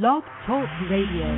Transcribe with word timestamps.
Blog 0.00 0.24
Talk 0.48 0.64
Radio. 0.88 1.28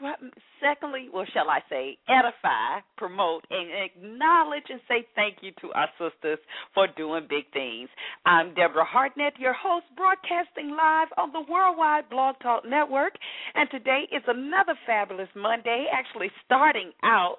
secondly, 0.59 1.08
well, 1.14 1.25
shall 1.33 1.49
I 1.49 1.61
say, 1.69 1.97
edify, 2.09 2.81
promote, 2.97 3.45
and 3.49 4.00
acknowledge 4.02 4.63
and 4.69 4.81
say 4.88 5.05
thank 5.16 5.38
you 5.41 5.52
to 5.61 5.71
our 5.73 5.89
sisters 5.99 6.39
for 6.73 6.88
doing 6.97 7.27
big 7.30 7.45
things. 7.53 7.89
I'm 8.25 8.53
Deborah 8.53 8.85
Hartnett, 8.85 9.33
your 9.39 9.53
host, 9.53 9.85
broadcasting 9.95 10.71
live 10.71 11.08
on 11.17 11.31
the 11.31 11.43
Worldwide 11.49 12.09
Blog 12.09 12.35
Talk 12.41 12.66
Network, 12.66 13.13
and 13.55 13.69
today 13.69 14.08
is 14.11 14.23
another 14.27 14.73
fabulous 14.85 15.30
Monday, 15.35 15.88
actually 15.91 16.31
starting 16.45 16.91
out 17.03 17.38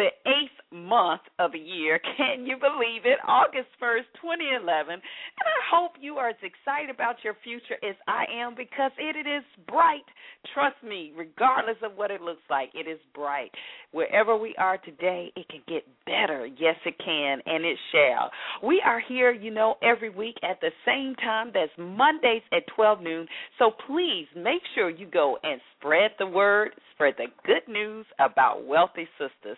the 0.00 0.08
eighth 0.24 0.56
month 0.72 1.20
of 1.38 1.52
the 1.52 1.58
year. 1.58 2.00
Can 2.16 2.46
you 2.46 2.56
believe 2.56 3.04
it? 3.04 3.18
August 3.28 3.68
1st, 3.82 4.08
2011. 4.16 4.94
And 4.94 5.02
I 5.02 5.60
hope 5.70 5.92
you 6.00 6.14
are 6.14 6.30
as 6.30 6.40
excited 6.42 6.88
about 6.88 7.16
your 7.22 7.36
future 7.44 7.76
as 7.84 7.96
I 8.08 8.24
am 8.32 8.54
because 8.56 8.92
it, 8.98 9.10
is 9.20 9.44
bright. 9.68 10.06
Trust 10.54 10.76
me, 10.82 11.12
regardless 11.14 11.76
of 11.82 11.92
what 11.96 12.10
it 12.10 12.22
looks 12.22 12.40
like, 12.48 12.70
it 12.72 12.88
is 12.88 12.98
bright. 13.14 13.50
Wherever 13.92 14.38
we 14.38 14.54
are 14.56 14.78
today, 14.78 15.30
it 15.36 15.46
can 15.48 15.60
get 15.68 15.84
better. 16.06 16.46
Yes, 16.46 16.76
it 16.86 16.94
can, 17.04 17.38
and 17.44 17.64
it 17.64 17.76
shall. 17.92 18.30
We 18.66 18.80
are 18.82 19.02
here, 19.06 19.32
you 19.32 19.50
know, 19.50 19.74
every 19.82 20.08
week 20.08 20.36
at 20.42 20.60
the 20.62 20.70
same 20.86 21.14
time. 21.16 21.50
That's 21.52 21.72
Mondays 21.76 22.42
at 22.52 22.62
12 22.74 23.02
noon. 23.02 23.26
So 23.58 23.72
please 23.86 24.26
make 24.34 24.62
sure 24.74 24.88
you 24.88 25.06
go 25.06 25.36
and 25.42 25.60
spread 25.76 26.12
the 26.18 26.26
word, 26.26 26.70
spread 26.94 27.14
the 27.18 27.26
good 27.44 27.70
news 27.70 28.06
about 28.18 28.64
Wealthy 28.64 29.06
Sistas. 29.20 29.56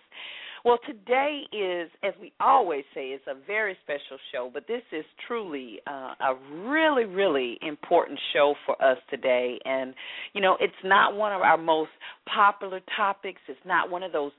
Well, 0.64 0.78
today 0.86 1.42
is, 1.52 1.90
as 2.04 2.12
we 2.20 2.32
always 2.38 2.84
say, 2.94 3.08
it's 3.08 3.24
a 3.26 3.34
very 3.46 3.76
special 3.82 4.16
show, 4.32 4.48
but 4.52 4.68
this 4.68 4.82
is 4.92 5.04
truly 5.26 5.80
uh, 5.88 6.14
a 6.20 6.34
really, 6.68 7.04
really 7.04 7.58
important 7.62 8.18
show 8.32 8.54
for 8.64 8.80
us 8.80 8.98
today. 9.10 9.58
And, 9.64 9.92
you 10.34 10.40
know, 10.40 10.56
it's 10.60 10.72
not 10.84 11.16
one 11.16 11.32
of 11.32 11.42
our 11.42 11.58
most 11.58 11.90
popular 12.32 12.80
topics, 12.96 13.40
it's 13.48 13.58
not 13.66 13.90
one 13.90 14.04
of 14.04 14.12
those 14.12 14.30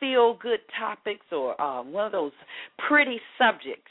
feel 0.00 0.38
good 0.40 0.60
topics 0.78 1.26
or 1.32 1.60
uh, 1.60 1.82
one 1.82 2.06
of 2.06 2.12
those 2.12 2.32
pretty 2.88 3.20
subjects. 3.36 3.90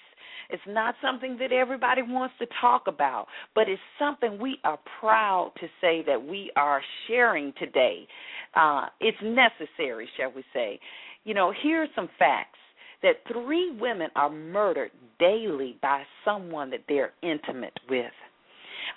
It's 0.49 0.63
not 0.65 0.95
something 1.01 1.37
that 1.39 1.51
everybody 1.51 2.01
wants 2.01 2.35
to 2.39 2.47
talk 2.61 2.83
about, 2.87 3.27
but 3.53 3.67
it's 3.67 3.81
something 3.99 4.39
we 4.39 4.59
are 4.63 4.79
proud 4.99 5.51
to 5.59 5.67
say 5.81 6.03
that 6.07 6.25
we 6.25 6.51
are 6.55 6.81
sharing 7.07 7.53
today. 7.59 8.07
Uh, 8.55 8.85
it's 9.01 9.17
necessary, 9.21 10.07
shall 10.17 10.31
we 10.33 10.43
say. 10.53 10.79
You 11.27 11.33
know, 11.33 11.51
here 11.61 11.83
are 11.83 11.87
some 11.93 12.07
facts 12.17 12.57
that 13.03 13.17
three 13.29 13.77
women 13.81 14.09
are 14.15 14.29
murdered 14.29 14.91
daily 15.19 15.77
by 15.81 16.03
someone 16.23 16.69
that 16.69 16.85
they're 16.87 17.11
intimate 17.21 17.77
with. 17.89 18.13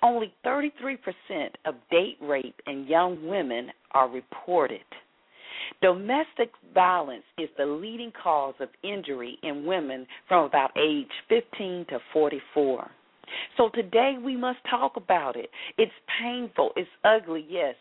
Only 0.00 0.32
33% 0.46 0.96
of 1.64 1.74
date 1.90 2.18
rape 2.22 2.54
in 2.68 2.86
young 2.86 3.26
women 3.26 3.72
are 3.90 4.08
reported. 4.08 4.84
Domestic 5.82 6.52
violence 6.72 7.24
is 7.36 7.48
the 7.58 7.66
leading 7.66 8.12
cause 8.22 8.54
of 8.60 8.68
injury 8.84 9.36
in 9.42 9.66
women 9.66 10.06
from 10.28 10.44
about 10.44 10.70
age 10.78 11.10
15 11.28 11.86
to 11.88 11.98
44. 12.12 12.88
So 13.56 13.68
today 13.74 14.16
we 14.22 14.36
must 14.36 14.58
talk 14.68 14.96
about 14.96 15.36
it. 15.36 15.50
It's 15.78 15.92
painful, 16.20 16.70
it's 16.76 16.90
ugly, 17.04 17.46
yes. 17.48 17.74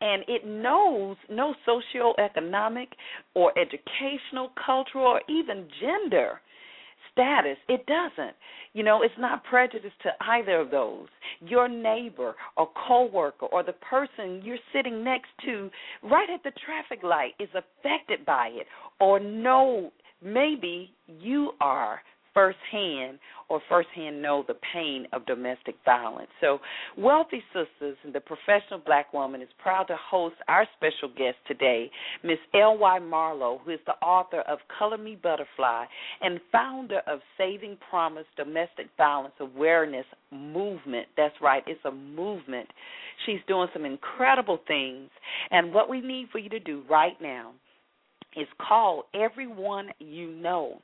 And 0.00 0.24
it 0.28 0.46
knows 0.46 1.16
no 1.30 1.54
socioeconomic 1.66 2.88
or 3.34 3.52
educational, 3.58 4.50
cultural, 4.64 5.06
or 5.06 5.20
even 5.28 5.68
gender 5.80 6.40
status. 7.12 7.56
It 7.68 7.86
doesn't. 7.86 8.34
You 8.72 8.82
know, 8.82 9.02
it's 9.02 9.14
not 9.18 9.44
prejudiced 9.44 10.00
to 10.02 10.10
either 10.20 10.60
of 10.60 10.70
those. 10.70 11.06
Your 11.40 11.68
neighbor 11.68 12.34
or 12.56 12.68
coworker 12.86 13.46
or 13.46 13.62
the 13.62 13.72
person 13.72 14.42
you're 14.44 14.58
sitting 14.72 15.04
next 15.04 15.28
to 15.44 15.70
right 16.02 16.28
at 16.28 16.42
the 16.42 16.52
traffic 16.64 17.04
light 17.04 17.34
is 17.38 17.48
affected 17.54 18.26
by 18.26 18.48
it 18.52 18.66
or 19.00 19.20
no 19.20 19.92
maybe 20.22 20.90
you 21.20 21.52
are 21.60 22.00
firsthand 22.34 23.18
or 23.48 23.60
firsthand 23.68 24.20
know 24.20 24.44
the 24.46 24.56
pain 24.72 25.06
of 25.12 25.26
domestic 25.26 25.76
violence. 25.84 26.30
So, 26.40 26.58
Wealthy 26.96 27.42
Sistas 27.54 27.94
and 28.04 28.12
the 28.12 28.20
Professional 28.20 28.80
Black 28.84 29.12
Woman 29.12 29.40
is 29.42 29.48
proud 29.62 29.84
to 29.84 29.96
host 30.10 30.36
our 30.48 30.66
special 30.76 31.08
guest 31.16 31.36
today, 31.46 31.90
Miss 32.22 32.38
L.Y. 32.54 32.98
Marlow, 32.98 33.60
who 33.64 33.72
is 33.72 33.80
the 33.86 33.92
author 34.04 34.40
of 34.40 34.58
Color 34.78 34.98
Me 34.98 35.16
Butterfly 35.22 35.84
and 36.20 36.40
founder 36.50 37.00
of 37.06 37.20
Saving 37.38 37.76
Promise 37.88 38.26
Domestic 38.36 38.86
Violence 38.96 39.34
Awareness 39.40 40.06
Movement. 40.32 41.06
That's 41.16 41.34
right, 41.40 41.62
it's 41.66 41.84
a 41.84 41.92
movement. 41.92 42.68
She's 43.26 43.40
doing 43.46 43.68
some 43.72 43.84
incredible 43.84 44.58
things. 44.66 45.10
And 45.50 45.72
what 45.72 45.88
we 45.88 46.00
need 46.00 46.28
for 46.32 46.38
you 46.38 46.48
to 46.50 46.60
do 46.60 46.82
right 46.90 47.16
now 47.20 47.52
is 48.36 48.46
call 48.66 49.04
everyone 49.14 49.88
you 49.98 50.30
know. 50.30 50.80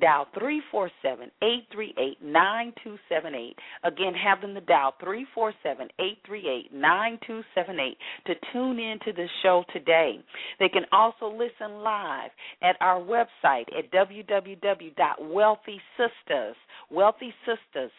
Dial 0.00 0.26
347 0.34 1.30
838 1.42 2.22
9278. 2.22 3.56
Again, 3.84 4.14
have 4.14 4.40
them 4.40 4.56
dial 4.66 4.94
347 5.00 5.88
838 5.98 6.72
9278 6.72 7.98
to 8.26 8.34
tune 8.52 8.78
in 8.78 8.98
to 9.04 9.12
the 9.12 9.26
show 9.42 9.64
today. 9.72 10.20
They 10.58 10.68
can 10.68 10.84
also 10.92 11.30
listen 11.30 11.82
live 11.82 12.30
at 12.62 12.76
our 12.80 13.00
website 13.00 13.66
at 13.76 13.90
www.wealthysistas, 13.92 16.54
Wealthy 16.90 17.34
Sistas, 17.46 17.90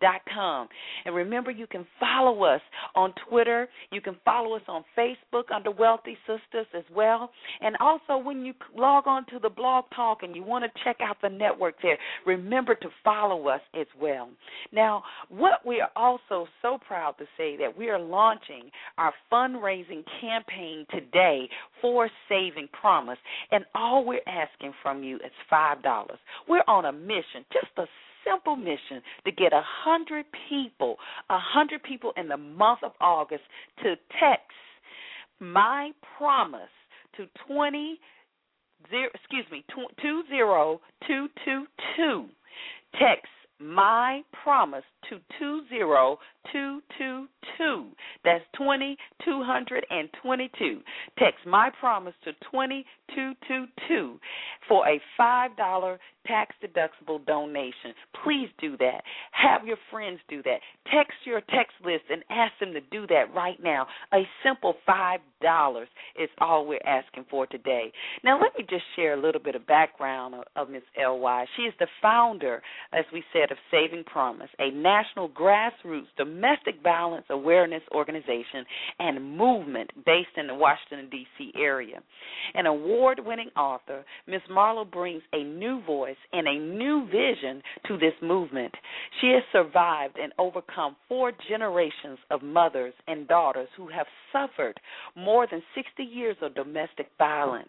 dot 0.00 0.22
com. 0.32 0.68
And 1.04 1.14
remember, 1.14 1.50
you 1.50 1.66
can 1.66 1.86
follow 1.98 2.44
us 2.44 2.60
on 2.94 3.12
Twitter. 3.28 3.68
You 3.90 4.00
can 4.00 4.16
follow 4.24 4.54
us 4.56 4.62
on 4.68 4.84
Facebook 4.96 5.50
under 5.54 5.70
Wealthy 5.70 6.16
Sistas 6.28 6.66
as 6.74 6.84
well. 6.94 7.30
And 7.60 7.76
also, 7.80 8.18
when 8.18 8.44
you 8.44 8.54
log 8.76 9.06
on 9.06 9.26
to 9.26 9.38
the 9.38 9.48
blog 9.48 9.84
talk 9.94 10.22
and 10.22 10.34
you 10.34 10.42
want 10.42 10.64
to 10.64 10.84
check 10.84 10.96
out 11.00 11.16
the 11.22 11.28
network 11.28 11.74
there, 11.82 11.98
remember 12.26 12.74
to 12.74 12.88
follow 13.04 13.48
us 13.48 13.60
as 13.78 13.86
well. 14.00 14.28
Now, 14.72 15.02
what 15.28 15.64
we 15.66 15.80
are 15.80 15.90
also 15.96 16.46
so 16.62 16.78
proud 16.86 17.16
to 17.18 17.24
say 17.36 17.56
that 17.56 17.76
we 17.76 17.88
are 17.88 17.98
launching 17.98 18.70
our 18.98 19.12
fundraising 19.32 20.04
campaign 20.20 20.86
today 20.90 21.48
for 21.80 22.08
Saving 22.28 22.68
Promise, 22.78 23.18
and 23.50 23.64
all 23.74 24.04
we're 24.04 24.20
asking 24.26 24.72
from 24.82 25.02
you 25.02 25.16
is 25.16 25.32
$5. 25.52 26.06
We're 26.48 26.62
on 26.68 26.84
a 26.86 26.92
mission, 26.92 27.44
just 27.52 27.72
a 27.78 27.86
simple 28.26 28.56
mission 28.56 29.00
to 29.24 29.30
get 29.30 29.52
a 29.52 29.62
hundred 29.64 30.26
people, 30.48 30.96
a 31.30 31.38
hundred 31.38 31.82
people 31.82 32.12
in 32.16 32.28
the 32.28 32.36
month 32.36 32.80
of 32.82 32.92
August 33.00 33.42
to 33.82 33.94
text 34.20 34.50
my 35.40 35.90
promise 36.18 36.62
to 37.16 37.26
20 37.46 38.00
zero, 38.90 39.08
excuse 39.14 39.46
me, 39.50 39.64
20222. 39.72 42.26
Text 42.98 43.30
my 43.58 44.22
promise 44.42 44.84
to 45.08 45.18
20222. 45.38 46.18
That's 48.24 48.44
2222. 48.58 50.80
Text 51.18 51.46
my 51.46 51.70
promise 51.78 52.14
to 52.24 52.32
2222 52.50 54.18
for 54.68 54.88
a 54.88 55.00
$5 55.18 55.98
tax 56.26 56.54
deductible 56.62 57.24
donation. 57.24 57.94
Please 58.24 58.48
do 58.60 58.76
that. 58.78 59.02
Have 59.30 59.64
your 59.64 59.76
friends 59.90 60.18
do 60.28 60.42
that. 60.42 60.58
Text 60.92 61.14
your 61.24 61.40
text 61.40 61.74
list 61.84 62.04
and 62.10 62.22
ask 62.30 62.52
them 62.58 62.72
to 62.72 62.80
do 62.90 63.06
that 63.06 63.32
right 63.34 63.58
now. 63.62 63.86
A 64.12 64.22
simple 64.44 64.74
$5 64.88 65.82
is 66.20 66.28
all 66.38 66.66
we're 66.66 66.80
asking 66.84 67.26
for 67.30 67.46
today. 67.46 67.92
Now, 68.24 68.40
let 68.40 68.56
me 68.58 68.66
just 68.68 68.84
share 68.96 69.14
a 69.14 69.20
little 69.20 69.40
bit 69.40 69.54
of 69.54 69.66
background 69.66 70.34
of, 70.34 70.44
of 70.56 70.70
Ms. 70.70 70.82
L.Y. 71.00 71.46
She 71.56 71.62
is 71.62 71.74
the 71.78 71.86
founder, 72.02 72.62
as 72.92 73.04
we 73.12 73.22
said, 73.32 73.52
of 73.52 73.58
Saving 73.70 74.04
Promise, 74.04 74.50
a 74.58 74.70
national 74.70 75.28
grassroots 75.28 76.06
domestic 76.36 76.82
violence 76.82 77.24
awareness 77.30 77.82
organization 77.94 78.64
and 78.98 79.36
movement 79.36 79.90
based 80.04 80.36
in 80.36 80.46
the 80.46 80.54
Washington, 80.54 81.08
D.C. 81.10 81.52
area. 81.58 82.02
An 82.54 82.66
award 82.66 83.20
winning 83.24 83.50
author, 83.56 84.04
Ms. 84.26 84.42
Marlow 84.50 84.84
brings 84.84 85.22
a 85.32 85.42
new 85.42 85.82
voice 85.84 86.16
and 86.32 86.46
a 86.46 86.58
new 86.58 87.06
vision 87.06 87.62
to 87.88 87.96
this 87.96 88.12
movement. 88.22 88.72
She 89.20 89.28
has 89.28 89.42
survived 89.52 90.18
and 90.18 90.32
overcome 90.38 90.96
four 91.08 91.32
generations 91.48 92.18
of 92.30 92.42
mothers 92.42 92.94
and 93.08 93.26
daughters 93.26 93.68
who 93.76 93.88
have 93.88 94.06
suffered 94.32 94.78
more 95.16 95.46
than 95.50 95.62
60 95.74 96.02
years 96.02 96.36
of 96.42 96.54
domestic 96.54 97.06
violence. 97.18 97.68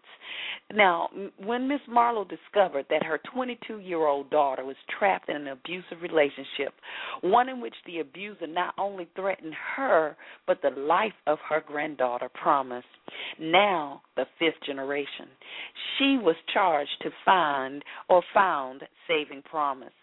Now, 0.73 1.09
when 1.43 1.67
Ms. 1.67 1.79
Marlow 1.87 2.25
discovered 2.25 2.85
that 2.89 3.03
her 3.03 3.19
22 3.33 3.79
year 3.79 4.05
old 4.05 4.29
daughter 4.29 4.65
was 4.65 4.75
trapped 4.99 5.29
in 5.29 5.35
an 5.35 5.47
abusive 5.47 6.01
relationship, 6.01 6.73
one 7.21 7.47
in 7.49 7.61
which 7.61 7.75
the 7.85 7.99
abuser 7.99 8.47
not 8.57 8.73
only 8.79 9.07
threatened 9.15 9.53
her, 9.75 10.17
but 10.47 10.61
the 10.63 10.71
life 10.71 11.13
of 11.27 11.37
her 11.47 11.63
granddaughter, 11.65 12.27
Promise, 12.29 12.83
now 13.39 14.01
the 14.15 14.25
fifth 14.39 14.61
generation, 14.65 15.27
she 15.97 16.17
was 16.19 16.35
charged 16.51 16.97
to 17.03 17.11
find 17.23 17.83
or 18.09 18.23
found 18.33 18.81
Saving 19.07 19.43
Promise. 19.43 19.93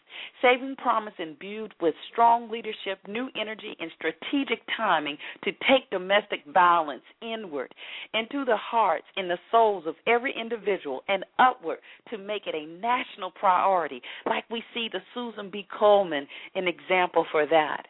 Saving 0.41 0.77
Promise 0.77 1.15
imbued 1.19 1.75
with 1.81 1.95
strong 2.12 2.49
leadership, 2.49 3.01
new 3.09 3.29
energy, 3.35 3.75
and 3.81 3.91
strategic 3.97 4.61
timing 4.77 5.19
to 5.43 5.51
take 5.69 5.91
domestic 5.91 6.45
violence 6.53 7.03
inward 7.21 7.75
into 8.12 8.45
the 8.45 8.56
hearts 8.56 9.06
and 9.17 9.29
the 9.29 9.39
souls 9.51 9.85
of 9.89 9.97
every 10.06 10.33
individual 10.33 11.03
and 11.09 11.25
upward 11.41 11.79
to 12.11 12.19
make 12.19 12.47
it 12.47 12.55
a 12.55 12.67
national 12.81 13.33
priority, 13.33 14.01
like 14.25 14.45
we 14.51 14.62
see 14.73 14.89
the 14.93 15.01
Susan 15.15 15.51
G. 15.51 15.67
Komen 15.77 16.29
an 16.55 16.69
example 16.69 17.27
for 17.33 17.47
that 17.47 17.87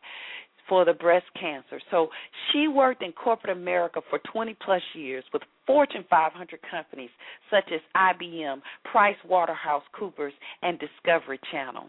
for 0.69 0.85
the 0.85 0.93
breast 0.93 1.27
cancer. 1.39 1.81
So 1.91 2.09
she 2.53 2.69
worked 2.69 3.03
in 3.03 3.13
corporate 3.13 3.57
America 3.57 4.01
for 4.11 4.19
20 4.33 4.57
plus 4.65 4.83
years 4.95 5.25
with 5.33 5.43
Fortune 5.67 6.05
500 6.11 6.61
companies 6.71 7.11
such 7.51 7.71
as 7.73 7.81
IBM, 7.97 8.61
Price 8.91 9.17
Waterhouse 9.27 9.83
Coopers, 9.99 10.33
and 10.63 10.79
Discovery 10.79 11.41
Channel. 11.51 11.87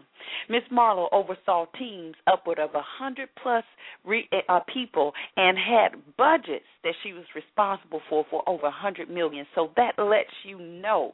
Ms. 0.48 0.62
Marlow 0.70 1.08
oversaw 1.12 1.66
teams 1.78 2.14
upward 2.26 2.58
of 2.58 2.72
100 2.72 3.28
plus 3.42 3.64
re, 4.04 4.28
uh, 4.48 4.60
people 4.72 5.12
and 5.36 5.58
had 5.58 6.00
budgets 6.16 6.64
that 6.84 6.94
she 7.02 7.12
was 7.12 7.24
responsible 7.34 8.00
for 8.08 8.24
for 8.30 8.48
over 8.48 8.64
100 8.64 9.10
million. 9.10 9.46
So 9.54 9.70
that 9.76 9.92
lets 9.98 10.30
you 10.44 10.58
know 10.58 11.12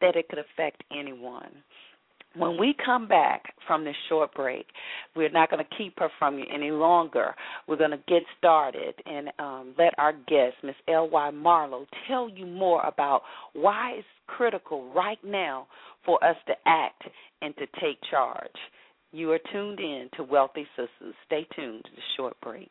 that 0.00 0.16
it 0.16 0.28
could 0.28 0.38
affect 0.38 0.82
anyone. 0.90 1.62
When 2.36 2.58
we 2.58 2.74
come 2.84 3.08
back 3.08 3.54
from 3.66 3.84
this 3.84 3.96
short 4.08 4.32
break, 4.34 4.66
we're 5.16 5.30
not 5.30 5.50
going 5.50 5.64
to 5.64 5.76
keep 5.76 5.98
her 5.98 6.08
from 6.18 6.38
you 6.38 6.44
any 6.52 6.70
longer. 6.70 7.34
We're 7.66 7.76
going 7.76 7.90
to 7.90 8.02
get 8.06 8.22
started 8.38 8.94
and 9.04 9.30
um, 9.40 9.74
let 9.76 9.94
our 9.98 10.12
guest, 10.12 10.56
Ms. 10.62 10.76
L.Y. 10.86 11.30
Marlow, 11.30 11.86
tell 12.06 12.28
you 12.28 12.46
more 12.46 12.82
about 12.86 13.22
why 13.52 13.94
it's 13.98 14.06
critical 14.28 14.92
right 14.92 15.18
now 15.24 15.66
for 16.04 16.22
us 16.24 16.36
to 16.46 16.54
act 16.66 17.02
and 17.42 17.54
to 17.56 17.66
take 17.80 17.98
charge. 18.10 18.46
You 19.12 19.32
are 19.32 19.40
tuned 19.52 19.80
in 19.80 20.08
to 20.16 20.22
Wealthy 20.22 20.66
Sistas. 20.78 21.14
Stay 21.26 21.46
tuned 21.56 21.82
to 21.84 21.90
the 21.90 22.02
short 22.16 22.36
break. 22.40 22.70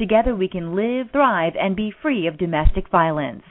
Together 0.00 0.34
we 0.34 0.48
can 0.48 0.74
live, 0.74 1.08
thrive, 1.12 1.52
and 1.60 1.76
be 1.76 1.92
free 2.00 2.26
of 2.26 2.38
domestic 2.38 2.88
violence. 2.90 3.42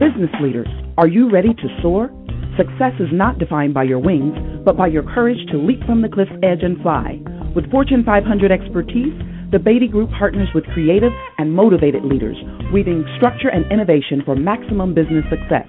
Business 0.00 0.30
leaders, 0.40 0.66
are 0.96 1.06
you 1.06 1.30
ready 1.30 1.52
to 1.52 1.82
soar? 1.82 2.08
Success 2.56 2.94
is 2.98 3.08
not 3.12 3.38
defined 3.38 3.74
by 3.74 3.82
your 3.82 3.98
wings, 3.98 4.34
but 4.64 4.78
by 4.78 4.86
your 4.86 5.02
courage 5.02 5.36
to 5.50 5.58
leap 5.58 5.84
from 5.84 6.00
the 6.00 6.08
cliff's 6.08 6.32
edge 6.42 6.62
and 6.62 6.80
fly. 6.80 7.20
With 7.54 7.70
Fortune 7.70 8.02
500 8.02 8.50
expertise, 8.50 9.12
the 9.52 9.58
Beatty 9.58 9.88
Group 9.88 10.08
partners 10.18 10.48
with 10.54 10.64
creative 10.72 11.12
and 11.36 11.52
motivated 11.52 12.02
leaders, 12.02 12.38
weaving 12.72 13.04
structure 13.18 13.48
and 13.48 13.70
innovation 13.70 14.22
for 14.24 14.34
maximum 14.34 14.94
business 14.94 15.24
success. 15.28 15.68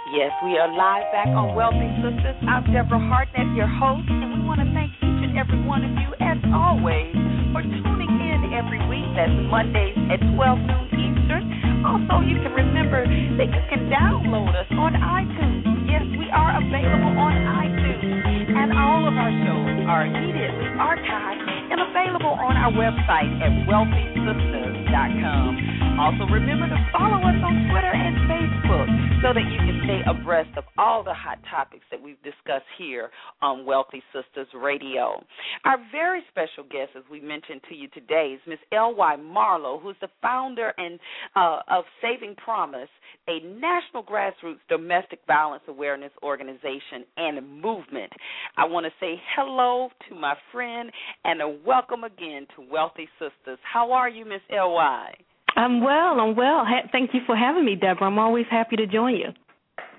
Yes, 0.08 0.32
we 0.40 0.56
are 0.56 0.72
live 0.72 1.04
back 1.12 1.28
on 1.28 1.52
Wealthy 1.52 1.84
Sistas. 2.00 2.40
I'm 2.48 2.64
Deborah 2.72 2.96
Hartnett, 2.96 3.52
your 3.52 3.68
host, 3.68 4.08
and 4.08 4.40
we 4.40 4.48
want 4.48 4.56
to 4.56 4.64
thank 4.72 4.88
each 5.04 5.20
and 5.20 5.36
every 5.36 5.60
one 5.68 5.84
of 5.84 5.92
you, 6.00 6.16
as 6.24 6.40
always, 6.48 7.12
for 7.52 7.60
tuning 7.60 8.16
in 8.16 8.56
every 8.56 8.80
week. 8.88 9.04
That's 9.12 9.36
Mondays 9.52 10.00
at 10.08 10.24
12 10.32 10.64
noon 10.64 10.88
Eastern. 10.96 11.44
Also, 11.84 12.24
you 12.24 12.40
can 12.40 12.56
remember 12.56 13.04
that 13.04 13.48
you 13.52 13.62
can 13.68 13.92
download 13.92 14.56
us 14.56 14.64
on 14.80 14.96
iTunes. 14.96 15.68
Yes, 15.92 16.08
we 16.16 16.32
are 16.32 16.56
available 16.56 17.12
on 17.12 17.36
iTunes, 17.68 18.48
and 18.48 18.72
all 18.80 19.04
of 19.04 19.12
our 19.12 19.28
shows 19.44 19.67
are 19.88 20.04
immediately 20.04 20.68
archived 20.76 21.48
and 21.72 21.80
available 21.80 22.36
on 22.36 22.52
our 22.56 22.70
website 22.72 23.32
at 23.40 23.66
wealthysistas.com. 23.66 25.87
Also, 25.98 26.30
remember 26.30 26.68
to 26.68 26.88
follow 26.92 27.18
us 27.26 27.34
on 27.42 27.68
Twitter 27.70 27.90
and 27.90 28.16
Facebook 28.30 28.86
so 29.20 29.34
that 29.34 29.42
you 29.50 29.58
can 29.58 29.82
stay 29.82 30.00
abreast 30.06 30.50
of 30.56 30.62
all 30.78 31.02
the 31.02 31.12
hot 31.12 31.38
topics 31.50 31.82
that 31.90 32.00
we've 32.00 32.22
discussed 32.22 32.70
here 32.78 33.10
on 33.42 33.66
Wealthy 33.66 34.00
Sistas 34.14 34.46
Radio. 34.54 35.20
Our 35.64 35.76
very 35.90 36.22
special 36.30 36.62
guest, 36.62 36.92
as 36.96 37.02
we 37.10 37.20
mentioned 37.20 37.62
to 37.68 37.74
you 37.74 37.88
today, 37.88 38.36
is 38.36 38.40
Ms. 38.46 38.60
L.Y. 38.70 39.16
Marlow, 39.16 39.80
who's 39.80 39.96
the 40.00 40.08
founder 40.22 40.72
and 40.78 41.00
uh, 41.34 41.58
of 41.68 41.82
Saving 42.00 42.36
Promise, 42.36 42.90
a 43.26 43.40
national 43.58 44.04
grassroots 44.04 44.62
domestic 44.68 45.18
violence 45.26 45.64
awareness 45.66 46.12
organization 46.22 47.02
and 47.16 47.60
movement. 47.60 48.12
I 48.56 48.66
want 48.66 48.86
to 48.86 48.92
say 49.00 49.20
hello 49.34 49.88
to 50.08 50.14
my 50.14 50.34
friend 50.52 50.92
and 51.24 51.42
a 51.42 51.48
welcome 51.66 52.04
again 52.04 52.46
to 52.54 52.64
Wealthy 52.70 53.08
Sistas. 53.20 53.58
How 53.64 53.90
are 53.90 54.08
you, 54.08 54.24
Miss 54.24 54.42
L.Y.? 54.56 55.14
I'm 55.56 55.80
well. 55.82 56.20
I'm 56.20 56.36
well. 56.36 56.64
Ha- 56.64 56.88
thank 56.92 57.14
you 57.14 57.20
for 57.26 57.36
having 57.36 57.64
me, 57.64 57.74
Deborah. 57.74 58.06
I'm 58.06 58.18
always 58.18 58.46
happy 58.50 58.76
to 58.76 58.86
join 58.86 59.16
you. 59.16 59.28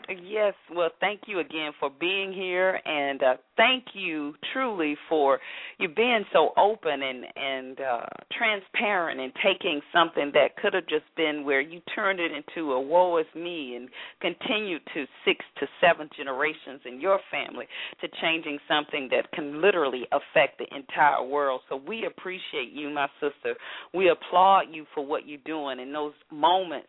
Yes, 0.10 0.56
well, 0.76 0.90
thank 1.00 1.22
you 1.28 1.40
again 1.40 1.72
for 1.80 1.92
being 2.00 2.34
here, 2.34 2.80
and 2.84 3.22
uh, 3.22 3.36
thank 3.58 3.84
you 3.94 4.34
truly 4.54 4.98
for 5.08 5.40
you 5.78 5.88
being 5.88 6.26
so 6.34 6.50
open 6.58 7.04
and 7.04 7.26
and 7.36 7.80
uh, 7.80 8.06
transparent 8.36 9.20
and 9.20 9.32
taking 9.44 9.80
something 9.94 10.32
that 10.34 10.58
could 10.58 10.74
have 10.74 10.88
just 10.88 11.06
been 11.16 11.46
where 11.46 11.62
you 11.62 11.80
turned 11.94 12.20
it 12.20 12.32
into 12.32 12.72
a 12.72 12.82
woe 12.82 13.18
is 13.20 13.28
me 13.36 13.76
and 13.76 13.88
continued 14.20 14.82
to 14.96 15.06
six 15.26 15.46
to 15.60 15.68
seven 15.80 16.10
generations 16.18 16.82
in 16.86 17.00
your 17.00 17.20
family 17.30 17.66
to 18.02 18.08
changing 18.20 18.58
something 18.68 19.10
that 19.12 19.32
can 19.34 19.62
literally 19.62 20.06
affect 20.12 20.58
the 20.58 20.66
entire 20.76 21.24
world. 21.24 21.62
So 21.70 21.80
we 21.88 22.06
appreciate 22.08 22.72
you, 22.74 22.90
my 22.90 23.08
sister. 23.20 23.56
We 23.94 24.10
applaud 24.10 24.68
you 24.72 24.86
for 24.96 25.06
what 25.06 25.28
you're 25.28 25.38
doing 25.46 25.80
in 25.80 25.94
those 25.94 26.14
moments 26.32 26.88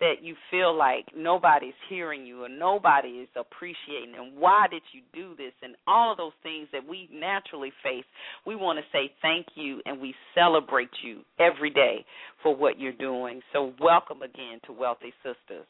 that 0.00 0.22
you 0.22 0.34
feel 0.50 0.76
like 0.76 1.06
nobody's 1.16 1.74
hearing 1.88 2.26
you 2.26 2.44
or 2.44 2.48
nobody 2.48 3.08
is 3.08 3.28
appreciating 3.36 4.14
and 4.18 4.36
why 4.38 4.66
did 4.70 4.82
you 4.92 5.00
do 5.12 5.34
this 5.36 5.52
and 5.62 5.74
all 5.86 6.12
of 6.12 6.18
those 6.18 6.32
things 6.42 6.68
that 6.72 6.86
we 6.86 7.08
naturally 7.12 7.72
face 7.82 8.04
we 8.46 8.54
want 8.54 8.78
to 8.78 8.84
say 8.92 9.10
thank 9.22 9.46
you 9.54 9.80
and 9.86 10.00
we 10.00 10.14
celebrate 10.34 10.90
you 11.02 11.20
every 11.38 11.70
day 11.70 12.04
for 12.42 12.54
what 12.54 12.78
you're 12.78 12.92
doing. 12.92 13.40
So 13.52 13.72
welcome 13.80 14.22
again 14.22 14.60
to 14.66 14.72
wealthy 14.72 15.12
sistas. 15.24 15.64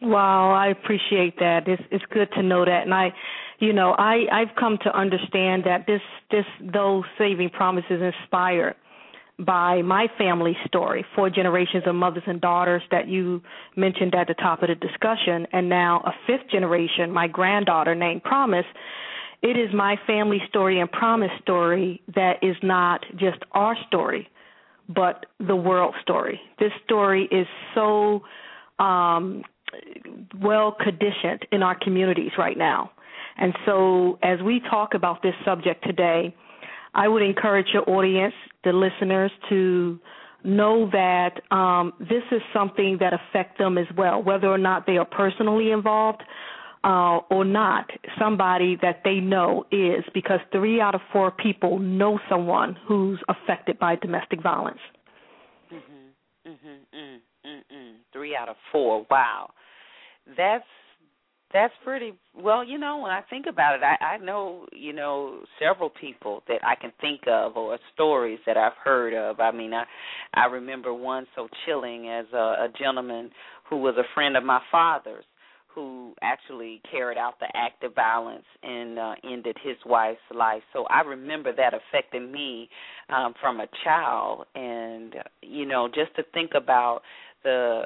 Wow, 0.00 0.52
I 0.52 0.68
appreciate 0.68 1.38
that. 1.40 1.66
It's 1.66 1.82
it's 1.90 2.04
good 2.12 2.28
to 2.36 2.42
know 2.42 2.64
that, 2.64 2.82
and 2.84 2.94
I, 2.94 3.12
you 3.58 3.72
know, 3.72 3.96
I 3.98 4.26
I've 4.30 4.54
come 4.56 4.78
to 4.84 4.96
understand 4.96 5.64
that 5.64 5.86
this 5.88 6.02
this 6.30 6.44
those 6.60 7.02
saving 7.18 7.50
promises 7.50 8.00
inspired 8.00 8.76
by 9.38 9.82
my 9.82 10.08
family 10.18 10.56
story, 10.66 11.04
four 11.14 11.30
generations 11.30 11.84
of 11.86 11.94
mothers 11.94 12.24
and 12.26 12.40
daughters 12.40 12.82
that 12.90 13.08
you 13.08 13.40
mentioned 13.76 14.14
at 14.14 14.26
the 14.26 14.34
top 14.34 14.62
of 14.62 14.68
the 14.68 14.74
discussion, 14.74 15.46
and 15.52 15.68
now 15.68 16.02
a 16.04 16.12
fifth 16.26 16.50
generation, 16.50 17.12
my 17.12 17.28
granddaughter 17.28 17.94
named 17.94 18.24
Promise. 18.24 18.66
It 19.40 19.56
is 19.56 19.72
my 19.72 19.96
family 20.06 20.40
story 20.48 20.80
and 20.80 20.90
Promise 20.90 21.30
story 21.40 22.02
that 22.14 22.42
is 22.42 22.56
not 22.62 23.04
just 23.16 23.38
our 23.52 23.76
story, 23.86 24.28
but 24.88 25.26
the 25.38 25.54
world 25.54 25.94
story. 26.02 26.40
This 26.58 26.72
story 26.84 27.28
is 27.30 27.46
so 27.74 28.22
um, 28.80 29.44
well 30.42 30.72
conditioned 30.72 31.46
in 31.52 31.62
our 31.62 31.78
communities 31.78 32.32
right 32.36 32.58
now. 32.58 32.90
And 33.36 33.54
so, 33.64 34.18
as 34.20 34.40
we 34.42 34.60
talk 34.68 34.94
about 34.94 35.22
this 35.22 35.34
subject 35.44 35.84
today, 35.84 36.34
I 36.94 37.08
would 37.08 37.22
encourage 37.22 37.68
your 37.72 37.88
audience, 37.88 38.34
the 38.64 38.72
listeners, 38.72 39.30
to 39.48 39.98
know 40.44 40.88
that 40.92 41.40
um, 41.50 41.92
this 41.98 42.22
is 42.30 42.40
something 42.52 42.98
that 43.00 43.12
affects 43.12 43.58
them 43.58 43.76
as 43.78 43.86
well, 43.96 44.22
whether 44.22 44.48
or 44.48 44.58
not 44.58 44.86
they 44.86 44.96
are 44.96 45.04
personally 45.04 45.70
involved 45.72 46.22
uh, 46.84 47.18
or 47.30 47.44
not. 47.44 47.90
Somebody 48.18 48.76
that 48.82 49.02
they 49.04 49.16
know 49.16 49.64
is, 49.72 50.04
because 50.14 50.40
three 50.52 50.80
out 50.80 50.94
of 50.94 51.00
four 51.12 51.30
people 51.30 51.78
know 51.78 52.18
someone 52.28 52.76
who's 52.86 53.20
affected 53.28 53.78
by 53.78 53.96
domestic 53.96 54.40
violence. 54.42 54.78
Mhm. 55.72 56.14
Mhm. 56.46 56.78
Mm, 56.94 57.20
mm, 57.44 57.62
mm. 57.70 57.94
Three 58.12 58.36
out 58.36 58.48
of 58.48 58.56
four. 58.72 59.06
Wow, 59.10 59.50
that's 60.36 60.64
that's 61.52 61.72
pretty 61.84 62.12
well 62.34 62.64
you 62.64 62.78
know 62.78 62.98
when 62.98 63.10
i 63.10 63.22
think 63.30 63.46
about 63.48 63.76
it 63.76 63.82
i 63.82 64.14
i 64.14 64.16
know 64.18 64.66
you 64.72 64.92
know 64.92 65.40
several 65.58 65.90
people 65.90 66.42
that 66.48 66.60
i 66.64 66.74
can 66.74 66.92
think 67.00 67.20
of 67.26 67.56
or 67.56 67.78
stories 67.94 68.38
that 68.46 68.56
i've 68.56 68.76
heard 68.82 69.14
of 69.14 69.40
i 69.40 69.50
mean 69.50 69.72
i 69.72 69.84
i 70.34 70.46
remember 70.46 70.92
one 70.92 71.26
so 71.34 71.48
chilling 71.64 72.08
as 72.08 72.26
a, 72.32 72.36
a 72.36 72.68
gentleman 72.78 73.30
who 73.68 73.78
was 73.78 73.94
a 73.98 74.14
friend 74.14 74.36
of 74.36 74.44
my 74.44 74.60
father's 74.70 75.24
who 75.78 76.12
actually 76.22 76.80
carried 76.90 77.16
out 77.16 77.38
the 77.38 77.46
act 77.54 77.84
of 77.84 77.94
violence 77.94 78.44
and 78.64 78.98
uh, 78.98 79.14
ended 79.22 79.56
his 79.62 79.76
wife's 79.86 80.18
life. 80.34 80.62
So 80.72 80.86
I 80.86 81.02
remember 81.02 81.54
that 81.54 81.72
affecting 81.72 82.32
me 82.32 82.68
um, 83.10 83.34
from 83.40 83.60
a 83.60 83.66
child, 83.84 84.46
and 84.56 85.14
you 85.40 85.66
know, 85.66 85.86
just 85.86 86.16
to 86.16 86.24
think 86.34 86.52
about 86.56 87.02
the 87.42 87.82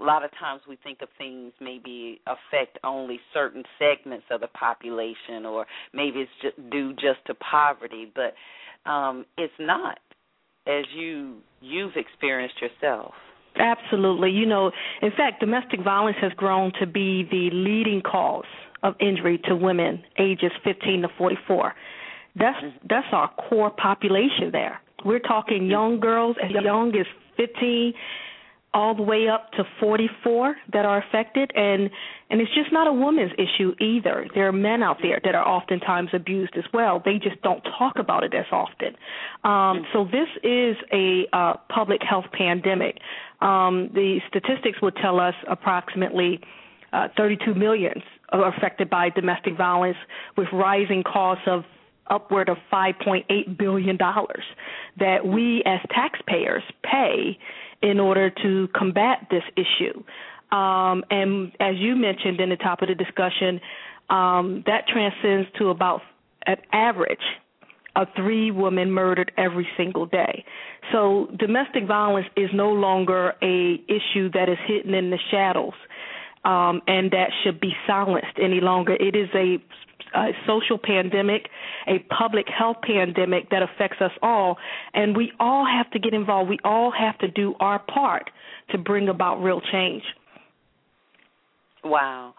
a 0.00 0.04
lot 0.04 0.24
of 0.24 0.30
times 0.38 0.60
we 0.68 0.76
think 0.82 0.98
of 1.02 1.08
things 1.16 1.52
maybe 1.60 2.20
affect 2.26 2.78
only 2.84 3.20
certain 3.32 3.62
segments 3.78 4.26
of 4.30 4.40
the 4.40 4.48
population 4.48 5.46
or 5.46 5.66
maybe 5.92 6.20
it's 6.20 6.30
just 6.42 6.70
due 6.70 6.92
just 6.94 7.24
to 7.26 7.34
poverty 7.34 8.12
but 8.14 8.34
um 8.90 9.24
it's 9.38 9.52
not 9.58 9.98
as 10.66 10.84
you 10.96 11.36
you've 11.60 11.96
experienced 11.96 12.56
yourself. 12.60 13.12
Absolutely. 13.56 14.30
You 14.30 14.46
know 14.46 14.70
in 15.02 15.10
fact 15.16 15.40
domestic 15.40 15.82
violence 15.82 16.16
has 16.20 16.32
grown 16.32 16.72
to 16.80 16.86
be 16.86 17.26
the 17.30 17.50
leading 17.52 18.02
cause 18.02 18.44
of 18.82 18.94
injury 19.00 19.38
to 19.44 19.54
women 19.54 20.02
ages 20.18 20.50
15 20.64 21.02
to 21.02 21.08
44 21.16 21.74
that's 22.36 22.56
mm-hmm. 22.56 22.86
that's 22.88 23.06
our 23.12 23.30
core 23.48 23.70
population 23.70 24.50
there. 24.52 24.80
We're 25.04 25.20
talking 25.20 25.66
young 25.66 26.00
girls 26.00 26.36
as 26.42 26.50
young 26.50 26.94
as 26.96 27.06
15 27.36 27.94
all 28.74 28.94
the 28.94 29.02
way 29.02 29.28
up 29.28 29.52
to 29.52 29.64
44 29.80 30.56
that 30.72 30.84
are 30.84 30.98
affected. 30.98 31.52
And 31.54 31.88
and 32.28 32.40
it's 32.40 32.52
just 32.54 32.72
not 32.72 32.88
a 32.88 32.92
woman's 32.92 33.30
issue 33.38 33.74
either. 33.80 34.26
There 34.34 34.48
are 34.48 34.52
men 34.52 34.82
out 34.82 34.98
there 35.00 35.20
that 35.24 35.34
are 35.36 35.46
oftentimes 35.46 36.10
abused 36.12 36.56
as 36.56 36.64
well. 36.74 37.00
They 37.02 37.18
just 37.18 37.40
don't 37.42 37.62
talk 37.78 37.98
about 37.98 38.24
it 38.24 38.34
as 38.34 38.46
often. 38.50 38.96
Um 39.44 39.86
so 39.92 40.04
this 40.04 40.28
is 40.42 40.76
a 40.92 41.26
uh 41.32 41.54
public 41.72 42.02
health 42.02 42.26
pandemic. 42.32 42.98
Um 43.40 43.90
the 43.94 44.20
statistics 44.28 44.82
would 44.82 44.96
tell 44.96 45.20
us 45.20 45.34
approximately 45.48 46.40
uh 46.92 47.08
32 47.16 47.54
million 47.54 48.02
are 48.30 48.48
affected 48.56 48.90
by 48.90 49.10
domestic 49.10 49.56
violence 49.56 49.98
with 50.36 50.48
rising 50.52 51.04
costs 51.04 51.44
of 51.46 51.64
upward 52.10 52.48
of 52.48 52.58
5.8 52.72 53.56
billion 53.56 53.96
dollars 53.96 54.44
that 54.98 55.26
we 55.26 55.62
as 55.64 55.80
taxpayers 55.90 56.62
pay 56.82 57.38
in 57.82 58.00
order 58.00 58.30
to 58.30 58.68
combat 58.74 59.26
this 59.30 59.42
issue. 59.56 60.02
Um, 60.54 61.04
and 61.10 61.52
as 61.60 61.76
you 61.76 61.96
mentioned 61.96 62.40
in 62.40 62.50
the 62.50 62.56
top 62.56 62.82
of 62.82 62.88
the 62.88 62.94
discussion, 62.94 63.60
um, 64.10 64.62
that 64.66 64.86
transcends 64.86 65.48
to 65.58 65.70
about 65.70 66.02
an 66.46 66.56
average 66.72 67.18
of 67.96 68.08
three 68.16 68.50
women 68.50 68.90
murdered 68.90 69.32
every 69.36 69.68
single 69.76 70.06
day. 70.06 70.44
So 70.92 71.28
domestic 71.38 71.86
violence 71.86 72.26
is 72.36 72.50
no 72.52 72.70
longer 72.72 73.34
a 73.42 73.80
issue 73.88 74.30
that 74.32 74.48
is 74.48 74.58
hidden 74.66 74.94
in 74.94 75.10
the 75.10 75.18
shadows 75.30 75.74
um, 76.44 76.82
and 76.86 77.10
that 77.12 77.30
should 77.42 77.60
be 77.60 77.72
silenced 77.86 78.38
any 78.40 78.60
longer. 78.60 78.94
It 78.94 79.16
is 79.16 79.28
a 79.34 79.56
a 80.14 80.30
social 80.46 80.78
pandemic, 80.78 81.48
a 81.86 81.98
public 82.16 82.46
health 82.48 82.76
pandemic 82.82 83.50
that 83.50 83.62
affects 83.62 84.00
us 84.00 84.12
all, 84.22 84.56
and 84.92 85.16
we 85.16 85.32
all 85.40 85.66
have 85.66 85.90
to 85.90 85.98
get 85.98 86.14
involved. 86.14 86.48
We 86.48 86.58
all 86.64 86.92
have 86.92 87.18
to 87.18 87.28
do 87.28 87.54
our 87.60 87.78
part 87.78 88.30
to 88.70 88.78
bring 88.78 89.08
about 89.08 89.42
real 89.42 89.60
change. 89.72 90.02
Wow. 91.84 92.34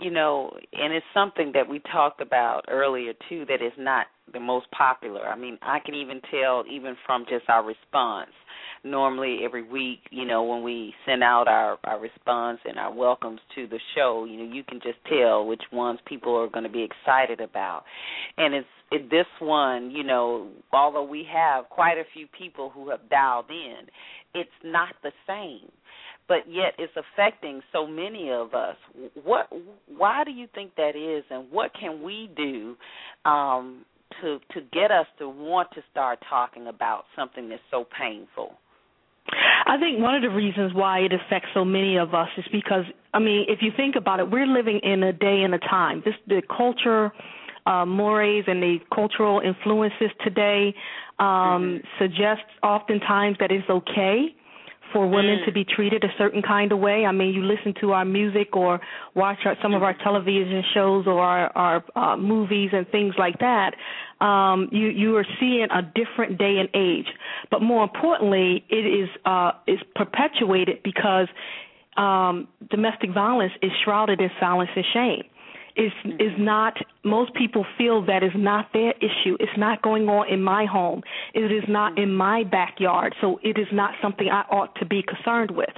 You 0.00 0.10
know, 0.10 0.50
and 0.72 0.92
it's 0.92 1.06
something 1.12 1.52
that 1.54 1.68
we 1.68 1.80
talked 1.92 2.20
about 2.20 2.64
earlier 2.68 3.12
too 3.28 3.44
that 3.48 3.62
is 3.62 3.72
not 3.78 4.06
the 4.32 4.40
most 4.40 4.66
popular. 4.70 5.26
I 5.26 5.36
mean, 5.36 5.58
I 5.62 5.78
can 5.84 5.94
even 5.94 6.20
tell 6.30 6.64
even 6.70 6.96
from 7.06 7.26
just 7.28 7.48
our 7.48 7.64
response 7.64 8.30
normally 8.84 9.40
every 9.44 9.62
week, 9.62 10.00
you 10.10 10.24
know, 10.24 10.42
when 10.44 10.62
we 10.62 10.94
send 11.06 11.22
out 11.22 11.48
our 11.48 11.78
our 11.84 12.00
response 12.00 12.58
and 12.64 12.78
our 12.78 12.92
welcomes 12.92 13.40
to 13.54 13.66
the 13.66 13.78
show, 13.94 14.26
you 14.28 14.38
know, 14.38 14.52
you 14.52 14.62
can 14.64 14.80
just 14.82 14.98
tell 15.08 15.46
which 15.46 15.62
ones 15.72 15.98
people 16.06 16.36
are 16.36 16.48
going 16.48 16.64
to 16.64 16.70
be 16.70 16.82
excited 16.82 17.40
about. 17.40 17.84
And 18.36 18.54
it's 18.54 18.68
it, 18.90 19.10
this 19.10 19.26
one, 19.40 19.90
you 19.90 20.02
know, 20.02 20.48
although 20.72 21.04
we 21.04 21.26
have 21.32 21.68
quite 21.68 21.98
a 21.98 22.04
few 22.14 22.26
people 22.38 22.70
who 22.70 22.90
have 22.90 23.08
dialed 23.08 23.50
in, 23.50 23.86
it's 24.34 24.50
not 24.64 24.94
the 25.02 25.12
same 25.26 25.70
but 26.30 26.48
yet 26.48 26.74
it's 26.78 26.92
affecting 26.96 27.60
so 27.72 27.88
many 27.88 28.30
of 28.30 28.54
us. 28.54 28.76
What 29.24 29.48
why 29.88 30.22
do 30.24 30.30
you 30.30 30.46
think 30.54 30.76
that 30.76 30.94
is 30.94 31.24
and 31.28 31.50
what 31.50 31.72
can 31.78 32.04
we 32.04 32.30
do 32.36 32.76
um 33.28 33.84
to 34.22 34.38
to 34.52 34.60
get 34.72 34.92
us 34.92 35.06
to 35.18 35.28
want 35.28 35.72
to 35.72 35.82
start 35.90 36.20
talking 36.30 36.68
about 36.68 37.04
something 37.16 37.48
that's 37.48 37.60
so 37.68 37.84
painful? 37.98 38.52
I 39.66 39.76
think 39.78 40.00
one 40.00 40.14
of 40.14 40.22
the 40.22 40.30
reasons 40.30 40.72
why 40.72 41.00
it 41.00 41.12
affects 41.12 41.48
so 41.52 41.64
many 41.64 41.96
of 41.96 42.14
us 42.14 42.28
is 42.38 42.44
because 42.52 42.84
I 43.12 43.18
mean, 43.18 43.46
if 43.48 43.58
you 43.60 43.72
think 43.76 43.96
about 43.96 44.20
it, 44.20 44.30
we're 44.30 44.46
living 44.46 44.78
in 44.84 45.02
a 45.02 45.12
day 45.12 45.42
and 45.42 45.52
a 45.52 45.58
time. 45.58 46.00
This 46.04 46.14
the 46.28 46.42
culture 46.46 47.10
uh, 47.66 47.84
mores 47.84 48.44
and 48.46 48.62
the 48.62 48.78
cultural 48.94 49.40
influences 49.40 50.10
today 50.22 50.74
um, 51.18 51.26
mm-hmm. 51.26 51.86
suggest 51.98 52.46
oftentimes 52.62 53.36
that 53.40 53.50
it's 53.50 53.68
okay 53.68 54.36
for 54.92 55.06
women 55.06 55.38
mm. 55.40 55.44
to 55.46 55.52
be 55.52 55.64
treated 55.64 56.04
a 56.04 56.08
certain 56.18 56.42
kind 56.42 56.72
of 56.72 56.78
way. 56.78 57.04
I 57.04 57.12
mean, 57.12 57.34
you 57.34 57.42
listen 57.42 57.74
to 57.80 57.92
our 57.92 58.04
music 58.04 58.56
or 58.56 58.80
watch 59.14 59.38
our, 59.44 59.56
some 59.62 59.74
of 59.74 59.82
our 59.82 59.94
television 60.02 60.62
shows 60.74 61.06
or 61.06 61.20
our, 61.20 61.50
our 61.56 61.84
uh, 61.96 62.16
movies 62.16 62.70
and 62.72 62.88
things 62.88 63.14
like 63.18 63.38
that. 63.40 63.74
Um, 64.20 64.68
you 64.70 64.88
you 64.88 65.16
are 65.16 65.26
seeing 65.38 65.68
a 65.70 65.82
different 65.82 66.38
day 66.38 66.56
and 66.58 66.68
age, 66.74 67.06
but 67.50 67.62
more 67.62 67.82
importantly, 67.82 68.64
it 68.68 68.86
is 68.86 69.08
uh, 69.24 69.52
is 69.66 69.78
perpetuated 69.94 70.82
because 70.82 71.28
um, 71.96 72.48
domestic 72.70 73.14
violence 73.14 73.52
is 73.62 73.70
shrouded 73.84 74.20
in 74.20 74.30
silence 74.38 74.70
and 74.76 74.84
shame 74.92 75.22
is 75.76 75.92
is 76.18 76.32
not 76.38 76.74
most 77.04 77.34
people 77.34 77.64
feel 77.78 78.04
that 78.06 78.22
is 78.22 78.32
not 78.34 78.68
their 78.72 78.92
issue. 78.98 79.36
It's 79.40 79.56
not 79.56 79.82
going 79.82 80.08
on 80.08 80.28
in 80.28 80.42
my 80.42 80.66
home. 80.66 81.02
It 81.34 81.50
is 81.52 81.64
not 81.68 81.98
in 81.98 82.14
my 82.14 82.44
backyard. 82.44 83.14
So 83.20 83.40
it 83.42 83.58
is 83.58 83.68
not 83.72 83.94
something 84.02 84.28
I 84.28 84.42
ought 84.50 84.74
to 84.76 84.86
be 84.86 85.02
concerned 85.02 85.50
with. 85.50 85.70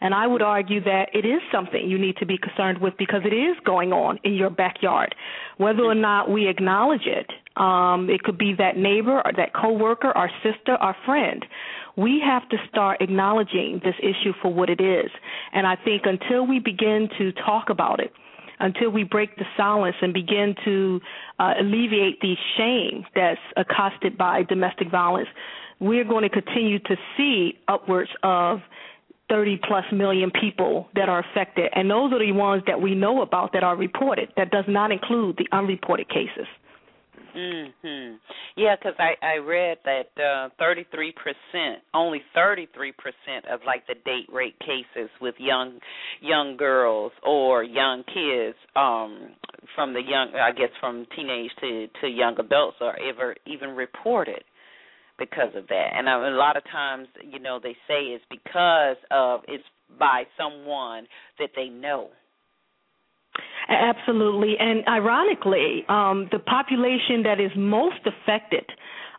And 0.00 0.14
I 0.14 0.26
would 0.26 0.42
argue 0.42 0.82
that 0.84 1.08
it 1.14 1.24
is 1.24 1.40
something 1.50 1.88
you 1.88 1.98
need 1.98 2.16
to 2.18 2.26
be 2.26 2.36
concerned 2.38 2.78
with 2.78 2.94
because 2.98 3.22
it 3.24 3.34
is 3.34 3.56
going 3.64 3.92
on 3.92 4.18
in 4.24 4.34
your 4.34 4.50
backyard. 4.50 5.14
Whether 5.56 5.82
or 5.82 5.94
not 5.94 6.30
we 6.30 6.48
acknowledge 6.48 7.06
it, 7.06 7.30
um, 7.56 8.10
it 8.10 8.22
could 8.22 8.36
be 8.36 8.54
that 8.58 8.76
neighbor 8.76 9.22
or 9.24 9.32
that 9.36 9.54
coworker, 9.54 10.08
our 10.08 10.30
sister, 10.42 10.74
our 10.74 10.96
friend 11.06 11.44
we 11.96 12.22
have 12.22 12.46
to 12.50 12.58
start 12.68 13.00
acknowledging 13.00 13.80
this 13.82 13.94
issue 14.00 14.32
for 14.42 14.52
what 14.52 14.68
it 14.68 14.80
is. 14.80 15.10
And 15.52 15.66
I 15.66 15.76
think 15.76 16.02
until 16.04 16.46
we 16.46 16.58
begin 16.58 17.08
to 17.18 17.32
talk 17.32 17.70
about 17.70 18.00
it, 18.00 18.12
until 18.60 18.90
we 18.90 19.04
break 19.04 19.36
the 19.36 19.44
silence 19.56 19.96
and 20.00 20.12
begin 20.12 20.54
to 20.64 21.00
uh, 21.38 21.54
alleviate 21.60 22.20
the 22.20 22.34
shame 22.56 23.04
that's 23.14 23.40
accosted 23.56 24.16
by 24.16 24.42
domestic 24.42 24.90
violence, 24.90 25.28
we're 25.80 26.04
going 26.04 26.22
to 26.22 26.30
continue 26.30 26.78
to 26.78 26.96
see 27.16 27.58
upwards 27.68 28.10
of 28.22 28.60
30 29.28 29.60
plus 29.66 29.84
million 29.92 30.30
people 30.30 30.88
that 30.94 31.08
are 31.08 31.18
affected. 31.18 31.70
And 31.74 31.90
those 31.90 32.12
are 32.12 32.18
the 32.18 32.32
ones 32.32 32.62
that 32.66 32.80
we 32.80 32.94
know 32.94 33.22
about 33.22 33.52
that 33.52 33.64
are 33.64 33.76
reported. 33.76 34.32
That 34.36 34.50
does 34.50 34.64
not 34.68 34.92
include 34.92 35.36
the 35.36 35.48
unreported 35.52 36.08
cases. 36.08 36.46
Mhm. 37.36 38.18
Yeah, 38.56 38.76
because 38.76 38.94
I 38.98 39.14
I 39.22 39.34
read 39.36 39.78
that 39.84 40.08
uh, 40.16 40.48
33%, 40.58 41.76
only 41.92 42.22
33% 42.34 42.92
of 43.50 43.60
like 43.66 43.86
the 43.86 43.94
date 44.06 44.28
rape 44.32 44.58
cases 44.60 45.10
with 45.20 45.34
young 45.38 45.78
young 46.20 46.56
girls 46.56 47.12
or 47.22 47.62
young 47.62 48.04
kids, 48.04 48.56
um, 48.74 49.34
from 49.74 49.92
the 49.92 50.00
young, 50.00 50.34
I 50.34 50.52
guess 50.52 50.70
from 50.80 51.06
teenage 51.14 51.50
to 51.60 51.88
to 52.00 52.08
young 52.08 52.38
adults, 52.40 52.78
are 52.80 52.98
ever 53.06 53.34
even 53.46 53.76
reported 53.76 54.42
because 55.18 55.54
of 55.54 55.66
that. 55.68 55.88
And 55.94 56.08
a 56.08 56.30
lot 56.30 56.56
of 56.56 56.64
times, 56.64 57.08
you 57.22 57.38
know, 57.38 57.58
they 57.62 57.74
say 57.86 58.14
it's 58.16 58.24
because 58.30 58.96
of 59.10 59.42
it's 59.46 59.64
by 59.98 60.24
someone 60.38 61.06
that 61.38 61.50
they 61.54 61.68
know. 61.68 62.08
Absolutely, 63.68 64.56
and 64.58 64.86
ironically, 64.86 65.84
um, 65.88 66.28
the 66.30 66.38
population 66.38 67.24
that 67.24 67.40
is 67.40 67.50
most 67.56 67.98
affected 68.06 68.64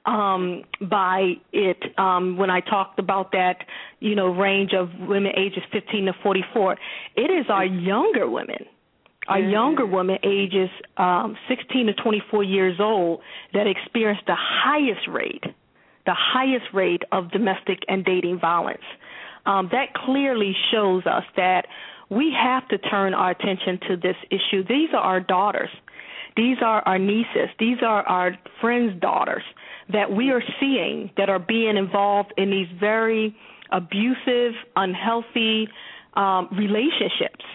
um, 0.05 0.63
by 0.81 1.33
it, 1.51 1.77
um, 1.97 2.37
when 2.37 2.49
I 2.49 2.61
talked 2.61 2.97
about 2.97 3.33
that, 3.33 3.57
you 3.99 4.15
know, 4.15 4.27
range 4.27 4.71
of 4.73 4.89
women 5.01 5.33
ages 5.37 5.63
15 5.73 6.05
to 6.05 6.13
44, 6.23 6.77
it 7.17 7.21
is 7.21 7.47
our 7.49 7.65
younger 7.65 8.29
women. 8.29 8.65
Our 9.27 9.39
younger 9.39 9.85
women 9.85 10.19
ages 10.23 10.69
um, 10.95 11.35
16 11.49 11.87
to 11.87 11.93
24 11.93 12.45
years 12.45 12.79
old 12.79 13.19
that 13.53 13.67
experience 13.67 14.21
the 14.25 14.37
highest 14.37 15.05
rate 15.09 15.43
the 16.07 16.15
highest 16.15 16.65
rate 16.73 17.03
of 17.11 17.29
domestic 17.31 17.79
and 17.87 18.03
dating 18.03 18.39
violence. 18.39 18.81
Um, 19.47 19.69
that 19.71 19.93
clearly 19.93 20.55
shows 20.71 21.05
us 21.05 21.23
that 21.37 21.65
we 22.09 22.33
have 22.37 22.67
to 22.67 22.77
turn 22.77 23.13
our 23.13 23.31
attention 23.31 23.79
to 23.87 23.97
this 23.97 24.15
issue. 24.29 24.63
These 24.67 24.89
are 24.93 25.01
our 25.01 25.19
daughters. 25.21 25.69
These 26.35 26.57
are 26.61 26.81
our 26.85 26.99
nieces. 26.99 27.49
These 27.57 27.77
are 27.81 28.03
our 28.03 28.37
friends' 28.61 28.99
daughters 29.01 29.43
that 29.91 30.11
we 30.11 30.31
are 30.31 30.43
seeing 30.59 31.09
that 31.17 31.29
are 31.29 31.39
being 31.39 31.77
involved 31.77 32.33
in 32.37 32.51
these 32.51 32.67
very 32.79 33.35
abusive, 33.71 34.53
unhealthy 34.75 35.67
um, 36.13 36.49
relationships. 36.51 37.45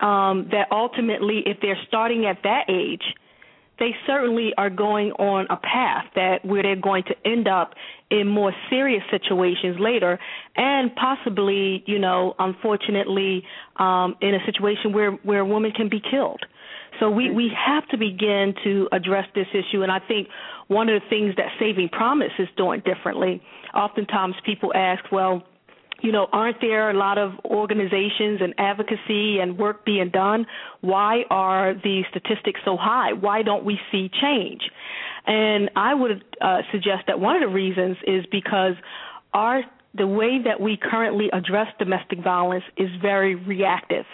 Um, 0.00 0.48
that 0.52 0.68
ultimately, 0.70 1.42
if 1.44 1.56
they're 1.60 1.78
starting 1.88 2.24
at 2.26 2.38
that 2.44 2.66
age, 2.68 3.02
they 3.78 3.94
certainly 4.06 4.52
are 4.56 4.70
going 4.70 5.12
on 5.12 5.46
a 5.50 5.56
path 5.56 6.06
that 6.14 6.44
where 6.44 6.62
they're 6.62 6.76
going 6.76 7.04
to 7.04 7.14
end 7.24 7.48
up 7.48 7.74
in 8.10 8.26
more 8.26 8.52
serious 8.70 9.02
situations 9.10 9.76
later 9.78 10.18
and 10.56 10.94
possibly 10.94 11.82
you 11.86 11.98
know 11.98 12.34
unfortunately 12.38 13.44
um 13.76 14.16
in 14.20 14.34
a 14.34 14.44
situation 14.46 14.92
where 14.92 15.12
where 15.22 15.40
a 15.40 15.46
woman 15.46 15.70
can 15.72 15.88
be 15.88 16.00
killed. 16.00 16.40
So 17.00 17.10
we 17.10 17.30
we 17.30 17.50
have 17.54 17.86
to 17.88 17.98
begin 17.98 18.54
to 18.64 18.88
address 18.92 19.26
this 19.34 19.46
issue. 19.52 19.82
And 19.82 19.92
i 19.92 19.98
think 20.00 20.28
one 20.68 20.88
of 20.88 21.00
the 21.00 21.08
things 21.08 21.34
that 21.36 21.46
saving 21.58 21.88
promise 21.90 22.32
is 22.38 22.48
doing 22.56 22.82
differently 22.84 23.42
oftentimes 23.74 24.34
people 24.44 24.72
ask 24.74 25.04
well 25.12 25.42
you 26.00 26.12
know, 26.12 26.28
aren't 26.32 26.60
there 26.60 26.90
a 26.90 26.94
lot 26.94 27.18
of 27.18 27.32
organizations 27.44 28.40
and 28.40 28.54
advocacy 28.58 29.38
and 29.40 29.58
work 29.58 29.84
being 29.84 30.10
done? 30.10 30.46
Why 30.80 31.24
are 31.30 31.74
the 31.74 32.02
statistics 32.10 32.60
so 32.64 32.76
high? 32.76 33.12
Why 33.12 33.42
don't 33.42 33.64
we 33.64 33.78
see 33.90 34.10
change? 34.20 34.62
And 35.26 35.70
I 35.74 35.94
would 35.94 36.24
uh, 36.40 36.62
suggest 36.70 37.04
that 37.08 37.18
one 37.18 37.36
of 37.36 37.42
the 37.42 37.54
reasons 37.54 37.96
is 38.06 38.24
because 38.30 38.74
our 39.34 39.62
the 39.94 40.06
way 40.06 40.38
that 40.44 40.60
we 40.60 40.76
currently 40.80 41.28
address 41.32 41.66
domestic 41.78 42.22
violence 42.22 42.64
is 42.76 42.88
very 43.02 43.34
reactive. 43.34 44.04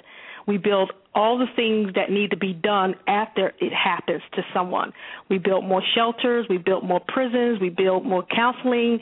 We 0.47 0.57
build 0.57 0.93
all 1.15 1.39
the 1.39 1.47
things 1.55 1.95
that 1.95 2.11
need 2.11 2.31
to 2.31 2.37
be 2.37 2.53
done 2.53 2.95
after 3.07 3.53
it 3.61 3.73
happens 3.73 4.23
to 4.35 4.43
someone. 4.55 4.93
We 5.29 5.39
build 5.39 5.65
more 5.65 5.83
shelters, 5.95 6.47
we 6.49 6.59
build 6.59 6.85
more 6.85 7.01
prisons, 7.07 7.61
we 7.61 7.71
build 7.71 8.05
more 8.05 8.25
counseling 8.25 9.01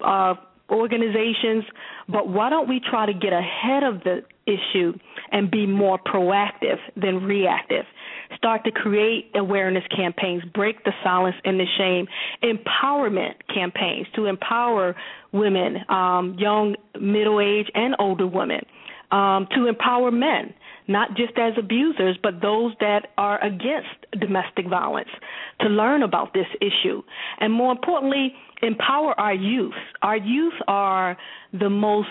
uh, 0.00 0.34
organizations, 0.70 1.64
but 2.08 2.28
why 2.28 2.50
don't 2.50 2.68
we 2.68 2.80
try 2.80 3.06
to 3.06 3.12
get 3.12 3.32
ahead 3.32 3.82
of 3.82 4.02
the 4.02 4.22
issue 4.46 4.92
and 5.32 5.50
be 5.50 5.66
more 5.66 5.98
proactive 5.98 6.78
than 6.96 7.22
reactive? 7.24 7.84
Start 8.36 8.64
to 8.64 8.70
create 8.70 9.30
awareness 9.34 9.84
campaigns, 9.94 10.42
break 10.54 10.82
the 10.84 10.92
silence 11.02 11.36
and 11.44 11.58
the 11.60 11.66
shame, 11.78 12.06
empowerment 12.42 13.34
campaigns 13.52 14.06
to 14.16 14.26
empower 14.26 14.96
women, 15.32 15.78
um, 15.88 16.36
young, 16.38 16.76
middle 17.00 17.40
age, 17.40 17.70
and 17.74 17.94
older 17.98 18.26
women, 18.26 18.60
um, 19.10 19.46
to 19.54 19.66
empower 19.66 20.10
men 20.10 20.54
not 20.86 21.16
just 21.16 21.32
as 21.38 21.54
abusers, 21.58 22.18
but 22.22 22.40
those 22.42 22.72
that 22.80 23.08
are 23.16 23.42
against 23.42 23.88
domestic 24.18 24.68
violence, 24.68 25.08
to 25.60 25.68
learn 25.68 26.02
about 26.02 26.34
this 26.34 26.46
issue. 26.60 27.02
And 27.40 27.52
more 27.52 27.72
importantly, 27.72 28.34
empower 28.62 29.18
our 29.18 29.34
youth. 29.34 29.74
Our 30.02 30.16
youth 30.16 30.54
are 30.68 31.16
the 31.52 31.70
most 31.70 32.08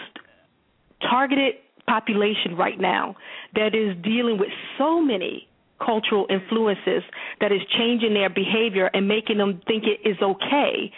targeted 1.02 1.56
population 1.88 2.56
right 2.58 2.80
now 2.80 3.16
that 3.56 3.76
is 3.76 3.96
dealing 4.04 4.38
with 4.38 4.50
so 4.78 5.02
many 5.02 5.48
cultural 5.84 6.26
influences 6.30 7.04
that 7.42 7.52
is 7.52 7.60
changing 7.78 8.14
their 8.14 8.30
behavior 8.30 8.90
and 8.94 9.08
making 9.08 9.38
them 9.38 9.62
think 9.68 9.84
it 9.84 10.08
is 10.08 10.16
okay 10.22 10.92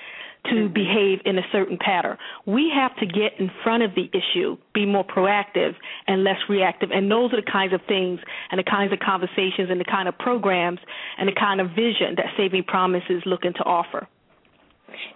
to 0.51 0.69
behave 0.69 1.19
in 1.25 1.37
a 1.37 1.43
certain 1.51 1.77
pattern. 1.77 2.17
We 2.45 2.71
have 2.73 2.95
to 2.97 3.05
get 3.05 3.39
in 3.39 3.49
front 3.63 3.83
of 3.83 3.91
the 3.95 4.09
issue, 4.13 4.57
be 4.73 4.85
more 4.85 5.05
proactive 5.05 5.73
and 6.07 6.23
less 6.23 6.37
reactive. 6.49 6.89
And 6.91 7.09
those 7.09 7.33
are 7.33 7.41
the 7.41 7.51
kinds 7.51 7.73
of 7.73 7.81
things 7.87 8.19
and 8.51 8.59
the 8.59 8.63
kinds 8.63 8.93
of 8.93 8.99
conversations 8.99 9.69
and 9.69 9.79
the 9.79 9.85
kind 9.85 10.07
of 10.07 10.17
programs 10.17 10.79
and 11.17 11.27
the 11.27 11.35
kind 11.39 11.61
of 11.61 11.69
vision 11.69 12.15
that 12.17 12.25
Saving 12.37 12.63
Promise 12.63 13.03
is 13.09 13.23
looking 13.25 13.53
to 13.53 13.63
offer. 13.63 14.07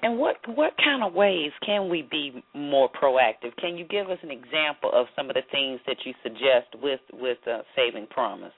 And 0.01 0.17
what 0.17 0.35
what 0.47 0.73
kind 0.83 1.03
of 1.03 1.13
ways 1.13 1.51
can 1.65 1.89
we 1.89 2.01
be 2.01 2.43
more 2.53 2.89
proactive? 2.89 3.55
Can 3.59 3.77
you 3.77 3.85
give 3.85 4.09
us 4.09 4.17
an 4.23 4.31
example 4.31 4.91
of 4.93 5.07
some 5.15 5.29
of 5.29 5.35
the 5.35 5.43
things 5.51 5.79
that 5.87 5.97
you 6.05 6.13
suggest 6.21 6.81
with 6.81 6.99
with 7.13 7.37
uh, 7.47 7.59
Saving 7.75 8.07
Promise? 8.07 8.51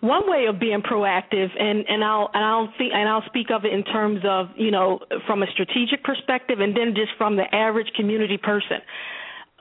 One 0.00 0.28
way 0.28 0.46
of 0.46 0.58
being 0.58 0.82
proactive, 0.82 1.48
and 1.58 1.84
and 1.88 2.02
I'll 2.02 2.30
and 2.34 2.44
I'll 2.44 2.72
think 2.78 2.92
and 2.92 3.08
I'll 3.08 3.24
speak 3.26 3.50
of 3.50 3.64
it 3.64 3.72
in 3.72 3.84
terms 3.84 4.20
of 4.24 4.48
you 4.56 4.70
know 4.70 5.00
from 5.26 5.42
a 5.42 5.46
strategic 5.52 6.02
perspective, 6.04 6.60
and 6.60 6.76
then 6.76 6.94
just 6.94 7.12
from 7.18 7.36
the 7.36 7.52
average 7.54 7.92
community 7.94 8.38
person. 8.38 8.78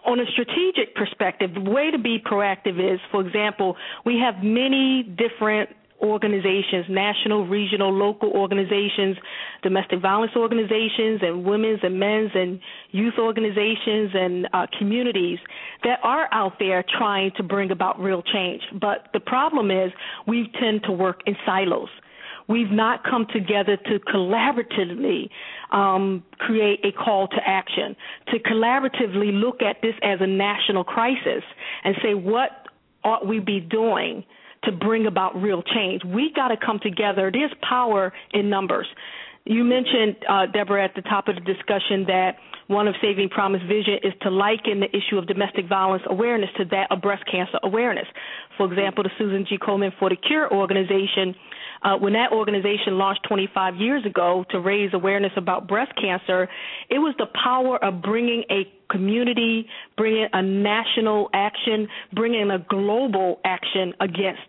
On 0.04 0.20
a 0.20 0.26
strategic 0.32 0.96
perspective, 0.96 1.54
the 1.54 1.70
way 1.70 1.92
to 1.92 2.00
be 2.00 2.18
proactive 2.18 2.80
is, 2.80 3.00
for 3.12 3.22
example, 3.22 3.78
we 4.04 4.18
have 4.18 4.44
many 4.44 5.04
different 5.04 5.70
organizations, 6.02 6.86
national, 6.90 7.48
regional, 7.48 7.92
local 7.92 8.32
organizations, 8.32 9.18
domestic 9.62 10.02
violence 10.02 10.32
organizations, 10.36 11.22
and 11.22 11.44
women's 11.44 11.80
and 11.84 12.00
men's 12.00 12.32
and 12.34 12.60
youth 12.92 13.16
organizations 13.20 14.12
and 14.14 14.48
uh, 14.54 14.68
communities 14.78 15.40
that 15.84 16.00
are 16.04 16.28
out 16.32 16.54
there 16.60 16.84
trying 16.98 17.32
to 17.38 17.44
bring 17.44 17.72
about 17.72 18.00
real 18.00 18.22
change. 18.22 18.62
But 18.80 19.08
the 19.14 19.20
problem 19.20 19.72
is 19.72 19.92
we 20.28 20.52
tend 20.60 20.84
to 20.84 20.92
work 20.92 21.22
in 21.26 21.36
silos. 21.46 21.90
We've 22.48 22.72
not 22.72 23.04
come 23.04 23.28
together 23.32 23.78
to 23.78 24.00
collaboratively 24.00 25.30
um, 25.72 26.24
create 26.38 26.84
a 26.84 26.92
call 26.92 27.28
to 27.30 27.38
action, 27.46 27.96
to 28.28 28.40
collaboratively 28.40 29.32
look 29.40 29.62
at 29.62 29.78
this 29.82 29.94
as 30.04 30.20
a 30.20 30.28
national 30.28 30.84
crisis 30.84 31.44
and 31.84 31.96
say, 32.04 32.14
what 32.14 32.50
ought 33.04 33.26
we 33.26 33.40
be 33.40 33.60
doing 33.60 34.24
to 34.64 34.72
bring 34.72 35.08
about 35.08 35.42
real 35.42 35.64
change. 35.64 36.04
We 36.06 36.32
got 36.36 36.50
to 36.50 36.58
come 36.58 36.80
together. 36.82 37.32
There's 37.32 37.54
power 37.68 38.14
in 38.34 38.50
numbers. 38.50 38.88
You 39.46 39.64
mentioned, 39.64 40.18
uh, 40.30 40.46
Deborah, 40.46 40.84
at 40.84 40.94
the 40.94 41.02
top 41.02 41.28
of 41.28 41.36
the 41.36 41.42
discussion 41.42 42.06
that 42.06 42.36
one 42.68 42.88
of 42.88 42.94
Saving 43.02 43.28
Promise 43.28 43.62
vision 43.68 43.96
is 44.04 44.14
to 44.22 44.30
liken 44.30 44.80
the 44.80 44.90
issue 44.96 45.18
of 45.18 45.28
domestic 45.28 45.68
violence 45.68 46.04
awareness 46.08 46.50
to 46.58 46.66
that 46.66 46.92
of 46.92 47.02
breast 47.02 47.24
cancer 47.30 47.58
awareness. 47.64 48.06
For 48.56 48.72
example, 48.72 49.04
the 49.04 49.10
Susan 49.18 49.46
G. 49.50 49.58
Komen 49.58 49.92
for 49.98 50.10
the 50.10 50.16
Cure 50.16 50.52
organization 50.54 51.36
uh, 51.84 51.98
when 51.98 52.14
that 52.14 52.32
organization 52.32 52.98
launched 52.98 53.24
25 53.28 53.76
years 53.76 54.06
ago 54.06 54.46
to 54.52 54.60
raise 54.60 54.94
awareness 54.94 55.32
about 55.36 55.68
breast 55.68 55.92
cancer, 56.00 56.48
it 56.90 57.00
was 57.00 57.16
the 57.18 57.28
power 57.44 57.84
of 57.84 58.02
bringing 58.02 58.44
a 58.50 58.72
community, 58.92 59.66
bringing 59.98 60.28
a 60.34 60.42
national 60.42 61.30
action, 61.34 61.88
bringing 62.14 62.52
a 62.52 62.60
global 62.60 63.40
action 63.46 63.94
against 64.02 64.42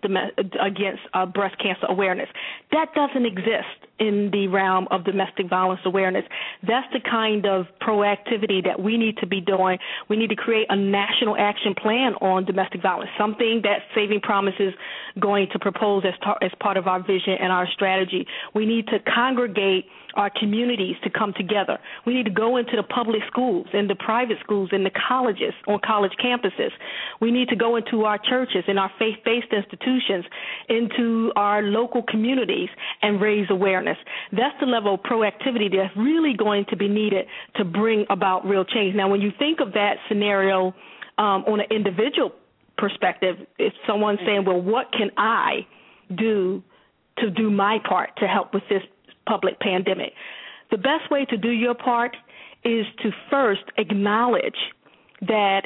against 0.60 1.00
uh, 1.14 1.24
breast 1.24 1.56
cancer 1.62 1.86
awareness. 1.88 2.28
That 2.72 2.88
doesn't 2.94 3.24
exist 3.24 3.86
in 4.00 4.30
the 4.32 4.48
realm 4.48 4.88
of 4.90 5.04
domestic 5.04 5.48
violence 5.48 5.80
awareness. 5.84 6.24
That's 6.66 6.92
the 6.92 6.98
kind 7.00 7.46
of 7.46 7.66
proactivity 7.80 8.64
that 8.64 8.82
we 8.82 8.98
need 8.98 9.16
to 9.18 9.26
be 9.26 9.40
doing. 9.40 9.78
We 10.08 10.16
need 10.16 10.30
to 10.30 10.36
create 10.36 10.66
a 10.70 10.76
national 10.76 11.36
action 11.36 11.74
plan 11.80 12.14
on 12.14 12.44
domestic 12.44 12.82
violence, 12.82 13.10
something 13.16 13.60
that 13.62 13.82
Saving 13.94 14.20
Promise 14.20 14.54
is 14.58 14.74
going 15.20 15.46
to 15.52 15.58
propose 15.60 16.02
as, 16.04 16.14
tar- 16.24 16.38
as 16.42 16.50
part 16.58 16.76
of 16.76 16.88
our 16.88 17.00
vision 17.00 17.21
and 17.26 17.52
our 17.52 17.66
strategy. 17.72 18.26
We 18.54 18.66
need 18.66 18.86
to 18.88 18.98
congregate 19.00 19.86
our 20.14 20.30
communities 20.30 20.96
to 21.04 21.10
come 21.10 21.32
together. 21.36 21.78
We 22.06 22.14
need 22.14 22.24
to 22.24 22.30
go 22.30 22.56
into 22.56 22.76
the 22.76 22.82
public 22.82 23.22
schools, 23.28 23.66
in 23.72 23.88
the 23.88 23.94
private 23.94 24.36
schools, 24.42 24.70
in 24.72 24.84
the 24.84 24.90
colleges, 25.08 25.54
on 25.66 25.80
college 25.84 26.12
campuses. 26.22 26.70
We 27.20 27.30
need 27.30 27.48
to 27.48 27.56
go 27.56 27.76
into 27.76 28.04
our 28.04 28.18
churches, 28.18 28.64
in 28.68 28.78
our 28.78 28.90
faith 28.98 29.16
based 29.24 29.52
institutions, 29.52 30.24
into 30.68 31.32
our 31.36 31.62
local 31.62 32.02
communities 32.02 32.68
and 33.00 33.20
raise 33.20 33.46
awareness. 33.50 33.96
That's 34.32 34.54
the 34.60 34.66
level 34.66 34.94
of 34.94 35.00
proactivity 35.00 35.70
that's 35.70 35.96
really 35.96 36.34
going 36.36 36.66
to 36.70 36.76
be 36.76 36.88
needed 36.88 37.26
to 37.56 37.64
bring 37.64 38.04
about 38.10 38.44
real 38.46 38.64
change. 38.64 38.94
Now, 38.94 39.08
when 39.08 39.20
you 39.20 39.32
think 39.38 39.60
of 39.60 39.72
that 39.72 39.96
scenario 40.08 40.74
um, 41.18 41.44
on 41.46 41.60
an 41.60 41.66
individual 41.70 42.32
perspective, 42.76 43.36
if 43.58 43.72
someone's 43.86 44.20
saying, 44.26 44.44
well, 44.44 44.60
what 44.60 44.92
can 44.92 45.10
I 45.16 45.66
do 46.16 46.62
to 47.18 47.30
do 47.30 47.50
my 47.50 47.78
part 47.86 48.10
to 48.18 48.26
help 48.26 48.54
with 48.54 48.62
this 48.68 48.82
public 49.26 49.60
pandemic. 49.60 50.12
The 50.70 50.78
best 50.78 51.10
way 51.10 51.24
to 51.26 51.36
do 51.36 51.50
your 51.50 51.74
part 51.74 52.16
is 52.64 52.86
to 53.02 53.10
first 53.30 53.62
acknowledge 53.76 54.56
that 55.22 55.62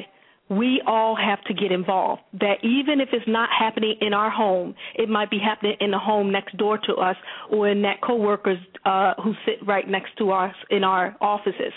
we 0.49 0.81
all 0.87 1.17
have 1.17 1.43
to 1.45 1.55
get 1.55 1.73
involved. 1.73 2.23
That 2.35 2.57
even 2.63 3.01
if 3.01 3.09
it's 3.13 3.27
not 3.27 3.49
happening 3.57 3.97
in 4.01 4.15
our 4.15 4.31
home, 4.31 4.75
it 4.95 5.09
might 5.09 5.31
be 5.31 5.39
happening 5.39 5.77
in 5.81 5.91
the 5.91 5.99
home 5.99 6.31
next 6.31 6.57
door 6.57 6.79
to 6.87 6.95
us 6.95 7.17
or 7.51 7.69
in 7.69 7.83
that 7.83 8.01
coworkers 8.01 8.59
uh, 8.85 9.15
who 9.23 9.35
sit 9.45 9.67
right 9.67 9.89
next 9.89 10.17
to 10.19 10.31
us 10.31 10.55
in 10.71 10.85
our 10.85 11.17
offices. 11.21 11.73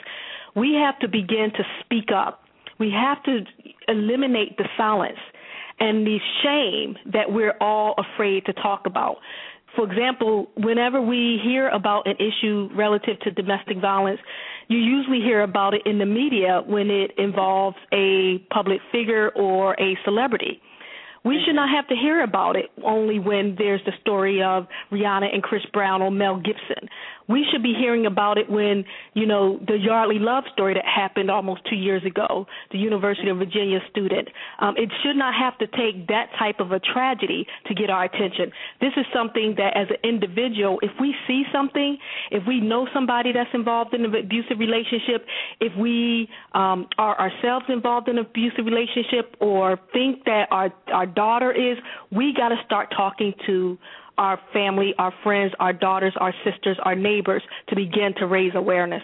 We 0.55 0.73
have 0.73 0.99
to 0.99 1.07
begin 1.07 1.51
to 1.55 1.63
speak 1.83 2.09
up. 2.15 2.43
We 2.79 2.91
have 2.91 3.23
to 3.23 3.41
eliminate 3.87 4.57
the 4.57 4.65
silence 4.77 5.19
and 5.79 6.05
the 6.05 6.17
shame 6.43 6.95
that 7.13 7.31
we're 7.31 7.55
all 7.59 7.95
afraid 7.97 8.45
to 8.45 8.53
talk 8.53 8.85
about 8.85 9.17
for 9.75 9.89
example, 9.89 10.49
whenever 10.55 11.01
we 11.01 11.39
hear 11.43 11.69
about 11.69 12.07
an 12.07 12.15
issue 12.17 12.69
relative 12.73 13.19
to 13.21 13.31
domestic 13.31 13.79
violence, 13.79 14.19
you 14.67 14.77
usually 14.77 15.19
hear 15.19 15.41
about 15.41 15.73
it 15.73 15.81
in 15.85 15.99
the 15.99 16.05
media 16.05 16.61
when 16.65 16.89
it 16.89 17.11
involves 17.17 17.77
a 17.91 18.39
public 18.51 18.79
figure 18.91 19.29
or 19.29 19.73
a 19.79 19.97
celebrity. 20.03 20.61
We 21.25 21.41
should 21.45 21.55
not 21.55 21.69
have 21.69 21.87
to 21.89 21.95
hear 21.95 22.23
about 22.23 22.55
it 22.55 22.71
only 22.83 23.19
when 23.19 23.55
there's 23.57 23.81
the 23.85 23.91
story 24.01 24.41
of 24.41 24.67
Rihanna 24.91 25.33
and 25.33 25.43
Chris 25.43 25.63
Brown 25.73 26.01
or 26.01 26.11
Mel 26.11 26.37
Gibson 26.37 26.87
we 27.29 27.45
should 27.51 27.61
be 27.61 27.73
hearing 27.77 28.07
about 28.07 28.37
it 28.39 28.49
when 28.49 28.83
you 29.13 29.25
know 29.25 29.59
the 29.65 29.77
Yeardley 29.77 30.17
Love 30.19 30.43
story 30.51 30.73
that 30.73 30.83
happened 30.83 31.29
almost 31.29 31.61
two 31.69 31.75
years 31.75 32.03
ago, 32.03 32.47
the 32.71 32.79
University 32.79 33.29
of 33.29 33.37
Virginia 33.37 33.79
student. 33.89 34.27
Um, 34.59 34.75
it 34.75 34.89
should 35.03 35.15
not 35.15 35.35
have 35.35 35.57
to 35.59 35.67
take 35.67 36.07
that 36.07 36.29
type 36.37 36.59
of 36.59 36.71
a 36.71 36.79
tragedy 36.79 37.45
to 37.67 37.75
get 37.75 37.91
our 37.91 38.03
attention. 38.03 38.51
This 38.81 38.93
is 38.97 39.05
something 39.13 39.55
that, 39.57 39.77
as 39.77 39.87
an 39.89 39.97
individual, 40.03 40.79
if 40.81 40.91
we 40.99 41.15
see 41.27 41.43
something, 41.53 41.97
if 42.31 42.43
we 42.47 42.59
know 42.59 42.87
somebody 42.93 43.31
that's 43.31 43.53
involved 43.53 43.93
in 43.93 44.03
an 44.05 44.15
abusive 44.15 44.57
relationship, 44.57 45.25
if 45.61 45.71
we 45.77 46.27
um, 46.53 46.87
are 46.97 47.17
ourselves 47.19 47.65
involved 47.69 48.09
in 48.09 48.17
an 48.17 48.25
abusive 48.25 48.65
relationship, 48.65 49.35
or 49.39 49.79
think 49.93 50.25
that 50.25 50.47
our 50.49 50.73
our 50.91 51.05
daughter 51.05 51.51
is, 51.51 51.77
we 52.11 52.33
got 52.35 52.49
to 52.49 52.57
start 52.65 52.91
talking 52.95 53.33
to 53.45 53.77
our 54.19 54.37
family, 54.51 54.93
our 54.99 55.13
friends, 55.23 55.53
our 55.59 55.71
daughters, 55.71 56.13
our 56.19 56.33
sisters, 56.43 56.77
our 56.83 56.93
neighbors 56.93 57.41
to 57.69 57.75
begin 57.75 58.13
to 58.17 58.27
raise 58.27 58.51
awareness. 58.53 59.01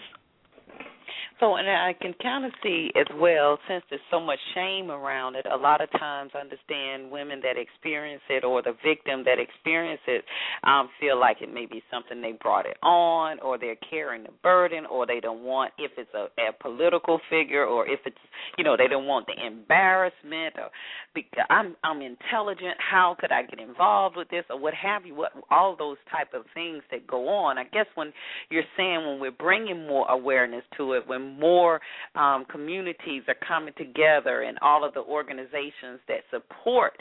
So, 1.38 1.56
and 1.56 1.68
I 1.68 1.94
can 2.00 2.14
kind 2.22 2.46
of 2.46 2.52
see 2.62 2.90
as 2.96 3.06
well, 3.20 3.58
since 3.68 3.84
there's 3.90 4.00
so 4.10 4.18
much 4.18 4.38
shame 4.54 4.90
around 4.90 5.34
it, 5.36 5.44
a 5.44 5.56
lot 5.56 5.82
of 5.82 5.90
times 5.92 6.30
I 6.34 6.38
understand 6.38 7.10
women 7.10 7.40
that 7.42 7.60
experience 7.60 8.22
it 8.30 8.42
or 8.42 8.62
the 8.62 8.74
victim 8.82 9.22
that 9.24 9.38
experience 9.38 10.00
it 10.06 10.24
um, 10.64 10.88
feel 10.98 11.20
like 11.20 11.42
it 11.42 11.52
may 11.52 11.66
be 11.66 11.82
something 11.90 12.22
they 12.22 12.32
brought 12.40 12.64
it 12.64 12.78
on 12.82 13.38
or 13.40 13.58
they're 13.58 13.76
carrying 13.90 14.22
the 14.22 14.32
burden 14.42 14.86
or 14.86 15.06
they 15.06 15.20
don't 15.20 15.42
want, 15.42 15.72
if 15.78 15.90
it's 15.98 16.10
a, 16.14 16.28
a 16.40 16.52
political 16.58 17.20
figure 17.28 17.66
or 17.66 17.86
if 17.86 18.00
it's, 18.06 18.16
you 18.56 18.64
know, 18.64 18.74
they 18.74 18.88
don't 18.88 19.06
want 19.06 19.26
the 19.26 19.46
embarrassment 19.46 20.54
or 20.56 20.70
I'm, 21.50 21.76
I'm 21.84 22.00
intelligent, 22.00 22.76
how 22.78 23.14
could 23.18 23.30
I 23.30 23.42
get 23.42 23.60
involved 23.60 24.16
with 24.16 24.30
this 24.30 24.44
or 24.48 24.58
what 24.58 24.72
have 24.72 25.04
you, 25.04 25.14
what, 25.14 25.32
all 25.50 25.76
those 25.78 25.98
type 26.10 26.32
of 26.32 26.44
things 26.54 26.82
that 26.90 27.06
go 27.06 27.28
on. 27.28 27.58
I 27.58 27.64
guess 27.64 27.86
when 27.94 28.12
you're 28.48 28.62
saying 28.76 29.06
when 29.06 29.20
we're 29.20 29.30
bringing 29.30 29.86
more 29.86 30.08
awareness 30.10 30.62
to 30.78 30.94
it, 30.94 31.06
when 31.06 31.25
more 31.26 31.80
um, 32.14 32.44
communities 32.50 33.22
are 33.28 33.36
coming 33.46 33.74
together 33.76 34.42
and 34.42 34.58
all 34.62 34.84
of 34.84 34.94
the 34.94 35.00
organizations 35.00 36.00
that 36.08 36.20
support 36.30 36.94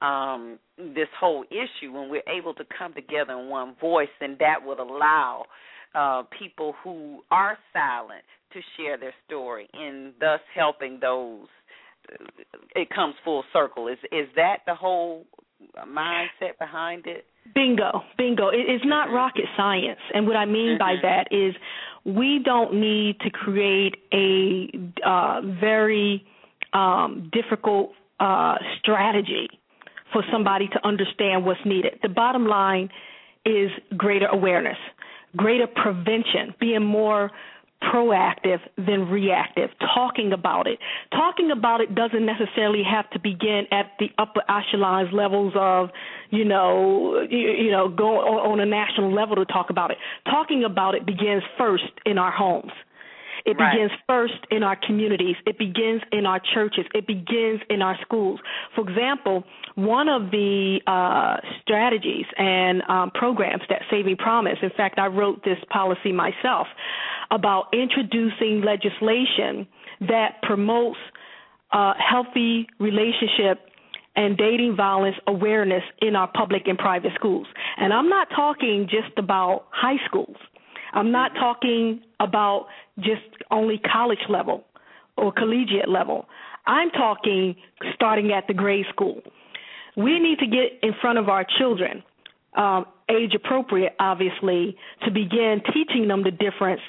um, 0.00 0.58
this 0.76 1.08
whole 1.18 1.44
issue, 1.50 1.92
when 1.92 2.08
we're 2.08 2.22
able 2.28 2.54
to 2.54 2.64
come 2.78 2.94
together 2.94 3.32
in 3.32 3.48
one 3.48 3.74
voice, 3.80 4.08
then 4.20 4.36
that 4.38 4.64
would 4.64 4.78
allow 4.78 5.44
uh, 5.94 6.22
people 6.38 6.74
who 6.84 7.20
are 7.30 7.58
silent 7.72 8.22
to 8.52 8.60
share 8.76 8.96
their 8.96 9.14
story 9.26 9.68
and 9.74 10.12
thus 10.20 10.40
helping 10.54 10.98
those 11.00 11.46
it 12.74 12.88
comes 12.90 13.14
full 13.24 13.44
circle. 13.52 13.88
Is 13.88 13.98
is 14.12 14.28
that 14.36 14.58
the 14.66 14.74
whole 14.74 15.26
mindset 15.86 16.58
behind 16.58 17.06
it? 17.06 17.26
Bingo 17.54 18.02
bingo. 18.16 18.48
It 18.48 18.70
is 18.70 18.80
not 18.84 19.12
rocket 19.12 19.44
science. 19.56 20.00
And 20.14 20.26
what 20.26 20.36
i 20.36 20.44
mean 20.44 20.78
by 20.78 20.94
mm-hmm. 20.94 21.06
that 21.06 21.28
is 21.30 21.54
we 22.08 22.40
don't 22.42 22.74
need 22.74 23.20
to 23.20 23.30
create 23.30 23.96
a 24.12 24.70
uh, 25.04 25.42
very 25.60 26.24
um, 26.72 27.30
difficult 27.32 27.92
uh, 28.18 28.56
strategy 28.78 29.48
for 30.12 30.24
somebody 30.32 30.68
to 30.68 30.86
understand 30.86 31.44
what's 31.44 31.60
needed. 31.66 31.98
The 32.02 32.08
bottom 32.08 32.46
line 32.46 32.88
is 33.44 33.70
greater 33.96 34.26
awareness, 34.26 34.78
greater 35.36 35.66
prevention, 35.66 36.54
being 36.58 36.84
more 36.84 37.30
proactive 37.82 38.58
than 38.76 39.08
reactive, 39.08 39.70
talking 39.94 40.32
about 40.32 40.66
it. 40.66 40.78
Talking 41.12 41.50
about 41.50 41.80
it 41.80 41.94
doesn't 41.94 42.26
necessarily 42.26 42.82
have 42.82 43.08
to 43.10 43.18
begin 43.18 43.66
at 43.70 43.92
the 43.98 44.08
upper 44.18 44.42
echelons 44.48 45.10
levels 45.12 45.52
of, 45.56 45.90
you 46.30 46.44
know, 46.44 47.26
you, 47.30 47.38
you 47.38 47.70
know, 47.70 47.88
go 47.88 48.18
on, 48.18 48.52
on 48.52 48.60
a 48.60 48.66
national 48.66 49.14
level 49.14 49.36
to 49.36 49.44
talk 49.44 49.70
about 49.70 49.90
it. 49.90 49.98
Talking 50.24 50.64
about 50.64 50.94
it 50.94 51.06
begins 51.06 51.42
first 51.56 51.84
in 52.04 52.18
our 52.18 52.32
homes. 52.32 52.72
It 53.48 53.56
right. 53.58 53.72
begins 53.72 53.92
first 54.06 54.46
in 54.50 54.62
our 54.62 54.76
communities. 54.76 55.36
It 55.46 55.56
begins 55.56 56.02
in 56.12 56.26
our 56.26 56.38
churches. 56.52 56.84
It 56.94 57.06
begins 57.06 57.62
in 57.70 57.80
our 57.80 57.96
schools. 58.02 58.40
For 58.74 58.86
example, 58.86 59.42
one 59.74 60.06
of 60.06 60.30
the 60.30 60.80
uh, 60.86 61.38
strategies 61.62 62.26
and 62.36 62.82
um, 62.90 63.10
programs 63.10 63.62
that 63.70 63.80
Saving 63.90 64.18
Promise, 64.18 64.58
in 64.60 64.68
fact, 64.76 64.98
I 64.98 65.06
wrote 65.06 65.44
this 65.44 65.56
policy 65.70 66.12
myself 66.12 66.66
about 67.30 67.72
introducing 67.72 68.60
legislation 68.60 69.66
that 70.00 70.42
promotes 70.42 70.98
uh, 71.72 71.94
healthy 71.98 72.66
relationship 72.78 73.60
and 74.14 74.36
dating 74.36 74.76
violence 74.76 75.16
awareness 75.26 75.84
in 76.02 76.16
our 76.16 76.30
public 76.34 76.66
and 76.66 76.76
private 76.76 77.12
schools. 77.14 77.46
And 77.78 77.94
I'm 77.94 78.10
not 78.10 78.28
talking 78.36 78.88
just 78.90 79.16
about 79.16 79.68
high 79.70 80.04
schools. 80.06 80.36
I'm 80.92 81.12
not 81.12 81.32
talking 81.34 82.00
about 82.20 82.66
just 82.98 83.22
only 83.50 83.78
college 83.78 84.18
level 84.28 84.64
or 85.16 85.32
collegiate 85.32 85.88
level. 85.88 86.26
I'm 86.66 86.90
talking 86.90 87.56
starting 87.94 88.32
at 88.32 88.46
the 88.46 88.54
grade 88.54 88.86
school. 88.90 89.22
We 89.96 90.20
need 90.20 90.38
to 90.38 90.46
get 90.46 90.78
in 90.82 90.92
front 91.00 91.18
of 91.18 91.28
our 91.28 91.44
children, 91.58 92.02
um, 92.56 92.86
age 93.10 93.34
appropriate, 93.34 93.94
obviously, 93.98 94.76
to 95.04 95.10
begin 95.10 95.62
teaching 95.72 96.08
them 96.08 96.22
the 96.22 96.30
difference 96.30 96.82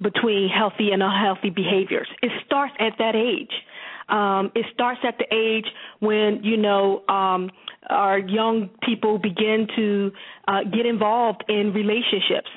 between 0.00 0.48
healthy 0.48 0.90
and 0.92 1.02
unhealthy 1.02 1.50
behaviors. 1.50 2.08
It 2.22 2.30
starts 2.46 2.74
at 2.78 2.94
that 2.98 3.14
age. 3.14 3.52
Um, 4.08 4.52
it 4.54 4.66
starts 4.72 5.00
at 5.06 5.18
the 5.18 5.26
age 5.34 5.66
when 6.00 6.40
you 6.42 6.56
know 6.56 7.02
um, 7.08 7.50
our 7.88 8.18
young 8.18 8.70
people 8.82 9.18
begin 9.18 9.66
to 9.76 10.12
uh, 10.46 10.64
get 10.64 10.86
involved 10.86 11.44
in 11.48 11.72
relationships 11.72 12.50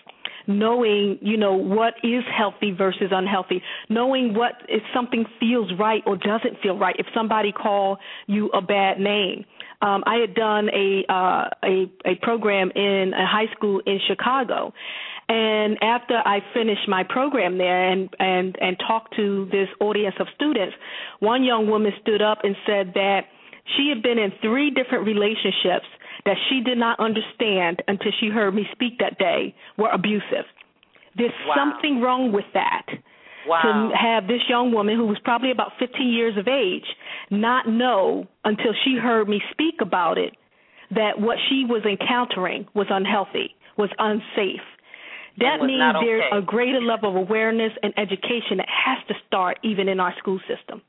knowing 0.47 1.19
you 1.21 1.37
know 1.37 1.53
what 1.53 1.93
is 2.03 2.23
healthy 2.35 2.71
versus 2.71 3.09
unhealthy. 3.11 3.61
Knowing 3.89 4.33
what 4.33 4.53
if 4.67 4.81
something 4.93 5.25
feels 5.39 5.71
right 5.79 6.01
or 6.05 6.15
doesn't 6.15 6.59
feel 6.63 6.77
right. 6.77 6.95
If 6.97 7.07
somebody 7.13 7.51
call 7.51 7.97
you 8.27 8.47
a 8.49 8.61
bad 8.61 8.99
name. 8.99 9.45
Um, 9.79 10.03
I 10.07 10.15
had 10.15 10.33
done 10.33 10.69
a, 10.73 11.05
uh, 11.07 11.49
a 11.63 11.91
a 12.03 12.15
program 12.23 12.71
in 12.73 13.13
a 13.13 13.27
high 13.27 13.53
school 13.55 13.79
in 13.85 13.99
Chicago, 14.07 14.73
and 15.29 15.77
after 15.83 16.15
I 16.17 16.39
finished 16.53 16.87
my 16.87 17.03
program 17.03 17.59
there 17.59 17.91
and 17.91 18.09
and 18.17 18.57
and 18.59 18.77
talked 18.87 19.15
to 19.17 19.47
this 19.51 19.67
audience 19.79 20.15
of 20.19 20.27
students, 20.33 20.75
one 21.19 21.43
young 21.43 21.69
woman 21.69 21.91
stood 22.01 22.23
up 22.23 22.39
and 22.43 22.55
said 22.65 22.93
that 22.95 23.25
she 23.75 23.91
had 23.93 24.01
been 24.01 24.17
in 24.17 24.31
three 24.41 24.71
different 24.71 25.05
relationships 25.05 25.85
that 26.27 26.35
she 26.49 26.59
did 26.59 26.77
not 26.77 26.99
understand 26.99 27.81
until 27.87 28.11
she 28.19 28.27
heard 28.27 28.53
me 28.53 28.67
speak 28.73 28.99
that 28.99 29.17
day 29.17 29.55
were 29.77 29.89
abusive. 29.89 30.43
There's 31.15 31.31
wow. 31.47 31.55
something 31.55 32.01
wrong 32.01 32.33
with 32.33 32.43
that. 32.53 32.85
Wow. 33.47 33.61
To 33.63 33.95
have 33.95 34.27
this 34.27 34.41
young 34.49 34.73
woman 34.73 34.97
who 34.97 35.07
was 35.07 35.17
probably 35.23 35.51
about 35.51 35.71
15 35.79 36.05
years 36.05 36.37
of 36.37 36.49
age 36.49 36.83
not 37.31 37.65
know 37.65 38.27
until 38.43 38.73
she 38.83 38.97
heard 39.01 39.29
me 39.29 39.41
speak 39.51 39.75
about 39.79 40.17
it 40.17 40.33
that 40.91 41.17
what 41.17 41.37
she 41.47 41.63
was 41.63 41.83
encountering 41.85 42.67
was 42.75 42.87
unhealthy, 42.89 43.55
was 43.77 43.89
unsafe. 43.97 44.67
That 45.37 45.61
was 45.61 45.67
means 45.67 45.95
okay. 45.95 46.05
there's 46.05 46.23
a 46.33 46.41
greater 46.41 46.81
level 46.81 47.09
of 47.09 47.15
awareness 47.15 47.71
and 47.81 47.93
education 47.97 48.57
that 48.57 48.67
has 48.67 48.97
to 49.07 49.13
start 49.27 49.59
even 49.63 49.87
in 49.87 50.01
our 50.01 50.13
school 50.17 50.39
system. 50.39 50.81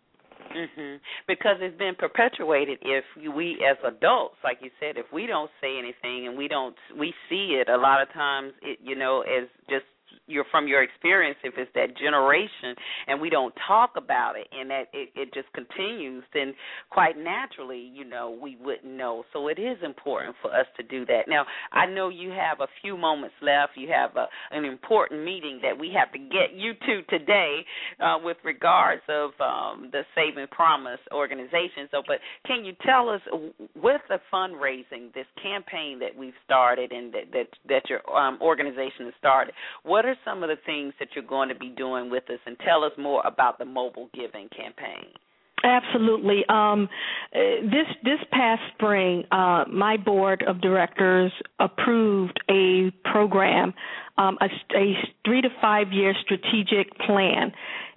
Mm-hmm. 0.55 0.97
Because 1.27 1.57
it's 1.61 1.77
been 1.79 1.95
perpetuated. 1.95 2.79
If 2.83 3.05
we, 3.35 3.65
as 3.69 3.77
adults, 3.87 4.37
like 4.43 4.59
you 4.61 4.71
said, 4.81 4.97
if 4.97 5.07
we 5.13 5.27
don't 5.27 5.51
say 5.61 5.79
anything 5.79 6.29
and 6.29 6.37
we 6.37 6.49
don't, 6.49 6.75
we 6.99 7.15
see 7.29 7.61
it 7.61 7.69
a 7.69 7.77
lot 7.77 8.03
of 8.03 8.13
times. 8.13 8.53
It, 8.63 8.79
you 8.83 8.97
know, 8.97 9.23
as 9.23 9.49
just 9.69 9.85
your 10.27 10.45
from 10.51 10.69
your 10.69 10.83
experience 10.83 11.39
if 11.43 11.55
it's 11.57 11.71
that 11.75 11.97
generation 11.97 12.75
and 13.07 13.21
we 13.21 13.31
don't 13.31 13.55
talk 13.67 13.93
about 13.97 14.35
it 14.37 14.47
and 14.53 14.71
that 14.71 14.85
it, 14.93 15.09
it 15.17 15.33
just 15.35 15.53
continues 15.53 16.23
then 16.35 16.55
quite 16.91 17.17
naturally 17.19 17.91
you 17.95 18.05
know 18.05 18.37
we 18.41 18.57
wouldn't 18.63 18.93
know. 18.93 19.25
So 19.33 19.49
it 19.49 19.59
is 19.59 19.79
important 19.83 20.37
for 20.43 20.55
us 20.55 20.67
to 20.77 20.83
do 20.83 21.05
that. 21.07 21.23
Now 21.29 21.45
i 21.73 21.87
know 21.87 22.09
you 22.09 22.31
have 22.31 22.61
a 22.61 22.69
few 22.83 22.97
moments 22.97 23.35
left. 23.43 23.73
You 23.77 23.89
have 23.89 24.17
a, 24.17 24.27
an 24.51 24.65
important 24.65 25.25
meeting 25.25 25.61
that 25.63 25.79
we 25.79 25.93
have 25.99 26.13
to 26.13 26.19
get 26.19 26.55
you 26.55 26.73
to 26.75 27.03
today 27.09 27.65
uh, 28.01 28.19
with 28.23 28.37
regards 28.45 29.03
of 29.09 29.31
um, 29.41 29.91
the 29.93 30.03
saving 30.15 30.47
promise 30.51 31.01
organization. 31.13 31.89
So 31.91 32.03
but 32.07 32.19
can 32.47 32.65
you 32.65 32.75
tell 32.85 33.09
us 33.09 33.21
with 33.75 34.01
the 34.09 34.19
fundraising 34.33 35.13
this 35.15 35.27
campaign 35.43 35.99
that 36.01 36.17
we've 36.17 36.37
started 36.45 36.93
and 36.93 37.13
that 37.13 37.33
that, 37.33 37.49
that 37.69 37.83
your 37.89 38.09
um, 38.15 38.39
organization 38.41 39.07
has 39.07 39.15
started 39.19 39.55
what 39.83 39.98
are 40.07 40.17
some 40.25 40.43
of 40.43 40.49
the 40.49 40.59
things 40.67 40.95
that 40.99 41.09
you're 41.15 41.25
going 41.25 41.49
to 41.49 41.55
be 41.55 41.69
doing 41.69 42.11
with 42.11 42.29
us, 42.31 42.41
and 42.47 42.57
tell 42.61 42.85
us 42.85 42.93
more 42.99 43.23
about 43.27 43.59
the 43.59 43.65
mobile 43.65 44.09
giving 44.15 44.49
campaign. 44.49 45.07
Absolutely. 45.65 46.45
Um, 46.49 46.89
uh, 47.35 47.39
this 47.63 47.87
this 48.05 48.21
past 48.31 48.63
spring, 48.75 49.25
uh, 49.33 49.65
my 49.71 49.97
board 49.97 50.45
of 50.47 50.61
directors 50.61 51.33
approved 51.59 52.41
a 52.49 52.93
program, 53.11 53.75
um, 54.17 54.39
a, 54.41 54.47
a 54.77 54.95
three 55.25 55.41
to 55.43 55.49
five 55.61 55.93
year 55.93 56.15
strategic 56.23 56.97
plan 56.99 57.53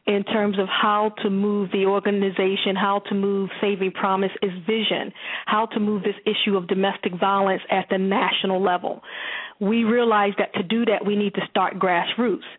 in 0.07 0.23
terms 0.23 0.57
of 0.57 0.67
how 0.67 1.13
to 1.21 1.29
move 1.29 1.69
the 1.71 1.85
organization, 1.85 2.75
how 2.75 2.99
to 3.07 3.13
move 3.13 3.51
Saving 3.61 3.91
Promise 3.91 4.31
is 4.41 4.51
vision, 4.65 5.13
how 5.45 5.67
to 5.67 5.79
move 5.79 6.01
this 6.01 6.15
issue 6.25 6.57
of 6.57 6.67
domestic 6.67 7.13
violence 7.19 7.61
at 7.69 7.85
the 7.89 7.99
national 7.99 8.61
level 8.61 9.01
we 9.61 9.83
realized 9.83 10.37
that 10.39 10.53
to 10.55 10.63
do 10.63 10.83
that 10.85 11.05
we 11.05 11.15
need 11.15 11.35
to 11.35 11.41
start 11.49 11.75
grassroots. 11.79 12.49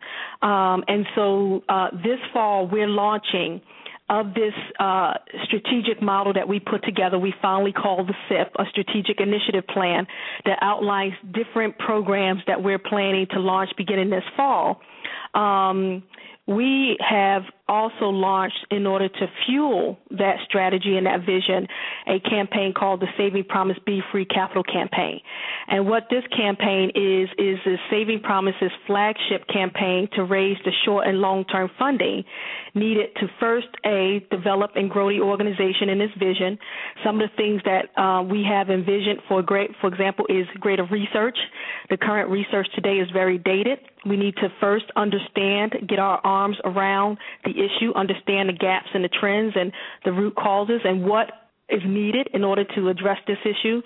Um, 0.41 0.85
and 0.89 1.05
so 1.15 1.63
uh, 1.69 1.91
this 1.91 2.21
fall 2.33 2.67
we're 2.69 2.89
launching 2.89 3.61
of 4.09 4.35
this 4.35 4.53
uh, 4.79 5.15
strategic 5.45 6.03
model 6.03 6.33
that 6.35 6.47
we 6.47 6.61
put 6.61 6.85
together, 6.85 7.19
we 7.19 7.33
finally 7.41 7.73
called 7.73 8.09
the 8.09 8.15
SIP, 8.29 8.53
a 8.59 8.65
strategic 8.71 9.21
initiative 9.21 9.67
plan 9.69 10.07
that 10.45 10.59
outlines 10.61 11.15
different 11.33 11.79
programs 11.79 12.43
that 12.47 12.63
we're 12.63 12.79
planning 12.79 13.27
to 13.31 13.41
launch 13.41 13.71
beginning 13.77 14.11
this 14.11 14.25
fall. 14.37 14.81
Um, 15.35 16.03
we 16.47 16.97
have 16.99 17.43
also 17.69 18.07
launched, 18.07 18.67
in 18.71 18.87
order 18.87 19.09
to 19.09 19.27
fuel 19.47 19.97
that 20.11 20.37
strategy 20.45 20.97
and 20.97 21.07
that 21.07 21.21
vision, 21.21 21.67
a 22.07 22.19
campaign 22.29 22.75
called 22.77 23.01
the 23.01 23.07
Saving 23.17 23.45
Promise 23.45 23.79
Be 23.87 24.01
Free 24.11 24.25
Capital 24.27 24.65
Campaign. 24.65 25.21
And 25.69 25.87
what 25.87 26.09
this 26.11 26.25
campaign 26.37 26.91
is, 26.91 27.29
is 27.39 27.59
the 27.65 27.77
Saving 27.91 28.21
Promises 28.21 28.73
flagship 28.87 29.47
campaign 29.53 30.09
to 30.17 30.25
raise 30.25 30.59
the 30.65 30.73
short 30.85 31.07
and 31.07 31.19
long 31.21 31.45
term 31.45 31.71
funding 31.79 32.25
needed 32.75 33.15
to 33.21 33.29
first, 33.39 33.69
A, 33.87 34.27
develop 34.31 34.73
and 34.75 34.91
grow 34.91 35.09
the 35.11 35.21
organization 35.21 35.89
in 35.89 36.01
its 36.01 36.15
vision. 36.19 36.59
Some 37.05 37.21
of 37.21 37.31
the 37.31 37.37
things 37.37 37.63
that 37.65 37.97
uh, 38.01 38.23
we 38.23 38.45
have 38.51 38.69
envisioned, 38.69 39.21
for, 39.29 39.43
great, 39.43 39.71
for 39.81 39.87
example, 39.87 40.27
is 40.29 40.47
greater 40.59 40.85
research. 40.91 41.39
The 41.89 41.97
current 41.97 42.31
research 42.31 42.67
today 42.75 42.97
is 42.97 43.09
very 43.13 43.39
dated. 43.39 43.79
We 44.07 44.17
need 44.17 44.35
to 44.37 44.49
first 44.61 44.87
understand, 44.97 45.75
get 45.89 45.99
our 45.99 46.21
arms 46.25 46.57
around 46.65 47.19
the 47.45 47.53
issue, 47.53 47.93
understand 47.95 48.49
the 48.49 48.55
gaps 48.55 48.89
and 48.95 49.05
the 49.05 49.09
trends 49.09 49.55
and 49.57 49.73
the 50.05 50.13
root 50.13 50.35
causes 50.35 50.81
and 50.85 51.05
what 51.05 51.31
is 51.73 51.81
needed 51.87 52.29
in 52.35 52.45
order 52.45 52.65
to 52.65 52.89
address 52.89 53.19
this 53.27 53.39
issue. 53.45 53.81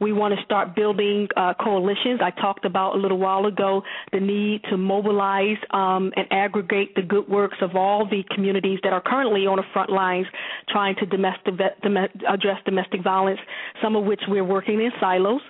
We 0.00 0.12
want 0.12 0.34
to 0.38 0.44
start 0.44 0.74
building 0.74 1.28
uh, 1.36 1.54
coalitions. 1.54 2.20
I 2.22 2.30
talked 2.30 2.64
about 2.64 2.96
a 2.96 2.98
little 2.98 3.18
while 3.18 3.46
ago 3.46 3.82
the 4.12 4.20
need 4.20 4.62
to 4.70 4.76
mobilize 4.76 5.56
um, 5.70 6.12
and 6.16 6.26
aggregate 6.30 6.94
the 6.94 7.02
good 7.02 7.28
works 7.28 7.56
of 7.62 7.76
all 7.76 8.06
the 8.06 8.22
communities 8.34 8.78
that 8.82 8.92
are 8.92 9.00
currently 9.00 9.46
on 9.46 9.56
the 9.56 9.62
front 9.72 9.90
lines 9.90 10.26
trying 10.68 10.96
to 10.96 11.06
domestic, 11.06 11.54
address 12.28 12.58
domestic 12.64 13.02
violence, 13.02 13.40
some 13.82 13.96
of 13.96 14.04
which 14.04 14.20
we're 14.28 14.44
working 14.44 14.80
in 14.80 14.90
silos. 15.00 15.40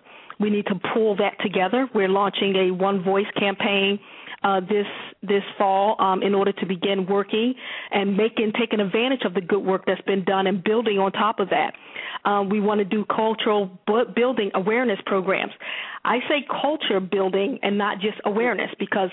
We 0.41 0.51
need 0.51 0.67
to 0.67 0.75
pull 0.95 1.17
that 1.17 1.35
together. 1.41 1.89
We're 1.95 2.09
launching 2.09 2.57
a 2.57 2.71
One 2.71 3.05
Voice 3.05 3.31
campaign 3.39 4.01
uh, 4.43 4.61
this 4.61 4.87
this 5.23 5.43
fall 5.59 5.97
um, 5.99 6.23
in 6.23 6.35
order 6.35 6.53
to 6.53 6.67
begin 6.67 7.07
working 7.07 7.55
and 7.91 8.17
making 8.17 8.53
taking 8.59 8.81
advantage 8.81 9.21
of 9.25 9.35
the 9.35 9.41
good 9.41 9.63
work 9.63 9.85
that's 9.87 10.01
been 10.03 10.25
done 10.25 10.47
and 10.47 10.65
building 10.65 10.99
on 10.99 11.13
top 11.13 11.41
of 11.41 11.51
that. 11.51 11.75
Um, 12.25 12.49
we 12.49 12.61
want 12.61 12.79
to 12.79 12.85
do 12.87 13.05
cultural 13.05 13.71
building 14.15 14.51
awareness 14.55 14.99
programs. 15.05 15.53
I 16.05 16.21
say 16.21 16.47
culture 16.63 17.01
building 17.01 17.59
and 17.63 17.77
not 17.77 18.01
just 18.01 18.17
awareness 18.25 18.71
because 18.79 19.11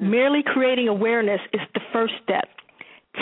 merely 0.00 0.42
creating 0.44 0.86
awareness 0.86 1.40
is 1.52 1.60
the 1.74 1.80
first 1.92 2.14
step. 2.22 2.48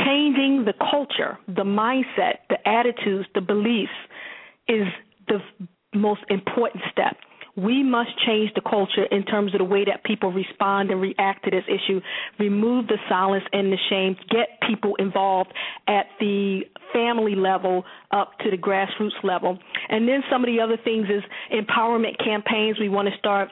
Changing 0.05 0.67
the 0.67 0.75
culture, 0.91 1.39
the 1.47 1.65
mindset, 1.65 2.41
the 2.51 2.69
attitudes, 2.69 3.27
the 3.35 3.41
beliefs 3.41 3.91
is 4.69 4.87
the 5.29 5.39
most 5.95 6.21
important 6.29 6.85
step 6.93 7.17
we 7.59 7.83
must 7.83 8.11
change 8.25 8.51
the 8.55 8.61
culture 8.61 9.05
in 9.11 9.25
terms 9.25 9.53
of 9.53 9.59
the 9.59 9.65
way 9.65 9.85
that 9.85 10.05
people 10.05 10.31
respond 10.33 10.91
and 10.91 11.01
react 11.01 11.45
to 11.45 11.51
this 11.51 11.65
issue, 11.67 12.01
remove 12.39 12.87
the 12.87 12.99
silence 13.09 13.45
and 13.53 13.73
the 13.73 13.79
shame, 13.91 14.17
get 14.31 14.61
people 14.67 14.95
involved 14.97 15.53
at 15.89 16.07
the 16.21 16.61
family 16.93 17.35
level 17.35 17.85
up 18.13 18.39
to 18.39 18.51
the 18.51 18.57
grassroots 18.57 19.23
level. 19.25 19.59
And 19.89 20.09
then 20.09 20.23
some 20.31 20.45
of 20.45 20.47
the 20.47 20.61
other 20.61 20.77
things 20.83 21.07
is 21.09 21.23
empowerment 21.53 22.23
campaigns. 22.23 22.79
We 22.79 22.89
want 22.89 23.09
to 23.09 23.19
start 23.19 23.49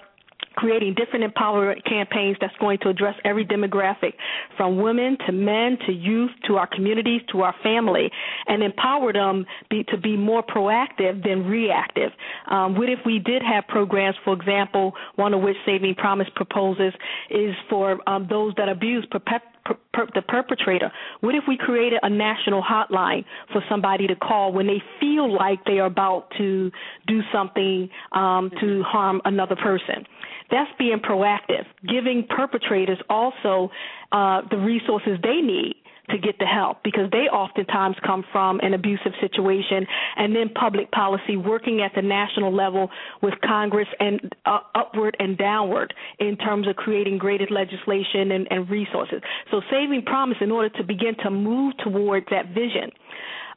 creating 0.57 0.95
different 0.95 1.25
empowerment 1.33 1.85
campaigns 1.85 2.37
that's 2.41 2.57
going 2.59 2.79
to 2.79 2.89
address 2.89 3.15
every 3.25 3.45
demographic 3.45 4.15
from 4.57 4.81
women 4.81 5.17
to 5.27 5.33
men 5.33 5.79
to 5.87 5.93
youth 5.93 6.31
to 6.47 6.57
our 6.57 6.67
communities 6.67 7.21
to 7.31 7.43
our 7.43 7.55
family 7.63 8.11
and 8.47 8.63
empower 8.63 9.13
them 9.13 9.47
be, 9.71 9.85
to 9.85 9.97
be 9.97 10.17
more 10.17 10.43
proactive 10.43 11.23
than 11.23 11.47
reactive. 11.47 12.11
Um, 12.51 12.77
what 12.77 12.89
if 12.89 13.01
we 13.05 13.19
did 13.19 13.43
have 13.43 13.67
programs, 13.69 14.17
for 14.25 14.35
example, 14.35 14.93
one 15.17 15.35
of 15.35 15.43
which 15.43 15.57
Saving 15.65 15.95
Promise 15.95 16.29
proposes 16.35 16.93
is 17.31 17.55
for 17.69 17.99
um, 18.09 18.27
those 18.29 18.55
that 18.57 18.69
abuse 18.69 19.07
perpet- 19.11 19.43
per, 19.67 19.77
per, 19.93 20.07
the 20.15 20.23
perpetrator. 20.23 20.91
What 21.21 21.35
if 21.35 21.45
we 21.49 21.57
created 21.57 21.99
a 22.03 22.11
national 22.11 22.63
hotline 22.63 23.25
for 23.53 23.63
somebody 23.69 24.07
to 24.07 24.17
call 24.17 24.53
when 24.53 24.67
they 24.67 24.83
feel 25.01 25.33
like 25.33 25.65
they 25.65 25.79
are 25.79 25.87
about 25.87 26.31
to 26.39 26.71
do 27.07 27.21
something 27.33 27.89
um, 28.13 28.51
to 28.61 28.83
harm 28.85 29.21
another 29.25 29.57
person? 29.57 30.07
That's 30.51 30.71
being 30.79 30.99
proactive, 30.99 31.67
giving 31.89 32.27
perpetrators 32.29 32.99
also 33.11 33.71
uh, 34.13 34.43
the 34.51 34.59
resources 34.59 35.19
they 35.23 35.41
need 35.41 35.75
to 36.11 36.19
get 36.19 36.39
the 36.39 36.47
help 36.47 36.79
because 36.83 37.11
they 37.11 37.29
oftentimes 37.29 37.97
come 38.05 38.25
from 38.33 38.61
an 38.61 38.75
abusive 38.75 39.13
situation 39.21 39.87
and 40.17 40.35
then 40.35 40.49
public 40.49 40.91
policy 40.91 41.37
working 41.37 41.83
at 41.83 41.93
the 41.95 42.03
national 42.03 42.55
level 42.55 42.91
with 43.23 43.35
Congress 43.45 43.89
and 44.01 44.33
uh, 44.45 44.59
upward 44.75 45.17
and 45.19 45.37
downward 45.39 45.95
in 46.19 46.37
terms 46.37 46.69
of 46.69 46.77
creating 46.77 47.19
greater 47.19 47.47
legislation 47.51 48.33
and, 48.33 48.47
and 48.51 48.71
resources. 48.71 49.21
So 49.51 49.61
saving 49.71 50.03
promise 50.07 50.39
in 50.41 50.51
order 50.51 50.69
to 50.77 50.85
begin 50.85 51.17
to 51.23 51.31
move 51.31 51.75
towards 51.83 52.27
that 52.31 52.49
vision. 52.49 52.91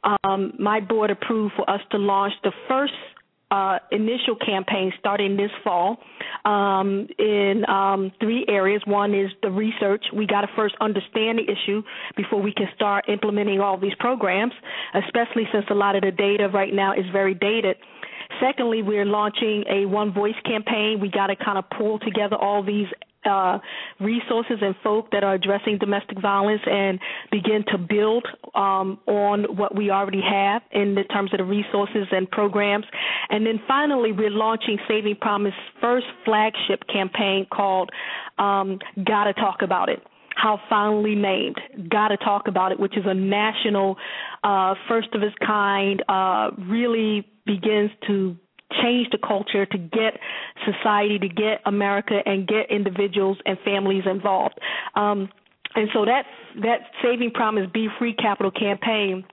Um, 0.02 0.54
my 0.58 0.80
board 0.80 1.10
approved 1.10 1.54
for 1.56 1.68
us 1.68 1.80
to 1.90 1.98
launch 1.98 2.32
the 2.42 2.52
first 2.68 2.94
uh, 3.50 3.78
initial 3.90 4.36
campaign 4.36 4.92
starting 4.98 5.36
this 5.36 5.50
fall 5.64 5.98
um, 6.44 7.08
in 7.18 7.64
um, 7.68 8.12
three 8.20 8.44
areas. 8.48 8.82
One 8.86 9.14
is 9.14 9.30
the 9.42 9.50
research. 9.50 10.04
We 10.14 10.26
got 10.26 10.42
to 10.42 10.48
first 10.54 10.74
understand 10.80 11.38
the 11.38 11.50
issue 11.50 11.82
before 12.16 12.40
we 12.40 12.52
can 12.52 12.68
start 12.74 13.08
implementing 13.08 13.60
all 13.60 13.78
these 13.78 13.94
programs, 13.98 14.52
especially 14.94 15.48
since 15.52 15.66
a 15.70 15.74
lot 15.74 15.96
of 15.96 16.02
the 16.02 16.12
data 16.12 16.48
right 16.48 16.72
now 16.72 16.92
is 16.92 17.04
very 17.12 17.34
dated. 17.34 17.76
Secondly, 18.40 18.82
we're 18.82 19.04
launching 19.04 19.64
a 19.68 19.86
One 19.86 20.12
Voice 20.12 20.38
campaign. 20.44 20.98
We 21.00 21.10
got 21.10 21.26
to 21.28 21.36
kind 21.36 21.58
of 21.58 21.64
pull 21.76 21.98
together 21.98 22.36
all 22.36 22.62
these 22.62 22.86
uh, 23.24 23.58
resources 24.00 24.58
and 24.62 24.74
folk 24.82 25.10
that 25.12 25.24
are 25.24 25.34
addressing 25.34 25.78
domestic 25.78 26.20
violence 26.20 26.62
and 26.66 26.98
begin 27.30 27.64
to 27.68 27.78
build 27.78 28.26
um, 28.54 28.98
on 29.06 29.56
what 29.56 29.74
we 29.74 29.90
already 29.90 30.22
have 30.22 30.62
in 30.72 30.96
terms 31.12 31.32
of 31.32 31.38
the 31.38 31.44
resources 31.44 32.06
and 32.12 32.30
programs. 32.30 32.86
And 33.28 33.46
then 33.46 33.60
finally, 33.68 34.12
we're 34.12 34.30
launching 34.30 34.78
Saving 34.88 35.16
Promise 35.20 35.54
first 35.80 36.06
flagship 36.24 36.84
campaign 36.92 37.46
called 37.52 37.90
um, 38.38 38.78
Gotta 39.04 39.34
Talk 39.34 39.62
About 39.62 39.88
It 39.88 40.00
how 40.36 40.58
finally 40.70 41.14
named. 41.14 41.60
Gotta 41.90 42.16
talk 42.16 42.48
about 42.48 42.72
it, 42.72 42.80
which 42.80 42.96
is 42.96 43.04
a 43.04 43.12
national, 43.12 43.96
uh, 44.42 44.74
first 44.88 45.08
of 45.12 45.22
its 45.22 45.34
kind, 45.44 46.02
uh, 46.08 46.50
really 46.66 47.26
begins 47.44 47.90
to 48.06 48.36
change 48.82 49.08
the 49.10 49.18
culture 49.18 49.66
to 49.66 49.78
get 49.78 50.18
society, 50.64 51.18
to 51.18 51.28
get 51.28 51.60
America, 51.66 52.20
and 52.24 52.46
get 52.46 52.70
individuals 52.70 53.38
and 53.46 53.58
families 53.64 54.04
involved. 54.06 54.58
Um, 54.94 55.28
and 55.74 55.88
so 55.92 56.04
that 56.04 56.24
that 56.62 56.80
Saving 57.02 57.30
Promise 57.30 57.68
Be 57.72 57.88
Free 57.98 58.14
Capital 58.14 58.50
campaign 58.50 59.24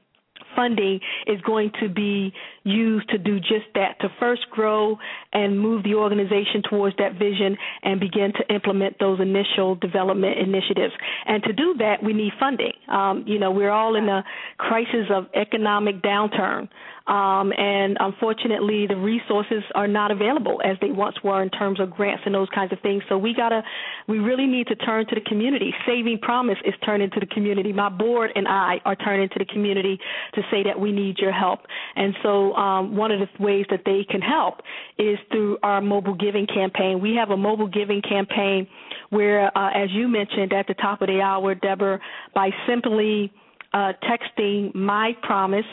funding 0.56 1.00
is 1.26 1.39
going 1.41 1.71
to 1.80 1.89
be 1.89 2.34
used 2.68 3.10
to 3.10 3.18
do 3.18 3.40
just 3.40 3.66
that 3.76 4.00
to 4.02 4.10
first 4.20 4.50
grow 4.52 4.98
and 5.34 5.60
move 5.60 5.84
the 5.84 5.96
organization 5.96 6.62
towards 6.70 6.96
that 6.98 7.14
vision 7.14 7.58
and 7.84 8.00
begin 8.00 8.34
to 8.34 8.54
implement 8.54 8.98
those 9.00 9.20
initial 9.20 9.76
development 9.76 10.38
initiatives. 10.38 10.94
And 11.26 11.44
to 11.44 11.54
do 11.54 11.76
that, 11.80 12.04
we 12.04 12.14
need 12.14 12.34
funding. 12.40 12.74
Um, 12.88 13.24
you 13.28 13.40
know, 13.40 13.52
we're 13.52 13.72
all 13.72 13.96
in 13.96 14.10
a 14.10 14.24
crisis 14.58 15.08
of 15.10 15.28
economic 15.34 16.02
downturn. 16.02 16.70
Um, 17.08 17.54
and 17.58 17.96
unfortunately, 18.02 18.86
the 18.86 18.98
resources 18.98 19.64
are 19.76 19.88
not 19.88 20.12
available 20.12 20.62
as 20.64 20.76
they 20.82 20.92
once 20.92 21.16
were 21.24 21.42
in 21.42 21.50
terms 21.50 21.80
of 21.80 21.92
grants 21.92 22.24
and 22.26 22.36
those 22.36 22.50
kinds 22.54 22.74
of 22.74 22.80
things. 22.82 23.02
So 23.08 23.18
we 23.18 23.34
gotta, 23.34 23.64
we 24.10 24.20
really 24.20 24.46
need 24.46 24.68
to 24.68 24.76
turn 24.76 25.08
to 25.08 25.16
the 25.16 25.22
community. 25.22 25.74
Saving 25.86 26.20
Promise 26.22 26.58
is 26.66 26.74
turning 26.86 27.10
to 27.12 27.20
the 27.22 27.26
community. 27.26 27.72
My 27.72 27.88
board 27.88 28.32
and 28.36 28.46
I 28.46 28.82
are 28.84 28.96
turning 28.96 29.30
to 29.30 29.40
the 29.40 29.46
community 29.46 29.98
to 30.34 30.42
say 30.52 30.64
that 30.64 30.78
we 30.78 30.92
need 30.92 31.18
your 31.20 31.32
help. 31.32 31.62
And 31.96 32.14
so 32.22 32.54
um, 32.58 32.96
one 32.96 33.12
of 33.12 33.20
the 33.20 33.43
ways 33.43 33.65
that 33.70 33.82
they 33.86 34.06
can 34.10 34.22
help 34.22 34.62
is 34.98 35.17
through 35.32 35.58
our 35.63 35.80
mobile 35.80 36.15
giving 36.15 36.48
campaign. 36.48 37.00
We 37.00 37.15
have 37.15 37.30
a 37.30 37.38
mobile 37.38 37.67
giving 37.67 38.02
campaign 38.02 38.67
where, 39.10 39.56
uh, 39.58 39.70
as 39.74 39.89
you 39.91 40.08
mentioned 40.08 40.52
at 40.54 40.67
the 40.67 40.74
top 40.74 41.02
of 41.02 41.08
the 41.08 41.22
hour, 41.22 41.56
Deborah, 41.56 42.00
by 42.34 42.50
simply 42.67 43.32
uh, 43.74 43.93
texting 44.04 44.74
my 44.74 45.15
promise 45.22 45.65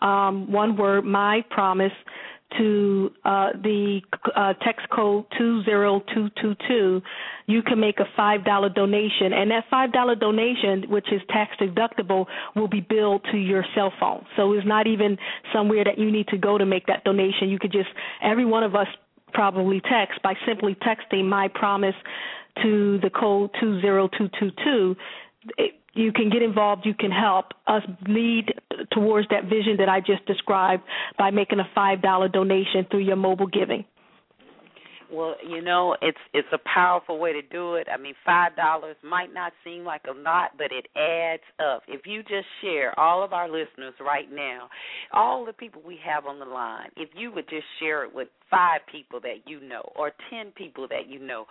um, 0.00 0.50
one 0.52 0.76
word, 0.76 1.04
my 1.04 1.44
promise, 1.50 1.92
to 2.56 3.10
uh, 3.24 3.50
the 3.62 4.00
uh, 4.34 4.54
text 4.64 4.88
code 4.90 5.26
20222, 5.36 7.02
you 7.46 7.62
can 7.62 7.78
make 7.78 8.00
a 8.00 8.06
$5 8.18 8.74
donation. 8.74 9.32
And 9.32 9.50
that 9.50 9.64
$5 9.70 10.20
donation, 10.20 10.90
which 10.90 11.12
is 11.12 11.20
tax 11.28 11.56
deductible, 11.60 12.26
will 12.56 12.68
be 12.68 12.80
billed 12.80 13.26
to 13.32 13.36
your 13.36 13.64
cell 13.74 13.92
phone. 14.00 14.24
So 14.36 14.52
it's 14.54 14.66
not 14.66 14.86
even 14.86 15.18
somewhere 15.52 15.84
that 15.84 15.98
you 15.98 16.10
need 16.10 16.28
to 16.28 16.38
go 16.38 16.56
to 16.56 16.64
make 16.64 16.86
that 16.86 17.04
donation. 17.04 17.50
You 17.50 17.58
could 17.58 17.72
just, 17.72 17.90
every 18.22 18.44
one 18.44 18.62
of 18.62 18.74
us 18.74 18.88
probably 19.34 19.80
text 19.80 20.22
by 20.22 20.34
simply 20.46 20.74
texting 20.76 21.26
my 21.26 21.48
promise 21.48 21.94
to 22.62 22.98
the 23.02 23.10
code 23.10 23.50
20222. 23.60 24.96
It, 25.58 25.74
you 25.94 26.12
can 26.12 26.30
get 26.30 26.42
involved, 26.42 26.86
you 26.86 26.94
can 26.94 27.10
help 27.10 27.46
us 27.66 27.82
lead 28.06 28.54
towards 28.92 29.28
that 29.30 29.44
vision 29.44 29.76
that 29.78 29.88
I 29.88 30.00
just 30.00 30.24
described 30.26 30.82
by 31.18 31.30
making 31.30 31.58
a 31.60 31.68
$5 31.78 32.32
donation 32.32 32.86
through 32.90 33.00
your 33.04 33.16
mobile 33.16 33.46
giving. 33.46 33.84
Well, 35.10 35.36
you 35.46 35.62
know, 35.62 35.96
it's 36.02 36.18
it's 36.34 36.48
a 36.52 36.58
powerful 36.58 37.18
way 37.18 37.32
to 37.32 37.40
do 37.40 37.76
it. 37.76 37.86
I 37.90 37.96
mean, 37.96 38.12
five 38.26 38.54
dollars 38.56 38.96
might 39.02 39.32
not 39.32 39.54
seem 39.64 39.82
like 39.82 40.02
a 40.06 40.12
lot, 40.12 40.50
but 40.58 40.66
it 40.70 40.86
adds 40.94 41.42
up. 41.58 41.82
If 41.88 42.02
you 42.06 42.22
just 42.22 42.46
share 42.60 42.98
all 43.00 43.24
of 43.24 43.32
our 43.32 43.48
listeners 43.48 43.94
right 44.00 44.30
now, 44.30 44.68
all 45.14 45.46
the 45.46 45.54
people 45.54 45.80
we 45.86 45.98
have 46.04 46.26
on 46.26 46.38
the 46.38 46.44
line, 46.44 46.90
if 46.96 47.08
you 47.16 47.32
would 47.32 47.48
just 47.48 47.64
share 47.80 48.04
it 48.04 48.14
with 48.14 48.28
five 48.50 48.80
people 48.90 49.20
that 49.20 49.46
you 49.46 49.60
know 49.60 49.82
or 49.96 50.12
10 50.30 50.52
people 50.56 50.86
that 50.88 51.08
you 51.08 51.18
know. 51.18 51.46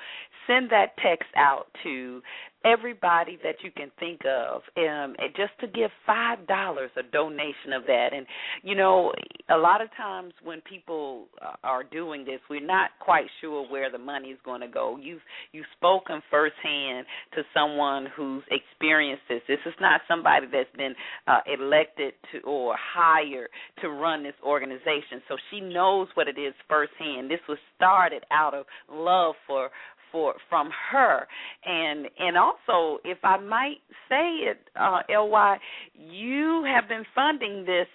Send 0.46 0.70
that 0.72 0.98
text 1.02 1.30
out 1.36 1.68
to 1.84 2.22
everybody 2.66 3.38
that 3.44 3.56
you 3.64 3.72
can 3.72 3.92
think 4.00 4.22
of 4.26 4.62
um 4.78 5.16
just 5.36 5.54
to 5.62 5.68
give 5.68 5.90
five 6.06 6.46
dollars 6.48 6.90
a 6.98 7.04
donation 7.04 7.72
of 7.76 7.84
that. 7.86 8.10
And 8.14 8.26
you 8.64 8.76
know 8.76 9.14
a 9.50 9.58
lot 9.58 9.82
of 9.82 9.90
times 9.96 10.34
when 10.44 10.62
people 10.62 11.28
are 11.64 11.84
doing 11.84 12.26
this 12.26 12.40
we're 12.50 12.66
not 12.66 12.92
quite 13.00 13.28
sure 13.42 13.70
where 13.70 13.92
the 13.92 13.98
money 13.98 14.30
is 14.30 14.40
going 14.44 14.62
to 14.62 14.68
go. 14.68 14.98
You've 15.02 15.22
you've 15.52 15.66
spoken 15.78 16.22
firsthand 16.30 17.06
to 17.36 17.44
someone 17.54 18.08
who's 18.16 18.44
experienced 18.52 19.24
this. 19.30 19.42
This 19.48 19.60
is 19.66 19.74
not 19.80 20.02
somebody 20.08 20.48
that's 20.52 20.76
been 20.76 20.96
uh, 21.28 21.40
elected 21.48 22.14
to 22.32 22.40
or 22.42 22.76
hired 22.78 23.50
to 23.82 23.90
run 23.90 24.24
this 24.24 24.34
organization. 24.44 25.22
So 25.28 25.36
she 25.52 25.60
knows 25.62 26.08
what 26.16 26.28
it 26.28 26.40
is 26.40 26.54
first 26.70 26.87
firsthand. 26.88 27.30
This 27.30 27.39
was 27.47 27.58
started 27.76 28.23
out 28.32 28.54
of 28.54 28.65
love 28.91 29.36
for 29.45 29.69
for 30.12 30.36
from 30.50 30.69
her. 30.91 31.28
And 31.65 32.08
and 32.19 32.38
also 32.38 33.00
if 33.04 33.17
i 33.23 33.38
might 33.38 33.78
say 34.10 34.50
it 34.50 34.60
uh 34.80 35.02
ly 35.10 35.58
you 35.93 36.63
have 36.65 36.88
been 36.88 37.04
funding 37.13 37.65
this 37.65 37.88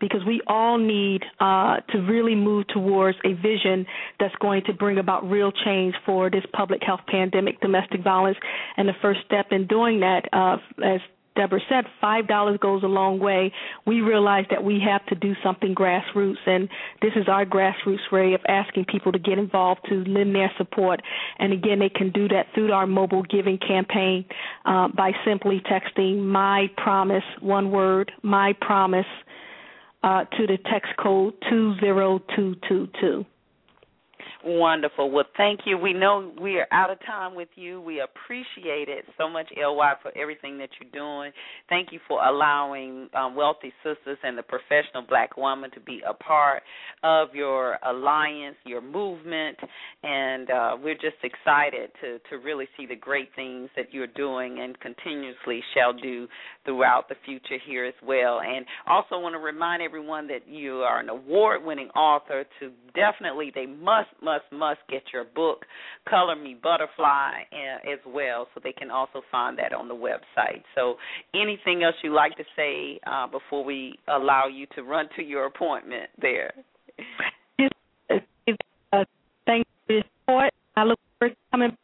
because 0.00 0.24
we 0.26 0.40
all 0.46 0.78
need 0.78 1.22
uh, 1.38 1.76
to 1.90 1.98
really 1.98 2.34
move 2.34 2.66
towards 2.68 3.18
a 3.24 3.34
vision 3.34 3.86
that's 4.18 4.34
going 4.36 4.62
to 4.64 4.72
bring 4.72 4.98
about 4.98 5.28
real 5.28 5.52
change 5.52 5.94
for 6.04 6.30
this 6.30 6.44
public 6.52 6.82
health 6.82 7.00
pandemic, 7.06 7.60
domestic 7.60 8.02
violence. 8.02 8.38
And 8.76 8.88
the 8.88 8.94
first 9.02 9.20
step 9.26 9.46
in 9.52 9.66
doing 9.66 10.00
that, 10.00 10.28
uh, 10.32 10.56
as 10.84 11.00
Deborah 11.36 11.60
said, 11.68 11.84
five 12.00 12.26
dollars 12.26 12.58
goes 12.60 12.82
a 12.82 12.88
long 12.88 13.20
way. 13.20 13.52
We 13.86 14.00
realize 14.00 14.46
that 14.50 14.64
we 14.64 14.80
have 14.80 15.04
to 15.06 15.14
do 15.14 15.34
something 15.42 15.74
grassroots, 15.74 16.44
and 16.46 16.68
this 17.00 17.12
is 17.14 17.28
our 17.28 17.46
grassroots 17.46 18.10
way 18.10 18.34
of 18.34 18.40
asking 18.48 18.86
people 18.86 19.12
to 19.12 19.18
get 19.18 19.38
involved 19.38 19.82
to 19.88 20.04
lend 20.04 20.34
their 20.34 20.52
support. 20.58 21.00
And 21.38 21.52
again, 21.52 21.78
they 21.78 21.88
can 21.88 22.10
do 22.10 22.26
that 22.28 22.46
through 22.54 22.72
our 22.72 22.86
mobile 22.86 23.22
giving 23.22 23.58
campaign 23.58 24.24
uh, 24.64 24.88
by 24.88 25.12
simply 25.24 25.60
texting 25.60 26.24
"My 26.24 26.68
Promise" 26.76 27.24
one 27.40 27.70
word, 27.70 28.10
"My 28.22 28.54
Promise" 28.60 29.06
uh, 30.02 30.24
to 30.24 30.46
the 30.46 30.58
text 30.70 30.92
code 30.98 31.34
20222. 31.48 33.26
Wonderful. 34.42 35.10
Well, 35.10 35.26
thank 35.36 35.60
you. 35.66 35.76
We 35.76 35.92
know 35.92 36.32
we 36.40 36.56
are 36.56 36.66
out 36.72 36.90
of 36.90 36.98
time 37.04 37.34
with 37.34 37.50
you. 37.56 37.78
We 37.82 38.00
appreciate 38.00 38.88
it 38.88 39.04
so 39.18 39.28
much, 39.28 39.46
LY, 39.54 39.92
for 40.00 40.16
everything 40.16 40.56
that 40.58 40.70
you're 40.80 40.90
doing. 40.90 41.30
Thank 41.68 41.92
you 41.92 42.00
for 42.08 42.24
allowing 42.24 43.10
um, 43.14 43.36
Wealthy 43.36 43.70
Sistas 43.84 44.16
and 44.22 44.38
the 44.38 44.42
professional 44.42 45.02
black 45.06 45.36
woman 45.36 45.70
to 45.72 45.80
be 45.80 46.00
a 46.08 46.14
part 46.14 46.62
of 47.02 47.34
your 47.34 47.76
alliance, 47.86 48.56
your 48.64 48.80
movement, 48.80 49.58
and 50.02 50.50
uh, 50.50 50.76
we're 50.82 50.94
just 50.94 51.16
excited 51.22 51.90
to 52.00 52.18
to 52.30 52.36
really 52.36 52.66
see 52.78 52.86
the 52.86 52.96
great 52.96 53.28
things 53.36 53.68
that 53.76 53.92
you're 53.92 54.06
doing 54.06 54.60
and 54.60 54.78
continuously 54.80 55.60
shall 55.74 55.92
do 55.92 56.26
throughout 56.64 57.10
the 57.10 57.14
future 57.26 57.58
here 57.66 57.84
as 57.84 57.94
well. 58.02 58.40
And 58.40 58.64
also 58.86 59.18
want 59.18 59.34
to 59.34 59.38
remind 59.38 59.82
everyone 59.82 60.26
that 60.28 60.48
you 60.48 60.76
are 60.76 61.00
an 61.00 61.10
award-winning 61.10 61.88
author. 61.90 62.44
To 62.60 62.70
definitely, 62.94 63.52
they 63.54 63.66
must, 63.66 64.08
must, 64.22 64.29
must 64.30 64.52
must 64.52 64.80
get 64.88 65.02
your 65.12 65.24
book, 65.24 65.64
Color 66.08 66.36
Me 66.36 66.56
Butterfly, 66.60 67.42
as 67.92 67.98
well, 68.06 68.46
so 68.54 68.60
they 68.62 68.72
can 68.72 68.90
also 68.90 69.22
find 69.30 69.58
that 69.58 69.72
on 69.72 69.88
the 69.88 69.94
website. 69.94 70.62
So, 70.74 70.96
anything 71.34 71.82
else 71.82 71.94
you'd 72.02 72.14
like 72.14 72.36
to 72.36 72.44
say 72.56 73.00
uh, 73.06 73.26
before 73.26 73.64
we 73.64 73.98
allow 74.08 74.46
you 74.46 74.66
to 74.76 74.82
run 74.82 75.08
to 75.16 75.22
your 75.22 75.46
appointment 75.46 76.10
there? 76.20 76.52
Uh, 78.92 79.04
thank 79.46 79.66
you 79.88 80.02
for 80.26 80.46
it. 80.46 80.54
I 80.76 80.84
look 80.84 80.98
forward 81.18 81.34
to 81.34 81.50
coming 81.50 81.76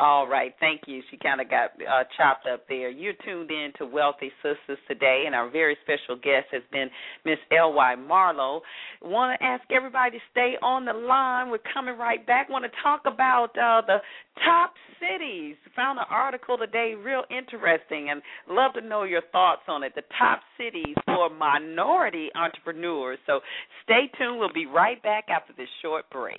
all 0.00 0.28
right, 0.28 0.54
thank 0.60 0.82
you. 0.86 1.02
She 1.10 1.16
kind 1.16 1.40
of 1.40 1.50
got 1.50 1.70
uh, 1.82 2.04
chopped 2.16 2.46
up 2.46 2.68
there. 2.68 2.88
You're 2.88 3.14
tuned 3.24 3.50
in 3.50 3.72
to 3.78 3.86
Wealthy 3.86 4.30
Sistas 4.44 4.76
today, 4.86 5.24
and 5.26 5.34
our 5.34 5.50
very 5.50 5.76
special 5.82 6.14
guest 6.14 6.46
has 6.52 6.62
been 6.70 6.88
Miss 7.24 7.38
L.Y. 7.50 7.96
Marlow. 7.96 8.62
Want 9.02 9.38
to 9.38 9.44
ask 9.44 9.64
everybody 9.72 10.18
to 10.18 10.24
stay 10.30 10.54
on 10.62 10.84
the 10.84 10.92
line. 10.92 11.50
We're 11.50 11.58
coming 11.74 11.98
right 11.98 12.24
back. 12.24 12.48
Want 12.48 12.64
to 12.64 12.70
talk 12.80 13.02
about 13.06 13.50
uh, 13.58 13.82
the 13.86 13.98
top 14.44 14.74
cities. 15.00 15.56
Found 15.74 15.98
an 15.98 16.06
article 16.08 16.56
today, 16.56 16.94
real 16.96 17.24
interesting, 17.30 18.10
and 18.10 18.22
love 18.48 18.74
to 18.74 18.80
know 18.80 19.02
your 19.02 19.22
thoughts 19.32 19.62
on 19.66 19.82
it. 19.82 19.94
The 19.96 20.02
top 20.16 20.42
cities 20.56 20.94
for 21.06 21.28
minority 21.28 22.28
entrepreneurs. 22.36 23.18
So 23.26 23.40
stay 23.82 24.10
tuned. 24.16 24.38
We'll 24.38 24.52
be 24.52 24.66
right 24.66 25.02
back 25.02 25.24
after 25.28 25.52
this 25.56 25.68
short 25.82 26.08
break. 26.10 26.38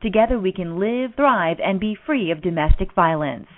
Together 0.00 0.40
we 0.40 0.50
can 0.50 0.80
live, 0.80 1.12
thrive, 1.14 1.58
and 1.60 1.78
be 1.78 1.92
free 2.06 2.30
of 2.32 2.40
domestic 2.40 2.88
violence. 2.96 3.52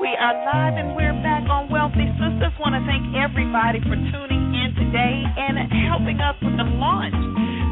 We 0.00 0.08
are 0.16 0.32
live 0.48 0.80
and 0.80 0.96
we're 0.96 1.12
back 1.20 1.44
on 1.52 1.68
Wealthy 1.68 2.08
Sistas. 2.16 2.56
Want 2.56 2.72
to 2.72 2.80
thank 2.88 3.04
everybody 3.12 3.84
for 3.84 3.92
tuning 3.92 4.44
in 4.56 4.72
today 4.80 5.28
and 5.28 5.60
helping 5.92 6.24
us 6.24 6.40
with 6.40 6.56
the 6.56 6.64
launch 6.80 7.12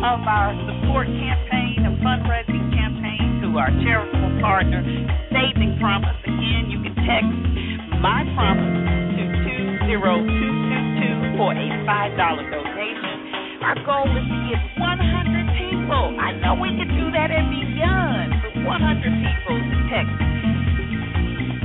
of 0.04 0.20
our 0.28 0.52
support 0.68 1.08
campaign 1.08 1.88
and 1.88 1.96
fundraising 2.04 2.68
campaign 2.76 3.40
to 3.48 3.56
our 3.56 3.72
charitable 3.80 4.36
partner, 4.44 4.84
Saving 5.32 5.80
Promise. 5.80 6.20
Again, 6.28 6.68
you 6.68 6.84
can 6.84 6.92
text 7.00 7.32
My 8.04 8.28
Promise 8.36 8.76
to 9.16 9.24
20222 9.88 11.40
for 11.40 11.56
a 11.56 11.66
$5 11.88 12.12
donation. 12.20 13.16
Our 13.64 13.76
goal 13.88 14.04
is 14.04 14.26
to 14.28 14.38
get 14.52 14.60
100 14.76 15.41
people. 15.58 16.16
I 16.20 16.32
know 16.40 16.54
we 16.60 16.68
can 16.74 16.88
do 16.88 17.10
that 17.12 17.30
and 17.30 17.48
beyond. 17.50 18.30
100 18.64 18.68
people 18.68 19.58
text 19.90 20.32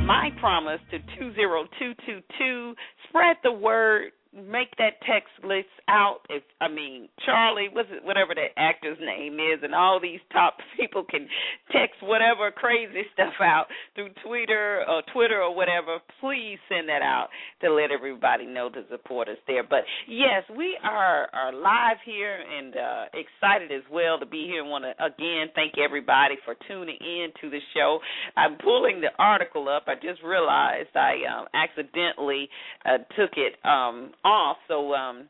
my 0.08 0.32
promise 0.40 0.80
to 0.92 1.00
20222. 1.20 2.74
Spread 3.10 3.38
the 3.44 3.52
word 3.52 4.12
make 4.38 4.76
that 4.78 5.02
text 5.06 5.34
list 5.44 5.68
out. 5.88 6.20
If 6.30 6.44
I 6.62 6.68
mean 6.68 7.10
Charlie, 7.26 7.70
what's 7.72 7.90
it, 7.92 8.04
whatever 8.04 8.36
that 8.36 8.58
actor's 8.58 8.98
name 9.00 9.36
is, 9.36 9.60
and 9.64 9.74
all 9.74 10.00
these 10.00 10.20
top 10.32 10.58
people 10.78 11.04
can 11.04 11.28
text 11.72 12.02
whatever 12.02 12.52
crazy 12.52 13.04
stuff 13.14 13.34
out 13.42 13.66
through 13.96 14.10
Twitter 14.26 14.84
or 14.88 15.02
Twitter 15.14 15.42
or 15.42 15.56
whatever. 15.56 16.00
Please 16.22 16.58
send 16.70 16.88
that 16.90 17.02
out 17.02 17.30
to 17.62 17.74
let 17.74 17.92
everybody 17.92 18.46
know 18.46 18.70
to 18.70 18.84
support 18.90 19.28
us 19.28 19.38
there. 19.48 19.64
But 19.64 19.84
yes, 20.08 20.44
we 20.56 20.78
are 20.84 21.28
are 21.34 21.54
live 21.54 21.98
here 22.06 22.38
and 22.38 22.76
uh, 22.76 23.06
excited 23.14 23.72
as 23.72 23.84
well 23.92 24.20
to 24.20 24.26
be 24.26 24.46
here. 24.46 24.64
Want 24.64 24.86
to 24.86 24.94
again 25.04 25.48
thank 25.56 25.78
everybody 25.78 26.36
for 26.46 26.56
tuning 26.68 26.98
in 27.02 27.28
to 27.42 27.50
the 27.50 27.60
show. 27.74 28.00
I'm 28.36 28.58
pulling 28.58 29.02
the 29.02 29.10
article 29.18 29.70
up. 29.70 29.86
I 29.88 29.96
just 29.96 30.22
realized 30.24 30.90
I 30.96 31.16
um, 31.28 31.48
accidentally 31.54 32.50
uh, 32.86 32.98
took 33.18 33.32
it 33.38 33.54
um, 33.66 34.12
off, 34.28 34.58
so 34.68 34.94
um 34.94 35.30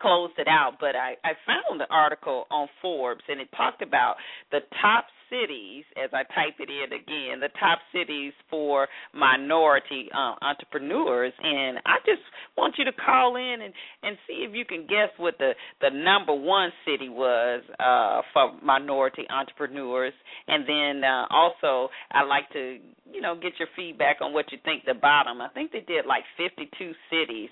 closed 0.00 0.34
it 0.38 0.48
out. 0.48 0.74
But 0.80 0.96
I, 0.96 1.14
I 1.24 1.32
found 1.46 1.80
the 1.80 1.86
article 1.90 2.44
on 2.50 2.68
Forbes 2.82 3.22
and 3.28 3.40
it 3.40 3.48
talked 3.56 3.82
about 3.82 4.16
the 4.50 4.60
top 4.80 5.06
cities, 5.30 5.84
as 6.02 6.10
I 6.12 6.22
type 6.34 6.54
it 6.60 6.70
in 6.70 6.92
again, 6.92 7.40
the 7.40 7.48
top 7.58 7.78
cities 7.92 8.32
for 8.48 8.86
minority 9.12 10.08
uh, 10.14 10.34
entrepreneurs. 10.40 11.32
And 11.42 11.78
I 11.84 11.98
just 12.06 12.22
want 12.56 12.74
you 12.78 12.84
to 12.84 12.92
call 12.92 13.36
in 13.36 13.60
and, 13.62 13.74
and 14.02 14.16
see 14.26 14.46
if 14.48 14.54
you 14.54 14.64
can 14.64 14.82
guess 14.82 15.10
what 15.16 15.34
the, 15.38 15.52
the 15.80 15.90
number 15.90 16.34
one 16.34 16.70
city 16.86 17.08
was 17.08 17.62
uh, 17.80 18.22
for 18.32 18.52
minority 18.62 19.26
entrepreneurs. 19.30 20.14
And 20.46 20.64
then 20.68 21.02
uh, 21.02 21.26
also, 21.30 21.90
I 22.12 22.22
like 22.22 22.48
to 22.52 22.78
you 23.12 23.20
know 23.20 23.34
get 23.34 23.52
your 23.58 23.68
feedback 23.76 24.18
on 24.20 24.32
what 24.32 24.50
you 24.52 24.58
think. 24.64 24.84
The 24.84 24.94
bottom, 24.94 25.40
I 25.40 25.48
think 25.48 25.72
they 25.72 25.80
did 25.80 26.06
like 26.06 26.24
52 26.36 26.92
cities 27.10 27.50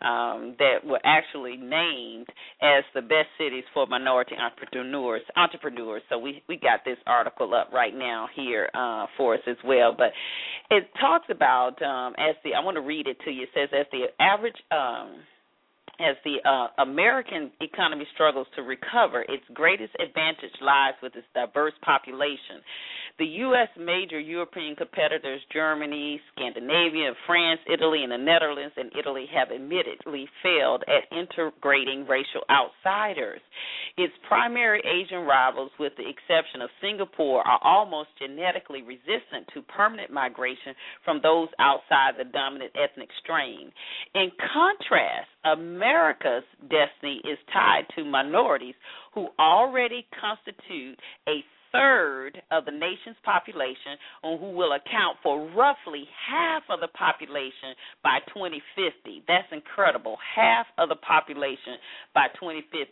um, 0.00 0.56
that 0.58 0.84
were 0.84 1.00
actually 1.04 1.56
named 1.56 2.26
as 2.62 2.84
the 2.94 3.02
best 3.02 3.28
cities 3.38 3.64
for 3.72 3.86
minority 3.86 4.34
entrepreneurs. 4.36 5.22
Entrepreneurs. 5.36 6.02
So 6.08 6.18
we 6.18 6.42
we 6.48 6.56
got 6.56 6.80
this 6.84 6.98
article 7.06 7.54
up 7.54 7.70
right 7.72 7.94
now 7.94 8.28
here 8.34 8.68
uh, 8.74 9.06
for 9.16 9.34
us 9.34 9.42
as 9.46 9.56
well. 9.64 9.94
But 9.96 10.12
it 10.70 10.88
talks 11.00 11.26
about 11.30 11.80
um, 11.82 12.14
as 12.18 12.36
the 12.44 12.54
I 12.54 12.60
want 12.60 12.76
to 12.76 12.82
read 12.82 13.06
it 13.06 13.18
to 13.24 13.30
you. 13.30 13.44
It 13.44 13.50
says 13.54 13.68
as 13.78 13.86
the 13.92 14.06
average. 14.22 14.56
Um, 14.70 15.22
as 15.98 16.16
the 16.24 16.36
uh, 16.44 16.82
American 16.82 17.50
economy 17.60 18.06
struggles 18.14 18.46
to 18.56 18.62
recover, 18.62 19.22
its 19.22 19.44
greatest 19.54 19.94
advantage 19.96 20.52
lies 20.60 20.94
with 21.02 21.14
its 21.16 21.26
diverse 21.34 21.72
population. 21.82 22.60
The 23.18 23.24
U.S. 23.48 23.68
major 23.78 24.20
European 24.20 24.76
competitors, 24.76 25.40
Germany, 25.50 26.20
Scandinavia, 26.34 27.12
France, 27.26 27.60
Italy, 27.72 28.02
and 28.02 28.12
the 28.12 28.18
Netherlands 28.18 28.74
and 28.76 28.92
Italy, 28.98 29.24
have 29.32 29.48
admittedly 29.50 30.28
failed 30.42 30.84
at 30.86 31.16
integrating 31.16 32.06
racial 32.06 32.44
outsiders. 32.50 33.40
Its 33.96 34.12
primary 34.28 34.82
Asian 34.84 35.20
rivals, 35.20 35.70
with 35.80 35.94
the 35.96 36.06
exception 36.06 36.60
of 36.60 36.68
Singapore, 36.82 37.40
are 37.40 37.60
almost 37.64 38.10
genetically 38.18 38.82
resistant 38.82 39.48
to 39.54 39.62
permanent 39.62 40.10
migration 40.10 40.74
from 41.02 41.20
those 41.22 41.48
outside 41.58 42.12
the 42.18 42.24
dominant 42.24 42.72
ethnic 42.76 43.08
strain. 43.22 43.72
In 44.14 44.30
contrast, 44.52 45.28
America's 45.46 46.44
destiny 46.68 47.22
is 47.24 47.38
tied 47.50 47.86
to 47.96 48.04
minorities 48.04 48.74
who 49.14 49.28
already 49.38 50.06
constitute 50.20 51.00
a 51.26 51.40
third 51.76 52.42
of 52.50 52.64
the 52.64 52.72
nation's 52.72 53.16
population 53.24 54.00
and 54.22 54.40
who 54.40 54.50
will 54.52 54.72
account 54.72 55.18
for 55.22 55.46
roughly 55.50 56.04
half 56.28 56.62
of 56.70 56.80
the 56.80 56.88
population 56.88 57.76
by 58.02 58.18
2050. 58.32 59.22
That's 59.28 59.48
incredible. 59.52 60.16
Half 60.34 60.66
of 60.78 60.88
the 60.88 60.96
population 60.96 61.76
by 62.14 62.28
2050. 62.40 62.88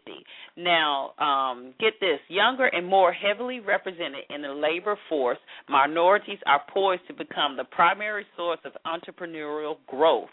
Now, 0.56 1.14
um, 1.18 1.74
get 1.80 1.94
this 2.00 2.20
younger 2.28 2.66
and 2.66 2.86
more 2.86 3.12
heavily 3.12 3.60
represented 3.60 4.24
in 4.30 4.42
the 4.42 4.52
labor 4.52 4.96
force, 5.08 5.38
minorities 5.68 6.38
are 6.46 6.62
poised 6.72 7.06
to 7.08 7.14
become 7.14 7.56
the 7.56 7.64
primary 7.64 8.24
source 8.36 8.60
of 8.64 8.72
entrepreneurial 8.86 9.76
growth. 9.86 10.30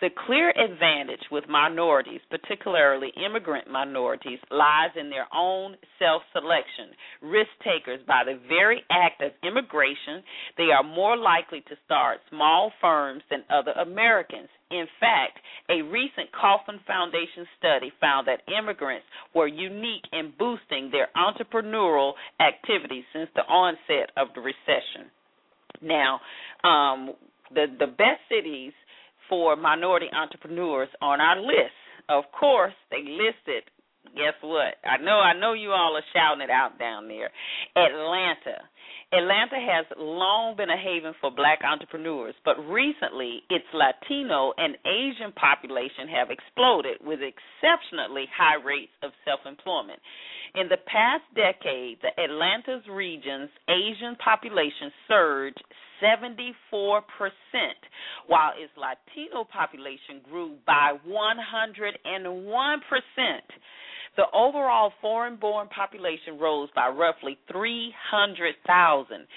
The 0.00 0.10
clear 0.26 0.50
advantage 0.50 1.26
with 1.32 1.48
minorities, 1.48 2.20
particularly 2.30 3.12
immigrant 3.16 3.68
minorities, 3.68 4.38
lies 4.48 4.94
in 4.94 5.10
their 5.10 5.26
own 5.34 5.76
self 5.98 6.22
selection. 6.32 6.94
Risk 7.20 7.50
takers 7.64 8.00
by 8.06 8.22
the 8.24 8.38
very 8.48 8.84
act 8.90 9.20
of 9.22 9.32
immigration, 9.42 10.22
they 10.56 10.70
are 10.70 10.84
more 10.84 11.16
likely 11.16 11.62
to 11.62 11.74
start 11.84 12.20
small 12.30 12.70
firms 12.80 13.22
than 13.28 13.42
other 13.50 13.72
Americans. 13.72 14.48
In 14.70 14.86
fact, 15.00 15.40
a 15.68 15.82
recent 15.82 16.30
Kauffman 16.30 16.78
Foundation 16.86 17.46
study 17.58 17.92
found 18.00 18.28
that 18.28 18.46
immigrants 18.46 19.06
were 19.34 19.48
unique 19.48 20.04
in 20.12 20.32
boosting 20.38 20.90
their 20.92 21.08
entrepreneurial 21.16 22.12
activities 22.38 23.04
since 23.12 23.30
the 23.34 23.42
onset 23.42 24.12
of 24.16 24.28
the 24.36 24.42
recession. 24.42 25.10
Now, 25.82 26.20
um, 26.62 27.14
the 27.50 27.66
the 27.78 27.86
best 27.86 28.20
cities 28.28 28.72
for 29.28 29.56
minority 29.56 30.06
entrepreneurs 30.12 30.88
on 31.00 31.20
our 31.20 31.40
list. 31.40 31.76
Of 32.08 32.24
course, 32.32 32.74
they 32.90 33.02
listed 33.02 33.64
guess 34.14 34.34
what? 34.40 34.76
I 34.84 34.96
know 35.02 35.20
I 35.20 35.38
know 35.38 35.52
you 35.52 35.70
all 35.70 35.96
are 35.96 36.06
shouting 36.14 36.42
it 36.42 36.50
out 36.50 36.78
down 36.78 37.08
there. 37.08 37.30
Atlanta. 37.76 38.64
Atlanta 39.12 39.56
has 39.56 39.86
long 39.96 40.56
been 40.56 40.70
a 40.70 40.76
haven 40.76 41.14
for 41.20 41.30
black 41.30 41.60
entrepreneurs, 41.64 42.34
but 42.44 42.58
recently 42.68 43.42
its 43.48 43.64
Latino 43.72 44.52
and 44.58 44.76
Asian 44.84 45.32
population 45.32 46.08
have 46.12 46.30
exploded 46.30 46.98
with 47.00 47.20
exceptionally 47.20 48.26
high 48.36 48.60
rates 48.62 48.92
of 49.02 49.12
self-employment. 49.24 49.98
In 50.54 50.68
the 50.68 50.76
past 50.86 51.24
decade, 51.34 51.98
the 52.00 52.12
Atlanta's 52.22 52.86
region's 52.90 53.50
Asian 53.68 54.16
population 54.16 54.92
surged 55.06 55.62
74%, 56.02 57.02
while 58.26 58.52
its 58.56 58.72
Latino 58.76 59.44
population 59.44 60.20
grew 60.28 60.56
by 60.66 60.92
101%. 61.06 62.80
The 64.18 64.26
overall 64.34 64.92
foreign 65.00 65.36
born 65.36 65.68
population 65.68 66.40
rose 66.40 66.68
by 66.74 66.88
roughly 66.88 67.38
300,000. 67.52 69.28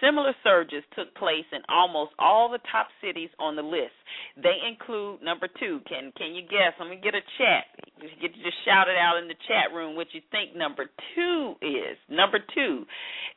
Similar 0.00 0.32
surges 0.44 0.84
took 0.94 1.12
place 1.16 1.44
in 1.50 1.58
almost 1.68 2.12
all 2.20 2.48
the 2.48 2.60
top 2.70 2.86
cities 3.02 3.30
on 3.40 3.56
the 3.56 3.62
list. 3.62 3.98
They 4.40 4.54
include 4.70 5.22
number 5.24 5.48
two. 5.58 5.80
Can 5.88 6.12
can 6.16 6.36
you 6.36 6.42
guess? 6.42 6.78
Let 6.78 6.88
me 6.88 7.00
get 7.02 7.16
a 7.16 7.24
chat. 7.36 7.66
Get 8.00 8.36
you 8.36 8.44
just 8.44 8.64
shout 8.64 8.86
it 8.86 8.96
out 8.96 9.18
in 9.20 9.26
the 9.26 9.34
chat 9.48 9.74
room 9.74 9.96
what 9.96 10.06
you 10.12 10.20
think 10.30 10.54
number 10.54 10.86
two 11.16 11.54
is. 11.60 11.98
Number 12.08 12.38
two 12.54 12.86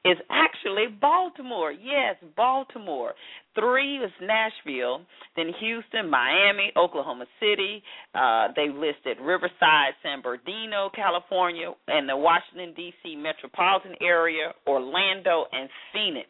is 0.05 0.17
actually 0.29 0.85
Baltimore. 1.01 1.71
Yes, 1.71 2.15
Baltimore. 2.37 3.15
Three 3.53 3.99
was 3.99 4.11
Nashville, 4.21 5.01
then 5.35 5.51
Houston, 5.59 6.09
Miami, 6.09 6.71
Oklahoma 6.77 7.25
City. 7.39 7.83
Uh, 8.15 8.47
they 8.55 8.69
listed 8.69 9.17
Riverside, 9.21 9.93
San 10.01 10.21
Bernardino, 10.21 10.89
California, 10.95 11.73
and 11.87 12.07
the 12.07 12.15
Washington 12.15 12.73
D.C. 12.75 13.15
metropolitan 13.15 13.95
area, 14.01 14.53
Orlando, 14.67 15.45
and 15.51 15.69
Phoenix. 15.91 16.29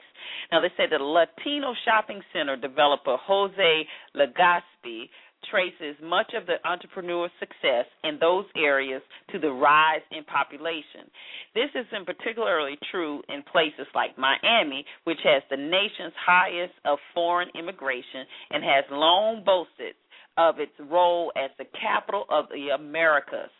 Now 0.51 0.61
they 0.61 0.71
said 0.77 0.89
the 0.91 1.03
Latino 1.03 1.73
shopping 1.85 2.21
center 2.33 2.55
developer 2.55 3.17
Jose 3.17 3.87
Legaspi 4.15 5.09
traces 5.49 5.95
much 6.03 6.33
of 6.35 6.45
the 6.45 6.55
entrepreneur 6.67 7.29
success 7.39 7.85
in 8.03 8.17
those 8.19 8.45
areas 8.55 9.01
to 9.31 9.39
the 9.39 9.51
rise 9.51 10.01
in 10.11 10.23
population. 10.25 11.09
This 11.55 11.69
is 11.75 11.85
in 11.95 12.05
particularly 12.05 12.77
true 12.91 13.21
in 13.29 13.43
places 13.51 13.87
like 13.95 14.17
Miami, 14.17 14.85
which 15.05 15.19
has 15.23 15.43
the 15.49 15.57
nation's 15.57 16.13
highest 16.25 16.73
of 16.85 16.99
foreign 17.13 17.49
immigration 17.57 18.25
and 18.51 18.63
has 18.63 18.85
long 18.91 19.43
boasted 19.45 19.95
of 20.37 20.59
its 20.59 20.71
role 20.89 21.31
as 21.35 21.51
the 21.57 21.65
capital 21.79 22.25
of 22.29 22.45
the 22.49 22.69
Americas. 22.73 23.51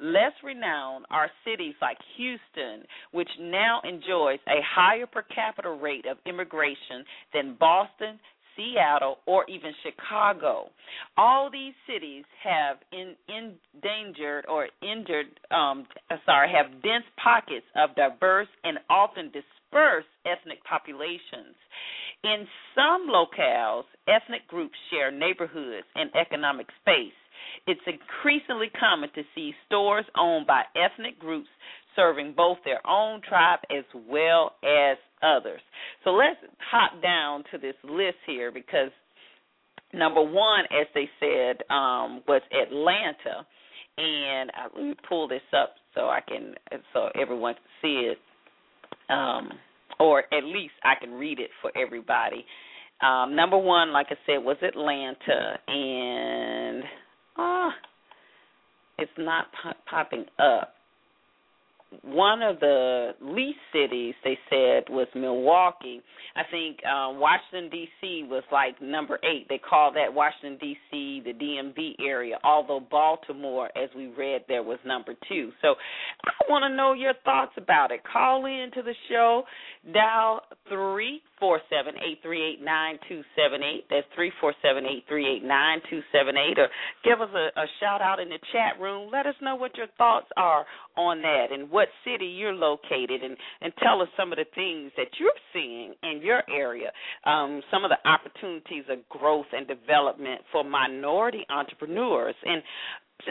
Less 0.00 0.32
renowned 0.44 1.06
are 1.10 1.30
cities 1.44 1.74
like 1.82 1.98
Houston, 2.16 2.86
which 3.10 3.28
now 3.40 3.80
enjoys 3.82 4.38
a 4.46 4.62
higher 4.62 5.06
per 5.06 5.22
capita 5.22 5.70
rate 5.70 6.06
of 6.06 6.18
immigration 6.24 7.04
than 7.34 7.56
Boston, 7.58 8.20
Seattle, 8.58 9.18
or 9.26 9.44
even 9.48 9.72
Chicago. 9.84 10.68
All 11.16 11.48
these 11.50 11.74
cities 11.86 12.24
have 12.42 12.78
in, 12.92 13.14
endangered 13.28 14.46
or 14.48 14.68
injured, 14.82 15.26
um, 15.50 15.86
sorry, 16.26 16.50
have 16.52 16.82
dense 16.82 17.04
pockets 17.22 17.66
of 17.76 17.94
diverse 17.94 18.48
and 18.64 18.78
often 18.90 19.26
dispersed 19.26 20.08
ethnic 20.26 20.58
populations. 20.64 21.54
In 22.24 22.48
some 22.74 23.06
locales, 23.08 23.84
ethnic 24.08 24.46
groups 24.48 24.74
share 24.90 25.12
neighborhoods 25.12 25.86
and 25.94 26.10
economic 26.16 26.66
space. 26.82 27.14
It's 27.68 27.80
increasingly 27.86 28.70
common 28.78 29.10
to 29.14 29.22
see 29.34 29.54
stores 29.66 30.04
owned 30.16 30.46
by 30.46 30.64
ethnic 30.74 31.18
groups 31.20 31.48
serving 31.94 32.34
both 32.36 32.58
their 32.64 32.84
own 32.86 33.20
tribe 33.28 33.60
as 33.70 33.84
well 34.08 34.52
as 34.64 34.98
others. 35.22 35.60
So 36.04 36.10
let's 36.10 36.36
hop 36.70 37.02
down 37.02 37.44
to 37.50 37.58
this 37.58 37.74
list 37.84 38.18
here 38.26 38.50
because 38.52 38.90
number 39.92 40.22
one, 40.22 40.64
as 40.64 40.86
they 40.94 41.08
said, 41.20 41.62
um, 41.70 42.22
was 42.28 42.42
Atlanta, 42.52 43.46
and 43.96 44.50
uh, 44.50 44.68
let 44.76 44.84
me 44.84 44.94
pull 45.08 45.28
this 45.28 45.42
up 45.56 45.74
so 45.94 46.02
I 46.02 46.20
can 46.26 46.54
so 46.92 47.08
everyone 47.20 47.54
can 47.54 47.62
see 47.82 48.10
it, 48.12 48.18
um, 49.10 49.50
or 49.98 50.20
at 50.32 50.44
least 50.44 50.74
I 50.84 50.94
can 51.00 51.12
read 51.12 51.40
it 51.40 51.50
for 51.60 51.72
everybody. 51.76 52.44
Um, 53.00 53.36
number 53.36 53.58
one, 53.58 53.92
like 53.92 54.08
I 54.10 54.16
said, 54.26 54.38
was 54.38 54.56
Atlanta, 54.62 55.58
and 55.68 56.82
uh, 57.36 57.70
it's 58.98 59.10
not 59.16 59.46
popping 59.88 60.26
up 60.38 60.74
one 62.02 62.42
of 62.42 62.60
the 62.60 63.12
least 63.20 63.58
cities 63.72 64.14
they 64.22 64.38
said 64.50 64.84
was 64.90 65.06
Milwaukee. 65.14 66.02
I 66.36 66.42
think 66.50 66.84
um, 66.84 67.18
Washington 67.18 67.70
D.C. 67.70 68.26
was 68.28 68.42
like 68.52 68.80
number 68.82 69.18
eight. 69.24 69.46
They 69.48 69.58
call 69.58 69.92
that 69.94 70.12
Washington 70.12 70.58
D.C. 70.60 71.22
the 71.24 71.32
DMV 71.32 72.06
area. 72.06 72.38
Although 72.44 72.80
Baltimore, 72.90 73.70
as 73.76 73.88
we 73.96 74.08
read, 74.08 74.42
there 74.48 74.62
was 74.62 74.78
number 74.84 75.14
two. 75.28 75.50
So 75.62 75.74
I 76.24 76.50
want 76.50 76.70
to 76.70 76.76
know 76.76 76.92
your 76.92 77.14
thoughts 77.24 77.52
about 77.56 77.90
it. 77.90 78.00
Call 78.10 78.44
in 78.44 78.70
to 78.74 78.82
the 78.82 78.94
show. 79.08 79.44
Dial 79.92 80.42
three 80.68 81.22
four 81.40 81.60
seven 81.70 81.94
eight 82.06 82.18
three 82.22 82.44
eight 82.44 82.62
nine 82.62 82.98
two 83.08 83.22
seven 83.34 83.62
eight. 83.62 83.84
That's 83.88 84.06
three 84.14 84.32
four 84.40 84.52
seven 84.62 84.84
eight 84.84 85.04
three 85.08 85.26
eight 85.26 85.44
nine 85.44 85.80
two 85.88 86.00
seven 86.12 86.34
eight. 86.36 86.58
Or 86.58 86.68
give 87.04 87.20
us 87.20 87.30
a, 87.34 87.58
a 87.58 87.64
shout 87.80 88.02
out 88.02 88.20
in 88.20 88.28
the 88.28 88.38
chat 88.52 88.80
room. 88.80 89.08
Let 89.10 89.26
us 89.26 89.34
know 89.40 89.56
what 89.56 89.76
your 89.76 89.86
thoughts 89.96 90.26
are 90.36 90.66
on 90.96 91.22
that 91.22 91.46
and 91.52 91.70
what 91.70 91.77
city 92.04 92.26
you're 92.26 92.52
located 92.52 93.22
and 93.22 93.36
and 93.60 93.72
tell 93.82 94.02
us 94.02 94.08
some 94.16 94.32
of 94.32 94.38
the 94.38 94.46
things 94.54 94.92
that 94.96 95.08
you're 95.18 95.30
seeing 95.52 95.94
in 96.02 96.20
your 96.22 96.42
area. 96.50 96.90
Um, 97.24 97.62
some 97.70 97.84
of 97.84 97.90
the 97.90 98.08
opportunities 98.08 98.84
of 98.90 99.08
growth 99.08 99.46
and 99.52 99.66
development 99.66 100.42
for 100.52 100.64
minority 100.64 101.44
entrepreneurs 101.50 102.34
and 102.44 102.62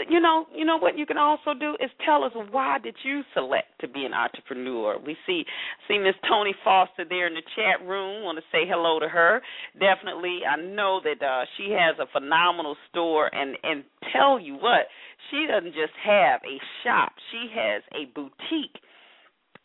you 0.10 0.20
know, 0.20 0.46
you 0.54 0.66
know 0.66 0.78
what 0.78 0.98
you 0.98 1.06
can 1.06 1.18
also 1.18 1.54
do 1.54 1.76
is 1.80 1.90
tell 2.06 2.24
us 2.24 2.32
why 2.52 2.78
did 2.80 2.96
you 3.04 3.22
select 3.34 3.68
to 3.82 3.88
be 3.88 4.06
an 4.06 4.14
entrepreneur. 4.14 4.98
We 5.00 5.16
see 5.26 5.46
see 5.88 5.98
Miss 5.98 6.16
Tony 6.28 6.54
Foster 6.64 7.06
there 7.08 7.28
in 7.28 7.34
the 7.34 7.42
chat 7.56 7.86
room. 7.88 8.24
Want 8.24 8.38
to 8.38 8.44
say 8.52 8.68
hello 8.68 9.00
to 9.00 9.08
her. 9.08 9.42
Definitely, 9.80 10.42
I 10.50 10.56
know 10.58 11.02
that 11.04 11.24
uh, 11.26 11.46
she 11.58 11.72
has 11.72 11.96
a 12.00 12.08
phenomenal 12.12 12.76
store, 12.90 13.34
and 13.34 13.58
and 13.64 13.84
tell 14.14 14.40
you 14.40 14.56
what, 14.56 14.88
she 15.30 15.46
doesn't 15.48 15.74
just 15.74 15.94
have 16.04 16.42
a 16.44 16.58
shop; 16.84 17.14
she 17.32 17.48
has 17.54 17.84
a 17.94 18.06
boutique 18.14 18.82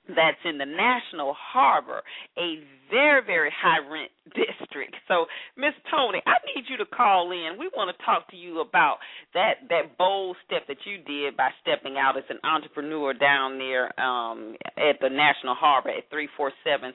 that's 0.08 0.38
in 0.44 0.58
the 0.58 0.66
National 0.66 1.34
Harbor, 1.38 2.02
a 2.36 2.58
very, 2.90 3.22
very 3.24 3.50
high 3.54 3.78
rent 3.78 4.10
district. 4.34 4.94
So, 5.08 5.26
Miss 5.56 5.74
Tony, 5.90 6.20
I 6.26 6.42
need 6.54 6.64
you 6.68 6.76
to 6.78 6.86
call 6.86 7.30
in. 7.30 7.58
We 7.58 7.70
want 7.76 7.96
to 7.96 8.04
talk 8.04 8.28
to 8.30 8.36
you 8.36 8.60
about 8.60 8.98
that 9.34 9.68
that 9.70 9.96
bold 9.98 10.36
step 10.46 10.66
that 10.68 10.78
you 10.84 10.98
did 10.98 11.36
by 11.36 11.50
stepping 11.62 11.96
out 11.96 12.16
as 12.16 12.24
an 12.30 12.38
entrepreneur 12.44 13.14
down 13.14 13.58
there 13.58 13.88
um, 14.00 14.56
at 14.76 15.00
the 15.00 15.08
National 15.08 15.54
Harbor 15.54 15.90
at 15.90 16.10
three 16.10 16.28
four 16.36 16.52
seven 16.64 16.92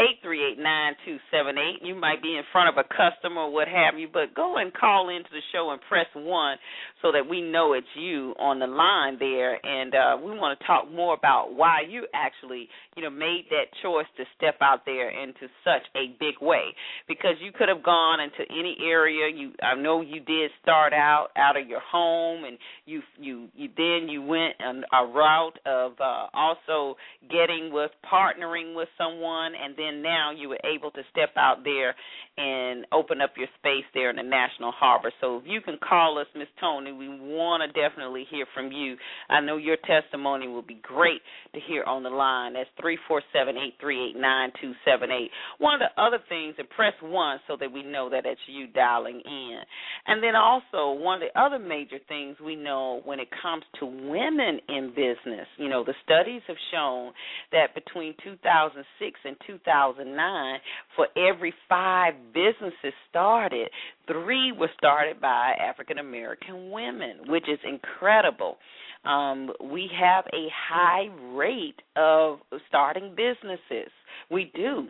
eight 0.00 0.18
three 0.22 0.42
eight 0.42 0.58
nine 0.58 0.94
two 1.04 1.18
seven 1.30 1.56
eight. 1.58 1.80
You 1.82 1.94
might 1.94 2.22
be 2.22 2.36
in 2.36 2.42
front 2.52 2.68
of 2.68 2.76
a 2.78 2.88
customer 2.88 3.42
or 3.42 3.52
what 3.52 3.68
have 3.68 3.98
you, 3.98 4.08
but 4.12 4.34
go 4.34 4.56
and 4.58 4.72
call 4.72 5.08
into 5.08 5.30
the 5.30 5.42
show 5.52 5.70
and 5.70 5.80
press 5.88 6.06
one 6.14 6.58
so 7.04 7.12
that 7.12 7.28
we 7.28 7.40
know 7.40 7.74
it's 7.74 7.86
you 7.94 8.34
on 8.38 8.58
the 8.58 8.66
line 8.66 9.16
there. 9.20 9.64
And 9.64 9.94
uh, 9.94 10.16
we 10.16 10.36
want 10.36 10.58
to 10.58 10.66
talk 10.66 10.90
more 10.90 11.14
about 11.14 11.54
why 11.54 11.82
you 11.88 12.06
actually, 12.12 12.68
you 12.96 13.04
know, 13.04 13.10
made 13.10 13.44
that 13.50 13.66
choice 13.82 14.06
to 14.16 14.24
step 14.36 14.56
out 14.60 14.80
there 14.84 15.10
into 15.10 15.46
such 15.62 15.86
a 15.94 16.16
big 16.18 16.34
way. 16.40 16.74
Because 17.06 17.36
you 17.40 17.52
could 17.52 17.68
have 17.68 17.84
gone 17.84 18.18
into 18.18 18.50
any 18.50 18.76
area. 18.84 19.32
You, 19.32 19.52
I 19.62 19.74
know 19.76 20.00
you 20.00 20.20
did 20.20 20.50
start 20.60 20.92
out 20.92 21.28
out 21.36 21.56
of 21.56 21.68
your 21.68 21.80
home, 21.80 22.44
and 22.44 22.58
you, 22.86 23.00
you, 23.20 23.48
you 23.54 23.68
then 23.76 24.08
you 24.08 24.22
went 24.22 24.54
on 24.60 24.82
a 24.92 25.06
route 25.06 25.58
of 25.66 25.92
uh, 26.00 26.26
also 26.34 26.96
getting 27.30 27.70
with 27.72 27.90
partnering 28.10 28.74
with 28.74 28.88
someone, 28.98 29.52
and 29.54 29.74
then 29.76 29.84
then 29.84 30.02
now 30.02 30.30
you 30.30 30.48
were 30.48 30.60
able 30.64 30.90
to 30.92 31.02
step 31.10 31.30
out 31.36 31.64
there 31.64 31.94
and 32.36 32.86
open 32.92 33.20
up 33.20 33.32
your 33.36 33.48
space 33.58 33.84
there 33.94 34.10
in 34.10 34.16
the 34.16 34.22
National 34.22 34.72
Harbor. 34.72 35.12
So 35.20 35.38
if 35.38 35.44
you 35.46 35.60
can 35.60 35.78
call 35.78 36.18
us, 36.18 36.26
Miss 36.34 36.48
Tony, 36.60 36.92
we 36.92 37.08
want 37.08 37.62
to 37.62 37.80
definitely 37.80 38.26
hear 38.30 38.46
from 38.54 38.72
you. 38.72 38.96
I 39.28 39.40
know 39.40 39.56
your 39.56 39.76
testimony 39.86 40.48
will 40.48 40.62
be 40.62 40.80
great 40.82 41.20
to 41.54 41.60
hear 41.60 41.84
on 41.84 42.02
the 42.02 42.10
line. 42.10 42.54
That's 42.54 42.68
three 42.80 42.98
four 43.06 43.22
seven 43.32 43.56
eight 43.56 43.74
three 43.80 44.10
eight 44.10 44.20
nine 44.20 44.50
two 44.60 44.72
seven 44.84 45.10
eight. 45.10 45.30
One 45.58 45.74
of 45.74 45.80
the 45.80 46.02
other 46.02 46.18
things, 46.28 46.54
and 46.58 46.68
press 46.70 46.94
one 47.00 47.38
so 47.46 47.56
that 47.60 47.70
we 47.70 47.82
know 47.82 48.10
that 48.10 48.26
it's 48.26 48.40
you 48.46 48.66
dialing 48.66 49.20
in. 49.24 49.58
And 50.06 50.22
then 50.22 50.36
also 50.36 51.00
one 51.00 51.22
of 51.22 51.28
the 51.28 51.40
other 51.40 51.58
major 51.58 51.96
things 52.08 52.36
we 52.44 52.56
know 52.56 53.00
when 53.04 53.20
it 53.20 53.28
comes 53.42 53.64
to 53.80 53.86
women 53.86 54.60
in 54.68 54.90
business, 54.90 55.46
you 55.56 55.68
know, 55.68 55.82
the 55.82 55.94
studies 56.04 56.42
have 56.46 56.56
shown 56.70 57.12
that 57.52 57.74
between 57.74 58.14
2006 58.22 59.20
and 59.24 59.36
2009, 59.46 60.60
for 60.94 61.06
every 61.16 61.54
five 61.68 62.14
businesses 62.34 62.92
started, 63.08 63.70
three 64.06 64.52
were 64.52 64.70
started 64.76 65.20
by 65.22 65.54
African 65.58 65.98
American 65.98 66.70
women, 66.70 67.20
which 67.28 67.48
is 67.48 67.58
incredible. 67.66 68.58
Um, 69.06 69.50
we 69.62 69.90
have 69.98 70.24
a 70.34 70.48
high 70.68 71.08
rate 71.34 71.80
of 71.96 72.40
starting 72.68 73.14
businesses. 73.16 73.90
We 74.30 74.50
do 74.54 74.88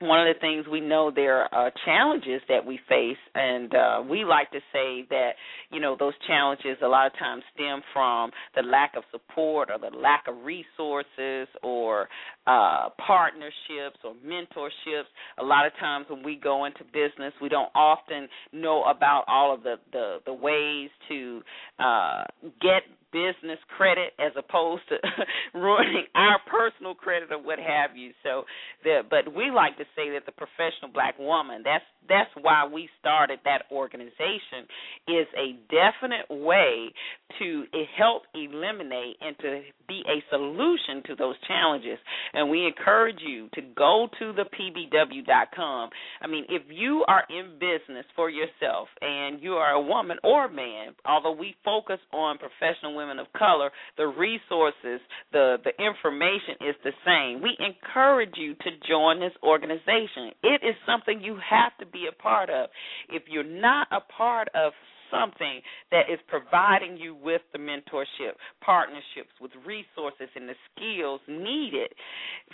one 0.00 0.26
of 0.26 0.34
the 0.34 0.38
things 0.40 0.66
we 0.70 0.80
know 0.80 1.10
there 1.14 1.52
are 1.54 1.72
challenges 1.84 2.42
that 2.48 2.64
we 2.64 2.78
face, 2.88 3.16
and 3.34 3.74
uh, 3.74 4.02
we 4.08 4.24
like 4.24 4.50
to 4.50 4.58
say 4.72 5.06
that 5.08 5.30
you 5.70 5.80
know 5.80 5.96
those 5.98 6.12
challenges 6.26 6.76
a 6.82 6.86
lot 6.86 7.06
of 7.06 7.18
times 7.18 7.42
stem 7.54 7.80
from 7.92 8.30
the 8.54 8.62
lack 8.62 8.94
of 8.96 9.04
support 9.10 9.70
or 9.70 9.78
the 9.78 9.96
lack 9.96 10.24
of 10.28 10.34
resources 10.44 11.48
or 11.62 12.08
uh, 12.46 12.90
partnerships 13.04 13.98
or 14.04 14.14
mentorships. 14.26 15.08
A 15.38 15.44
lot 15.44 15.66
of 15.66 15.72
times 15.78 16.06
when 16.08 16.22
we 16.22 16.36
go 16.36 16.64
into 16.64 16.84
business, 16.84 17.32
we 17.40 17.48
don't 17.48 17.70
often 17.74 18.28
know 18.52 18.84
about 18.84 19.24
all 19.28 19.52
of 19.54 19.62
the 19.62 19.76
the, 19.92 20.18
the 20.26 20.32
ways 20.34 20.90
to 21.08 21.42
uh, 21.78 22.24
get 22.60 22.82
business 23.12 23.58
credit 23.76 24.12
as 24.18 24.32
opposed 24.36 24.82
to 24.88 24.96
ruining 25.58 26.04
our 26.14 26.38
personal 26.46 26.94
credit 26.94 27.32
or 27.32 27.42
what 27.42 27.58
have 27.58 27.96
you. 27.96 28.10
So, 28.22 28.44
the, 28.84 29.00
but 29.08 29.34
we 29.34 29.50
like 29.50 29.76
to 29.78 29.84
say 29.96 30.10
that 30.10 30.26
the 30.26 30.32
professional 30.32 30.92
black 30.92 31.18
woman. 31.18 31.62
That's 31.64 31.84
that's 32.08 32.30
why 32.40 32.68
we 32.72 32.88
started 33.00 33.40
that 33.44 33.64
organization. 33.72 34.68
Is 35.08 35.26
a 35.36 35.56
definite 35.70 36.28
way 36.30 36.92
to 37.38 37.64
help 37.96 38.22
eliminate 38.34 39.16
and 39.20 39.36
to 39.38 39.62
be 39.88 40.02
a 40.06 40.22
solution 40.30 41.02
to 41.06 41.16
those 41.16 41.36
challenges. 41.46 41.98
And 42.36 42.50
we 42.50 42.66
encourage 42.66 43.18
you 43.26 43.48
to 43.54 43.62
go 43.76 44.08
to 44.18 44.32
the 44.34 44.44
pbw.com. 44.44 45.90
I 46.20 46.26
mean, 46.26 46.44
if 46.50 46.62
you 46.68 47.02
are 47.08 47.24
in 47.30 47.54
business 47.54 48.04
for 48.14 48.28
yourself 48.28 48.88
and 49.00 49.42
you 49.42 49.54
are 49.54 49.72
a 49.72 49.80
woman 49.80 50.18
or 50.22 50.48
man, 50.48 50.94
although 51.06 51.32
we 51.32 51.56
focus 51.64 51.98
on 52.12 52.36
professional 52.36 52.94
women 52.94 53.18
of 53.18 53.26
color, 53.36 53.70
the 53.96 54.06
resources, 54.06 55.00
the 55.32 55.56
the 55.64 55.72
information 55.82 56.60
is 56.60 56.76
the 56.84 56.92
same. 57.06 57.42
We 57.42 57.56
encourage 57.58 58.34
you 58.36 58.54
to 58.54 58.70
join 58.86 59.18
this 59.18 59.32
organization. 59.42 60.32
It 60.42 60.60
is 60.62 60.74
something 60.86 61.22
you 61.22 61.38
have 61.48 61.72
to 61.80 61.86
be 61.86 62.06
a 62.06 62.22
part 62.22 62.50
of. 62.50 62.68
If 63.08 63.22
you're 63.28 63.44
not 63.44 63.88
a 63.90 64.00
part 64.00 64.48
of 64.54 64.72
something 65.10 65.60
that 65.90 66.10
is 66.10 66.18
providing 66.28 66.96
you 66.96 67.14
with 67.14 67.42
the 67.52 67.58
mentorship, 67.58 68.34
partnerships, 68.60 69.32
with 69.40 69.52
resources 69.66 70.28
and 70.34 70.48
the 70.48 70.54
skills 70.74 71.20
needed 71.28 71.92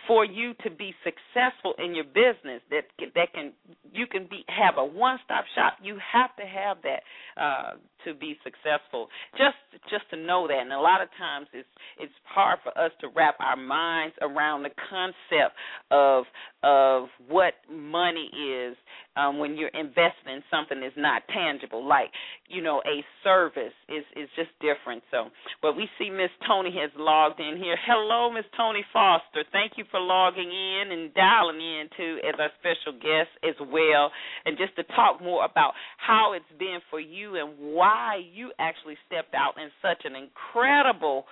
for 0.07 0.25
you 0.25 0.55
to 0.65 0.71
be 0.71 0.95
successful 1.05 1.75
in 1.79 1.95
your 1.95 2.05
business. 2.05 2.61
That 2.71 2.85
that 3.15 3.33
can 3.33 3.53
you 3.93 4.07
can 4.07 4.27
be 4.31 4.45
have 4.49 4.75
a 4.79 4.85
one-stop 4.85 5.45
shop. 5.55 5.75
You 5.83 5.99
have 6.13 6.35
to 6.37 6.45
have 6.47 6.79
that 6.83 7.03
uh, 7.41 7.73
to 8.05 8.15
be 8.15 8.37
successful. 8.45 9.09
Just 9.37 9.57
just 9.91 10.09
to 10.11 10.17
know 10.17 10.47
that, 10.49 10.59
and 10.59 10.73
a 10.73 10.81
lot 10.81 11.03
of 11.03 11.09
times 11.19 11.47
it's 11.53 11.69
it's 11.99 12.13
hard 12.25 12.59
for 12.63 12.77
us 12.79 12.93
to 13.01 13.09
wrap 13.15 13.37
our 13.41 13.57
minds 13.57 14.15
around 14.21 14.63
the 14.63 14.71
concept 14.91 15.57
of 15.91 16.25
of 16.63 17.09
what 17.29 17.55
money 17.71 18.31
is 18.35 18.77
um, 19.17 19.39
when 19.39 19.57
you're 19.57 19.75
investing 19.75 20.33
in 20.33 20.43
something 20.51 20.81
that's 20.81 20.97
not 20.97 21.23
tangible, 21.29 21.87
like 21.87 22.09
you 22.49 22.63
know 22.63 22.81
a 22.87 23.05
service 23.23 23.75
is 23.89 24.05
is 24.17 24.29
just 24.37 24.51
different. 24.61 25.03
So, 25.11 25.29
but 25.61 25.77
we 25.77 25.89
see 25.99 26.09
Miss 26.09 26.33
Tony 26.47 26.73
has 26.81 26.91
logged 26.97 27.41
in 27.41 27.57
here. 27.59 27.77
Hello, 27.87 28.33
Miss 28.33 28.47
Tony 28.57 28.85
Foster. 28.93 29.45
Thank 29.53 29.73
you 29.77 29.85
for 29.91 30.01
logging 30.01 30.49
in 30.49 30.93
and 30.93 31.13
dialing 31.15 31.61
in 31.61 31.89
too 31.97 32.19
as 32.27 32.35
our 32.39 32.51
special 32.59 32.99
guest 32.99 33.31
as 33.45 33.57
well, 33.61 34.11
and 34.47 34.57
just 34.57 34.77
to 34.77 34.85
talk 34.95 35.21
more 35.21 35.45
about 35.45 35.73
how 35.99 36.33
it's 36.33 36.59
been 36.59 36.79
for 36.91 37.01
you 37.01 37.37
and 37.37 37.53
why 37.59 37.92
you 38.17 38.53
actually 38.59 38.97
stepped 39.07 39.35
out 39.35 39.55
in 39.57 39.69
such 39.81 40.05
an 40.05 40.15
incredible 40.17 41.25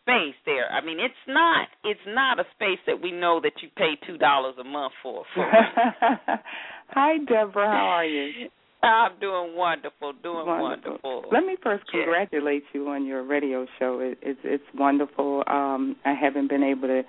space 0.00 0.34
there. 0.46 0.70
I 0.70 0.84
mean, 0.84 0.98
it's 1.00 1.14
not 1.28 1.68
it's 1.84 2.00
not 2.06 2.38
a 2.38 2.44
space 2.54 2.78
that 2.86 3.00
we 3.00 3.12
know 3.12 3.40
that 3.42 3.52
you 3.62 3.68
pay 3.76 3.94
two 4.06 4.18
dollars 4.18 4.54
a 4.60 4.64
month 4.64 4.92
for. 5.02 5.24
for. 5.34 5.50
Hi, 6.90 7.18
Deborah. 7.18 7.66
How 7.66 7.88
are 7.98 8.04
you? 8.04 8.48
I'm 8.82 9.12
doing 9.20 9.56
wonderful, 9.56 10.14
doing 10.22 10.46
wonderful. 10.46 10.98
wonderful. 11.02 11.24
Let 11.30 11.44
me 11.44 11.56
first 11.62 11.84
congratulate 11.90 12.62
you 12.72 12.88
on 12.88 13.04
your 13.04 13.22
radio 13.22 13.66
show. 13.78 14.00
It, 14.00 14.18
it's 14.22 14.40
it's 14.42 14.64
wonderful. 14.74 15.44
Um, 15.46 15.96
I 16.04 16.14
haven't 16.14 16.48
been 16.48 16.62
able 16.62 16.88
to 16.88 17.02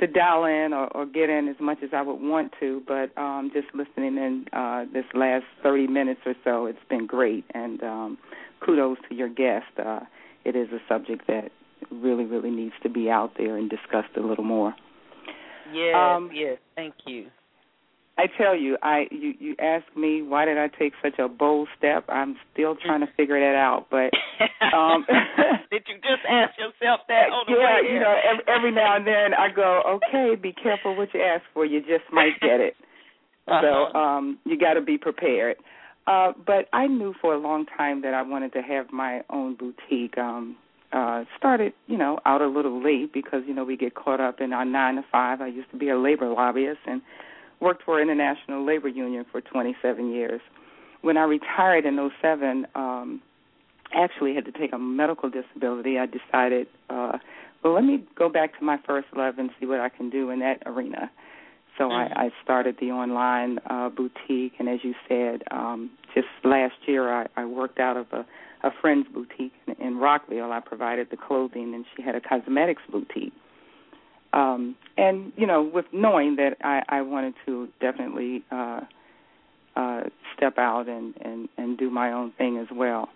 to 0.00 0.06
dial 0.06 0.44
in 0.44 0.72
or, 0.72 0.88
or 0.96 1.06
get 1.06 1.30
in 1.30 1.48
as 1.48 1.56
much 1.60 1.78
as 1.82 1.90
I 1.92 2.02
would 2.02 2.20
want 2.20 2.52
to, 2.60 2.82
but 2.86 3.16
um, 3.20 3.50
just 3.52 3.68
listening 3.74 4.16
in 4.16 4.46
uh, 4.52 4.84
this 4.92 5.04
last 5.14 5.44
30 5.62 5.86
minutes 5.86 6.20
or 6.26 6.34
so, 6.44 6.66
it's 6.66 6.78
been 6.88 7.06
great. 7.06 7.44
And 7.54 7.82
um, 7.82 8.18
kudos 8.60 8.98
to 9.08 9.14
your 9.14 9.28
guest. 9.28 9.66
Uh, 9.78 10.00
it 10.44 10.56
is 10.56 10.68
a 10.72 10.78
subject 10.88 11.26
that 11.28 11.50
really, 11.90 12.24
really 12.24 12.50
needs 12.50 12.74
to 12.82 12.88
be 12.88 13.10
out 13.10 13.32
there 13.38 13.56
and 13.56 13.70
discussed 13.70 14.16
a 14.16 14.20
little 14.20 14.44
more. 14.44 14.74
Yes, 15.72 15.94
um, 15.96 16.30
yes. 16.32 16.58
Thank 16.74 16.94
you. 17.06 17.26
I 18.22 18.26
tell 18.38 18.56
you, 18.56 18.78
I 18.82 19.06
you 19.10 19.34
you 19.40 19.56
asked 19.58 19.96
me 19.96 20.22
why 20.22 20.44
did 20.44 20.56
I 20.56 20.68
take 20.68 20.92
such 21.02 21.18
a 21.18 21.28
bold 21.28 21.68
step. 21.76 22.04
I'm 22.08 22.36
still 22.52 22.76
trying 22.76 23.00
to 23.00 23.08
figure 23.16 23.38
that 23.40 23.58
out, 23.58 23.86
but 23.90 24.10
um 24.76 25.04
did 25.70 25.82
you 25.88 25.96
just 25.96 26.22
ask 26.30 26.56
yourself 26.56 27.00
that 27.08 27.30
on 27.34 27.46
the 27.48 27.58
yeah, 27.58 27.80
you 27.82 27.98
know, 27.98 28.14
every, 28.30 28.44
every 28.46 28.72
now 28.72 28.96
and 28.96 29.04
then 29.06 29.34
I 29.34 29.48
go, 29.54 29.82
okay, 29.96 30.40
be 30.40 30.52
careful 30.52 30.96
what 30.96 31.12
you 31.12 31.20
ask 31.20 31.42
for. 31.52 31.66
You 31.66 31.80
just 31.80 32.04
might 32.12 32.38
get 32.40 32.60
it. 32.60 32.76
uh-huh. 33.48 33.60
So 33.92 33.98
um 33.98 34.38
you 34.44 34.56
got 34.56 34.74
to 34.74 34.82
be 34.82 34.98
prepared. 34.98 35.56
Uh 36.06 36.30
but 36.46 36.68
I 36.72 36.86
knew 36.86 37.14
for 37.20 37.34
a 37.34 37.38
long 37.38 37.66
time 37.76 38.02
that 38.02 38.14
I 38.14 38.22
wanted 38.22 38.52
to 38.52 38.62
have 38.62 38.92
my 38.92 39.22
own 39.30 39.56
boutique. 39.56 40.16
Um 40.16 40.56
uh 40.92 41.24
started, 41.36 41.72
you 41.88 41.98
know, 41.98 42.20
out 42.24 42.40
a 42.40 42.46
little 42.46 42.80
late 42.80 43.12
because 43.12 43.42
you 43.48 43.54
know 43.54 43.64
we 43.64 43.76
get 43.76 43.96
caught 43.96 44.20
up 44.20 44.40
in 44.40 44.52
our 44.52 44.64
nine 44.64 44.94
to 44.94 45.02
five. 45.10 45.40
I 45.40 45.48
used 45.48 45.72
to 45.72 45.76
be 45.76 45.88
a 45.88 45.98
labor 45.98 46.28
lobbyist 46.28 46.80
and 46.86 47.02
worked 47.62 47.84
for 47.84 48.02
International 48.02 48.66
Labor 48.66 48.88
Union 48.88 49.24
for 49.30 49.40
27 49.40 50.12
years. 50.12 50.40
When 51.00 51.16
I 51.16 51.22
retired 51.22 51.86
in 51.86 52.10
'07, 52.20 52.66
um, 52.74 53.22
actually 53.94 54.34
had 54.34 54.44
to 54.44 54.52
take 54.52 54.72
a 54.72 54.78
medical 54.78 55.30
disability. 55.30 55.98
I 55.98 56.06
decided, 56.06 56.66
uh, 56.90 57.18
well, 57.62 57.74
let 57.74 57.84
me 57.84 58.04
go 58.16 58.28
back 58.28 58.58
to 58.58 58.64
my 58.64 58.78
first 58.86 59.08
love 59.16 59.38
and 59.38 59.50
see 59.58 59.66
what 59.66 59.80
I 59.80 59.88
can 59.88 60.10
do 60.10 60.30
in 60.30 60.40
that 60.40 60.62
arena. 60.66 61.10
So 61.78 61.84
mm-hmm. 61.84 62.18
I, 62.18 62.26
I 62.26 62.30
started 62.42 62.76
the 62.80 62.90
online 62.90 63.58
uh, 63.70 63.88
boutique, 63.88 64.54
and 64.58 64.68
as 64.68 64.80
you 64.82 64.94
said, 65.08 65.42
um, 65.50 65.90
just 66.14 66.28
last 66.44 66.74
year 66.86 67.12
I, 67.12 67.26
I 67.36 67.44
worked 67.44 67.78
out 67.78 67.96
of 67.96 68.06
a, 68.12 68.26
a 68.62 68.70
friend's 68.80 69.08
boutique 69.08 69.52
in, 69.66 69.74
in 69.84 69.98
Rockville. 69.98 70.52
I 70.52 70.60
provided 70.60 71.08
the 71.10 71.16
clothing, 71.16 71.74
and 71.74 71.84
she 71.96 72.02
had 72.02 72.14
a 72.14 72.20
cosmetics 72.20 72.82
boutique. 72.90 73.32
Um, 74.32 74.76
and 74.96 75.32
you 75.36 75.46
know, 75.46 75.62
with 75.62 75.86
knowing 75.92 76.36
that 76.36 76.56
I, 76.62 76.82
I 76.88 77.02
wanted 77.02 77.34
to 77.46 77.68
definitely 77.80 78.44
uh, 78.50 78.80
uh, 79.76 80.00
step 80.36 80.58
out 80.58 80.88
and, 80.88 81.14
and 81.20 81.48
and 81.56 81.78
do 81.78 81.90
my 81.90 82.12
own 82.12 82.32
thing 82.32 82.58
as 82.58 82.68
well. 82.74 83.08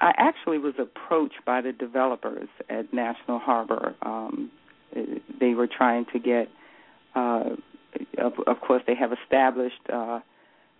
I 0.00 0.12
actually 0.16 0.58
was 0.58 0.74
approached 0.78 1.44
by 1.44 1.60
the 1.60 1.72
developers 1.72 2.48
at 2.70 2.92
National 2.92 3.38
Harbor. 3.38 3.94
Um, 4.00 4.50
they 5.38 5.52
were 5.52 5.68
trying 5.68 6.06
to 6.12 6.18
get 6.18 6.48
uh, 7.14 7.50
of, 8.18 8.34
of 8.46 8.60
course, 8.60 8.82
they 8.86 8.94
have 8.94 9.12
established 9.12 9.80
uh, 9.92 10.20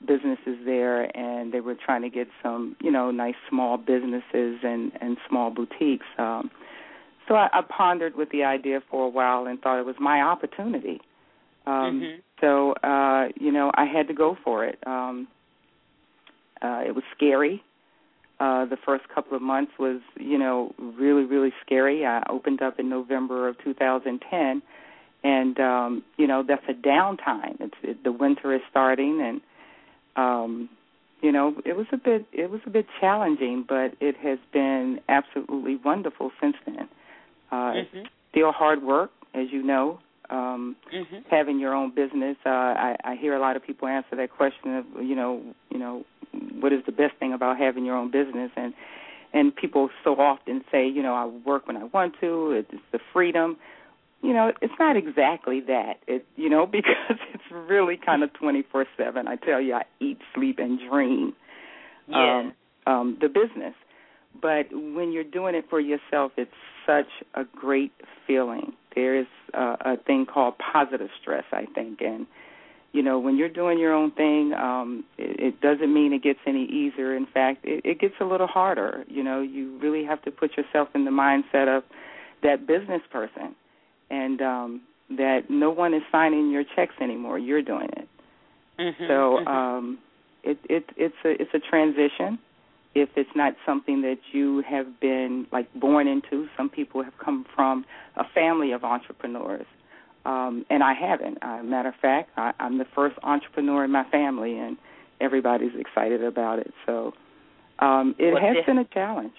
businesses 0.07 0.59
there, 0.65 1.15
and 1.17 1.53
they 1.53 1.61
were 1.61 1.75
trying 1.75 2.03
to 2.03 2.11
get 2.11 2.29
some, 2.43 2.77
you 2.81 2.91
know, 2.91 3.11
nice 3.11 3.35
small 3.49 3.77
businesses 3.77 4.59
and 4.63 4.93
and 5.01 5.17
small 5.29 5.51
boutiques. 5.51 6.07
Um, 6.19 6.51
so 7.31 7.37
I, 7.37 7.49
I 7.53 7.63
pondered 7.63 8.17
with 8.17 8.31
the 8.31 8.43
idea 8.43 8.83
for 8.91 9.07
a 9.07 9.09
while 9.09 9.47
and 9.47 9.61
thought 9.61 9.79
it 9.79 9.87
was 9.87 9.95
my 10.01 10.21
opportunity. 10.21 11.01
Um, 11.65 12.03
mm-hmm. 12.03 12.21
So 12.41 12.73
uh, 12.73 13.29
you 13.41 13.53
know, 13.53 13.71
I 13.73 13.85
had 13.85 14.09
to 14.09 14.15
go 14.15 14.37
for 14.43 14.65
it. 14.65 14.79
Um, 14.85 15.29
uh, 16.61 16.83
it 16.85 16.95
was 16.95 17.05
scary. 17.17 17.63
Uh, 18.41 18.65
the 18.65 18.79
first 18.85 19.05
couple 19.15 19.37
of 19.37 19.43
months 19.43 19.73
was, 19.79 20.01
you 20.19 20.39
know, 20.39 20.75
really, 20.79 21.25
really 21.25 21.53
scary. 21.65 22.07
I 22.07 22.23
opened 22.29 22.63
up 22.63 22.81
in 22.81 22.89
November 22.89 23.49
of 23.49 23.63
2010 23.63 24.63
and 25.23 25.61
um 25.61 26.03
you 26.17 26.27
know 26.27 26.43
that's 26.47 26.65
a 26.69 26.73
downtime 26.73 27.57
it's 27.61 27.75
it, 27.83 28.05
the 28.05 28.13
winter 28.13 28.55
is 28.55 28.61
starting 28.71 29.21
and 29.21 29.41
um 30.17 30.69
you 31.21 31.31
know 31.31 31.55
it 31.65 31.77
was 31.77 31.87
a 31.93 31.97
bit 31.97 32.27
it 32.33 32.51
was 32.51 32.61
a 32.67 32.71
bit 32.71 32.87
challenging 33.01 33.65
but 33.69 33.95
it 34.01 34.17
has 34.17 34.39
been 34.53 35.01
absolutely 35.09 35.77
wonderful 35.77 36.31
since 36.41 36.57
then 36.65 36.89
uh 37.51 37.55
mm-hmm. 37.55 38.03
still 38.31 38.53
hard 38.53 38.83
work 38.83 39.11
as 39.35 39.47
you 39.51 39.63
know 39.63 39.99
um 40.31 40.77
mm-hmm. 40.93 41.17
having 41.31 41.59
your 41.59 41.75
own 41.75 41.95
business 41.95 42.37
uh 42.47 42.49
i 42.49 42.97
i 43.05 43.17
hear 43.17 43.35
a 43.35 43.41
lot 43.41 43.57
of 43.57 43.63
people 43.65 43.89
answer 43.89 44.17
that 44.17 44.31
question 44.31 44.77
of 44.77 44.85
you 45.03 45.15
know 45.15 45.43
you 45.71 45.79
know 45.79 46.05
what 46.61 46.73
is 46.73 46.81
the 46.87 46.93
best 46.93 47.15
thing 47.19 47.33
about 47.33 47.59
having 47.59 47.85
your 47.85 47.97
own 47.97 48.11
business 48.11 48.51
and 48.57 48.73
and 49.33 49.55
people 49.55 49.91
so 50.05 50.15
often 50.15 50.65
say 50.71 50.87
you 50.89 51.03
know 51.03 51.15
i 51.15 51.25
work 51.47 51.67
when 51.67 51.77
i 51.77 51.85
want 51.85 52.15
to 52.21 52.53
it's 52.53 52.83
the 52.93 52.99
freedom 53.13 53.57
you 54.23 54.35
know, 54.35 54.53
it's 54.61 54.75
not 54.79 54.97
exactly 54.97 55.61
that. 55.67 55.95
It 56.07 56.27
you 56.37 56.49
know, 56.49 56.67
because 56.71 57.19
it's 57.33 57.45
really 57.51 57.97
kind 57.97 58.23
of 58.23 58.33
twenty 58.33 58.63
four 58.71 58.87
seven. 58.97 59.29
I 59.29 59.37
tell 59.37 59.61
you, 59.61 59.75
I 59.75 59.85
eat, 60.01 60.19
sleep 60.35 60.59
and 60.59 60.79
dream. 60.79 61.35
Yeah. 62.09 62.51
Um, 62.87 62.93
um, 62.93 63.19
the 63.21 63.29
business. 63.29 63.75
But 64.41 64.67
when 64.73 65.13
you're 65.13 65.25
doing 65.25 65.55
it 65.55 65.67
for 65.69 65.81
yourself, 65.81 66.33
it's 66.37 66.51
such 66.87 67.09
a 67.35 67.45
great 67.45 67.93
feeling. 68.27 68.73
There 68.95 69.19
is 69.19 69.27
uh, 69.55 69.77
a 69.81 69.97
thing 69.97 70.27
called 70.27 70.55
positive 70.73 71.11
stress, 71.21 71.45
I 71.53 71.67
think, 71.75 72.01
and 72.01 72.27
you 72.93 73.03
know 73.03 73.19
when 73.21 73.37
you're 73.37 73.49
doing 73.49 73.79
your 73.79 73.95
own 73.95 74.11
thing, 74.13 74.53
um, 74.53 75.05
it, 75.17 75.55
it 75.55 75.61
doesn't 75.61 75.93
mean 75.93 76.13
it 76.13 76.23
gets 76.23 76.41
any 76.47 76.65
easier. 76.65 77.17
In 77.17 77.27
fact, 77.27 77.65
it, 77.65 77.85
it 77.85 78.01
gets 78.01 78.15
a 78.21 78.25
little 78.25 78.49
harder. 78.49 79.05
You 79.09 79.23
know, 79.23 79.41
you 79.43 79.79
really 79.79 80.05
have 80.05 80.23
to 80.23 80.31
put 80.31 80.57
yourself 80.57 80.89
in 80.95 81.05
the 81.05 81.11
mindset 81.11 81.69
of 81.69 81.85
that 82.43 82.67
business 82.67 83.03
person 83.13 83.55
and 84.11 84.43
um, 84.43 84.81
that 85.11 85.49
no 85.49 85.71
one 85.71 85.95
is 85.95 86.03
signing 86.11 86.51
your 86.51 86.65
checks 86.77 86.95
anymore. 87.01 87.39
You're 87.39 87.63
doing 87.63 87.89
it. 87.97 88.09
Mm-hmm, 88.79 89.05
so 89.07 89.39
mm-hmm. 89.39 89.49
um, 89.49 89.99
it, 90.43 90.59
it, 90.69 90.85
it's 90.97 91.15
a 91.25 91.31
it's 91.43 91.55
a 91.55 91.59
transition. 91.59 92.39
If 92.95 93.11
it's 93.17 93.31
not 93.37 93.55
something 93.65 94.03
that 94.03 94.19
you 94.33 94.63
have 94.69 95.01
been 95.01 95.47
like 95.53 95.73
born 95.75 96.09
into, 96.09 96.49
some 96.57 96.69
people 96.69 97.03
have 97.03 97.17
come 97.25 97.47
from 97.55 97.85
a 98.17 98.25
family 98.35 98.73
of 98.73 98.83
entrepreneurs, 98.83 99.67
um, 100.25 100.67
and 100.71 100.83
I 100.83 100.95
haven't. 100.95 101.39
Uh, 101.43 101.63
matter 101.63 101.91
of 101.91 101.95
fact, 102.03 102.31
I, 102.37 102.53
I'm 102.59 102.79
the 102.79 102.87
first 102.95 103.17
entrepreneur 103.23 103.85
in 103.85 103.93
my 103.93 104.05
family, 104.11 104.59
and 104.59 104.77
everybody's 105.21 105.75
excited 105.79 106.25
about 106.25 106.59
it. 106.59 106.73
So 106.85 107.13
um, 107.79 108.17
it 108.19 108.37
has 108.41 108.67
been 108.67 108.79
a 108.79 108.85
challenge. 108.87 109.35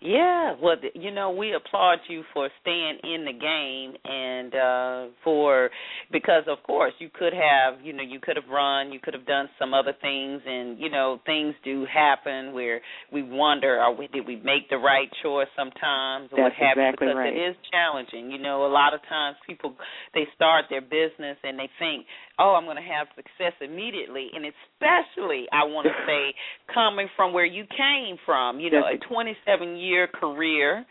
Yeah, 0.00 0.54
well, 0.62 0.76
you 0.94 1.10
know, 1.10 1.30
we 1.30 1.54
applaud 1.54 2.00
you 2.08 2.24
for 2.34 2.50
staying 2.60 2.98
in 3.04 3.24
the 3.24 3.32
game 3.32 3.94
and 4.04 4.54
uh 4.54 5.14
for 5.24 5.70
because 6.12 6.42
of 6.46 6.62
course 6.62 6.92
you 6.98 7.08
could 7.08 7.32
have, 7.32 7.80
you 7.82 7.94
know, 7.94 8.02
you 8.02 8.20
could 8.20 8.36
have 8.36 8.48
run, 8.50 8.92
you 8.92 9.00
could 9.00 9.14
have 9.14 9.26
done 9.26 9.48
some 9.58 9.72
other 9.72 9.94
things 10.02 10.42
and 10.46 10.78
you 10.78 10.90
know, 10.90 11.20
things 11.24 11.54
do 11.64 11.86
happen 11.92 12.52
where 12.52 12.80
we 13.12 13.22
wonder 13.22 13.78
are 13.78 13.94
we 13.94 14.08
did 14.08 14.26
we 14.26 14.36
make 14.36 14.68
the 14.68 14.76
right 14.76 15.08
choice 15.22 15.48
sometimes 15.56 16.28
or 16.32 16.36
That's 16.36 16.52
what 16.52 16.52
happened 16.52 16.88
exactly 16.88 17.06
because 17.08 17.16
right. 17.16 17.32
it 17.32 17.50
is 17.50 17.56
challenging. 17.72 18.30
You 18.30 18.38
know, 18.38 18.66
a 18.66 18.72
lot 18.72 18.92
of 18.92 19.00
times 19.08 19.36
people 19.46 19.74
they 20.12 20.26
start 20.34 20.66
their 20.68 20.82
business 20.82 21.38
and 21.42 21.58
they 21.58 21.70
think, 21.78 22.04
"Oh, 22.38 22.54
I'm 22.54 22.64
going 22.64 22.76
to 22.76 22.82
have 22.82 23.08
success 23.16 23.56
immediately." 23.60 24.28
And 24.34 24.44
especially 24.44 25.46
I 25.52 25.64
want 25.64 25.86
to 25.88 25.94
say 26.06 26.34
coming 26.72 27.08
from 27.16 27.32
where 27.32 27.46
you 27.46 27.64
came 27.64 28.16
from, 28.26 28.60
you 28.60 28.70
know, 28.70 28.84
a 28.84 28.98
27 29.08 29.76
year 29.76 29.94
year 29.94 30.08
career, 30.08 30.84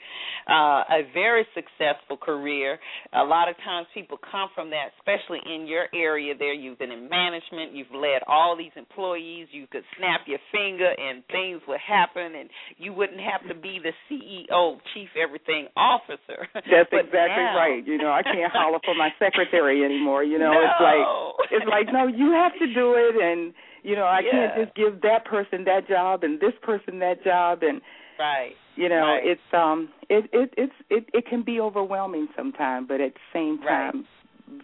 uh, 0.50 0.84
a 0.88 1.02
very 1.14 1.46
successful 1.54 2.18
career. 2.18 2.80
A 3.14 3.24
lot 3.24 3.50
of 3.50 3.56
times 3.58 3.88
people 3.94 4.18
come 4.18 4.50
from 4.56 4.70
that, 4.72 4.96
especially 5.00 5.40
in 5.44 5.68
your 5.68 5.86
area 5.94 6.34
there. 6.38 6.54
You've 6.54 6.80
been 6.80 6.92
in 6.92 7.10
management, 7.10 7.74
you've 7.74 7.92
led 7.94 8.24
all 8.28 8.56
these 8.58 8.72
employees, 8.76 9.48
you 9.52 9.68
could 9.68 9.84
snap 9.98 10.22
your 10.28 10.40
finger 10.52 10.88
and 10.88 11.24
things 11.28 11.62
would 11.68 11.80
happen 11.80 12.36
and 12.40 12.50
you 12.78 12.94
wouldn't 12.94 13.20
have 13.20 13.44
to 13.50 13.56
be 13.56 13.80
the 13.84 13.92
CEO, 14.08 14.78
chief 14.94 15.10
everything 15.20 15.68
officer. 15.76 16.48
That's 16.54 16.90
but 16.92 17.12
exactly 17.12 17.44
now... 17.44 17.58
right. 17.58 17.84
You 17.86 17.98
know, 17.98 18.12
I 18.12 18.24
can't 18.24 18.52
holler 18.52 18.80
for 18.84 18.96
my 18.96 19.10
secretary 19.20 19.84
anymore. 19.84 20.24
You 20.24 20.40
know, 20.40 20.52
no. 20.56 20.64
it's 20.64 20.80
like 20.80 21.04
it's 21.52 21.66
like 21.70 21.88
no, 21.92 22.08
you 22.08 22.32
have 22.32 22.54
to 22.60 22.74
do 22.74 22.96
it 22.96 23.16
and 23.22 23.54
you 23.84 23.98
know, 23.98 24.06
I 24.06 24.22
yeah. 24.22 24.32
can't 24.32 24.66
just 24.66 24.76
give 24.76 25.02
that 25.02 25.26
person 25.26 25.66
that 25.66 25.88
job 25.88 26.24
and 26.24 26.40
this 26.40 26.54
person 26.62 27.00
that 27.00 27.24
job 27.24 27.64
and 27.64 27.82
Right. 28.20 28.54
You 28.76 28.90
know, 28.90 29.06
right. 29.06 29.22
it's 29.24 29.42
um 29.54 29.90
it 30.10 30.30
it 30.34 30.54
it's 30.58 30.74
it 30.90 31.06
it 31.14 31.28
can 31.28 31.44
be 31.44 31.60
overwhelming 31.60 32.28
sometimes, 32.36 32.88
but 32.88 33.02
at 33.02 33.14
the 33.14 33.20
same 33.32 33.60
time 33.60 34.06
right. 34.48 34.62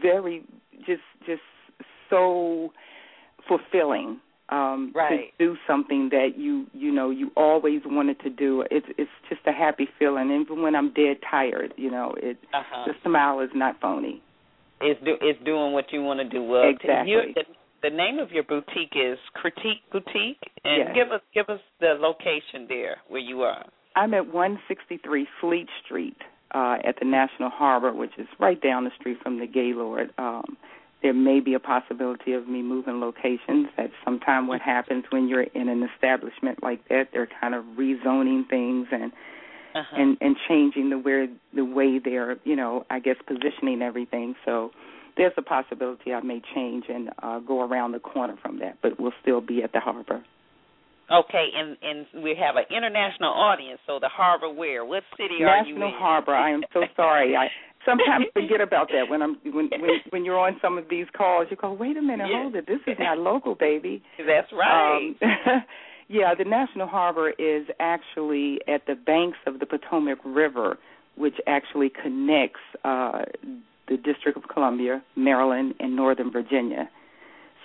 very 0.00 0.44
just 0.86 1.02
just 1.26 1.42
so 2.10 2.72
fulfilling 3.48 4.20
um 4.48 4.92
right. 4.94 5.32
to 5.38 5.44
do 5.44 5.56
something 5.66 6.10
that 6.10 6.30
you 6.36 6.66
you 6.72 6.92
know 6.92 7.10
you 7.10 7.30
always 7.36 7.80
wanted 7.84 8.20
to 8.20 8.30
do 8.30 8.64
it's 8.70 8.86
it's 8.98 9.10
just 9.28 9.40
a 9.46 9.52
happy 9.52 9.88
feeling 9.98 10.30
even 10.30 10.62
when 10.62 10.76
i'm 10.76 10.92
dead 10.94 11.16
tired 11.28 11.74
you 11.76 11.90
know 11.90 12.14
it 12.16 12.38
uh-huh. 12.54 12.84
the 12.86 12.92
smile 13.02 13.40
is 13.40 13.50
not 13.54 13.80
phony 13.80 14.22
it's 14.80 15.02
do 15.04 15.14
it's 15.20 15.42
doing 15.44 15.72
what 15.72 15.86
you 15.92 16.02
want 16.02 16.20
to 16.20 16.28
do 16.28 16.42
well 16.42 16.68
exactly 16.68 17.12
you, 17.12 17.20
the, 17.34 17.42
the 17.82 17.90
name 17.90 18.18
of 18.18 18.30
your 18.32 18.42
boutique 18.42 18.94
is 18.94 19.18
Critique 19.34 19.82
Boutique, 19.92 20.40
and 20.64 20.88
yes. 20.88 20.88
give 20.94 21.12
us 21.12 21.20
give 21.34 21.48
us 21.48 21.60
the 21.80 21.94
location 22.00 22.66
there 22.68 22.96
where 23.08 23.20
you 23.20 23.42
are. 23.42 23.64
I'm 23.94 24.12
at 24.14 24.26
163 24.26 25.26
Fleet 25.40 25.68
Street 25.84 26.16
uh, 26.54 26.76
at 26.84 26.96
the 26.98 27.06
National 27.06 27.50
Harbor, 27.50 27.92
which 27.92 28.12
is 28.18 28.26
right 28.38 28.60
down 28.60 28.84
the 28.84 28.90
street 28.98 29.18
from 29.22 29.38
the 29.38 29.46
Gaylord. 29.46 30.12
Um, 30.18 30.56
there 31.02 31.14
may 31.14 31.40
be 31.40 31.54
a 31.54 31.60
possibility 31.60 32.32
of 32.32 32.48
me 32.48 32.62
moving 32.62 33.00
locations. 33.00 33.68
That's 33.76 33.92
sometimes 34.04 34.48
what 34.48 34.60
happens 34.60 35.04
when 35.10 35.28
you're 35.28 35.42
in 35.42 35.68
an 35.68 35.88
establishment 35.94 36.62
like 36.62 36.88
that. 36.88 37.08
They're 37.12 37.28
kind 37.40 37.54
of 37.54 37.64
rezoning 37.78 38.48
things 38.48 38.88
and 38.90 39.12
uh-huh. 39.76 39.96
and 39.96 40.16
and 40.20 40.36
changing 40.48 40.90
the 40.90 40.98
where 40.98 41.28
the 41.54 41.64
way 41.64 42.00
they're 42.02 42.36
you 42.44 42.56
know 42.56 42.84
I 42.90 42.98
guess 42.98 43.16
positioning 43.26 43.82
everything. 43.82 44.34
So 44.44 44.70
there's 45.16 45.32
a 45.36 45.42
possibility 45.42 46.12
I 46.12 46.20
may 46.20 46.40
change 46.54 46.84
and 46.88 47.10
uh, 47.22 47.38
go 47.40 47.62
around 47.62 47.92
the 47.92 47.98
corner 47.98 48.36
from 48.40 48.58
that, 48.60 48.78
but 48.82 49.00
we'll 49.00 49.14
still 49.22 49.40
be 49.40 49.62
at 49.62 49.72
the 49.72 49.80
harbor. 49.80 50.22
Okay, 51.10 51.48
and 51.54 51.76
and 51.82 52.24
we 52.24 52.34
have 52.34 52.56
an 52.56 52.64
international 52.74 53.30
audience. 53.30 53.78
So 53.86 53.98
the 54.00 54.08
harbor, 54.08 54.52
where? 54.52 54.84
What 54.84 55.04
city 55.16 55.38
National 55.38 55.46
are 55.46 55.66
you 55.66 55.74
in? 55.74 55.80
National 55.80 55.98
Harbor. 55.98 56.34
I 56.34 56.50
am 56.50 56.62
so 56.72 56.82
sorry. 56.96 57.36
I 57.36 57.46
sometimes 57.84 58.26
forget 58.34 58.60
about 58.60 58.88
that 58.88 59.08
when 59.08 59.22
I'm 59.22 59.36
when 59.44 59.70
when 59.70 59.90
when 60.10 60.24
you're 60.24 60.38
on 60.38 60.56
some 60.60 60.78
of 60.78 60.86
these 60.90 61.06
calls. 61.16 61.46
You 61.50 61.56
go, 61.56 61.72
wait 61.72 61.96
a 61.96 62.02
minute, 62.02 62.26
hold 62.28 62.56
it. 62.56 62.66
This 62.66 62.80
is 62.88 62.96
not 62.98 63.18
local, 63.18 63.54
baby. 63.54 64.02
That's 64.18 64.50
right. 64.52 65.14
Um, 65.22 65.62
Yeah, 66.08 66.34
the 66.34 66.44
National 66.44 66.86
Harbor 66.86 67.30
is 67.30 67.66
actually 67.80 68.60
at 68.68 68.86
the 68.86 68.94
banks 68.94 69.38
of 69.46 69.58
the 69.58 69.66
Potomac 69.66 70.18
River, 70.24 70.78
which 71.16 71.36
actually 71.46 71.90
connects 71.90 72.60
uh, 72.84 73.24
the 73.88 73.96
District 73.96 74.36
of 74.36 74.48
Columbia, 74.48 75.02
Maryland, 75.16 75.74
and 75.80 75.96
Northern 75.96 76.30
Virginia. 76.30 76.88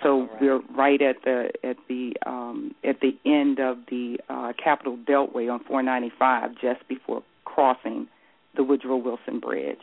So 0.02 0.22
right. 0.22 0.40
we're 0.40 0.60
right 0.76 1.00
at 1.00 1.22
the 1.24 1.50
at 1.62 1.76
the 1.88 2.14
um, 2.26 2.74
at 2.82 3.00
the 3.00 3.16
end 3.24 3.60
of 3.60 3.78
the 3.88 4.18
uh, 4.28 4.52
Capitol 4.62 4.96
Beltway 4.96 5.52
on 5.52 5.60
495, 5.64 6.52
just 6.60 6.86
before 6.88 7.22
crossing 7.44 8.08
the 8.56 8.64
Woodrow 8.64 8.96
Wilson 8.96 9.38
Bridge. 9.38 9.78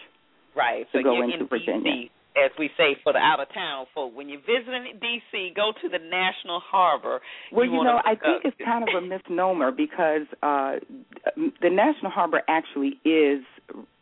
Right. 0.55 0.85
To 0.91 0.97
so 0.97 1.03
go 1.03 1.13
you're 1.15 1.23
into 1.23 1.39
in 1.39 1.47
Virginia. 1.47 1.93
DC, 1.93 2.09
as 2.45 2.51
we 2.57 2.69
say 2.77 2.97
for 3.03 3.13
the 3.13 3.19
out 3.19 3.39
of 3.39 3.47
town 3.53 3.85
folk. 3.93 4.15
When 4.15 4.29
you're 4.29 4.41
visiting 4.41 4.99
DC, 4.99 5.55
go 5.55 5.71
to 5.81 5.89
the 5.89 5.99
National 5.99 6.59
Harbor. 6.59 7.21
Well, 7.51 7.65
you, 7.65 7.73
you, 7.73 7.83
know, 7.83 7.99
I 8.03 8.15
think 8.15 8.43
it's 8.45 8.57
kind 8.63 8.87
of 8.87 9.03
a 9.03 9.05
misnomer 9.05 9.71
because 9.71 10.27
uh 10.43 10.75
the 11.61 11.69
National 11.69 12.11
Harbor 12.11 12.41
actually 12.47 12.99
is 13.05 13.43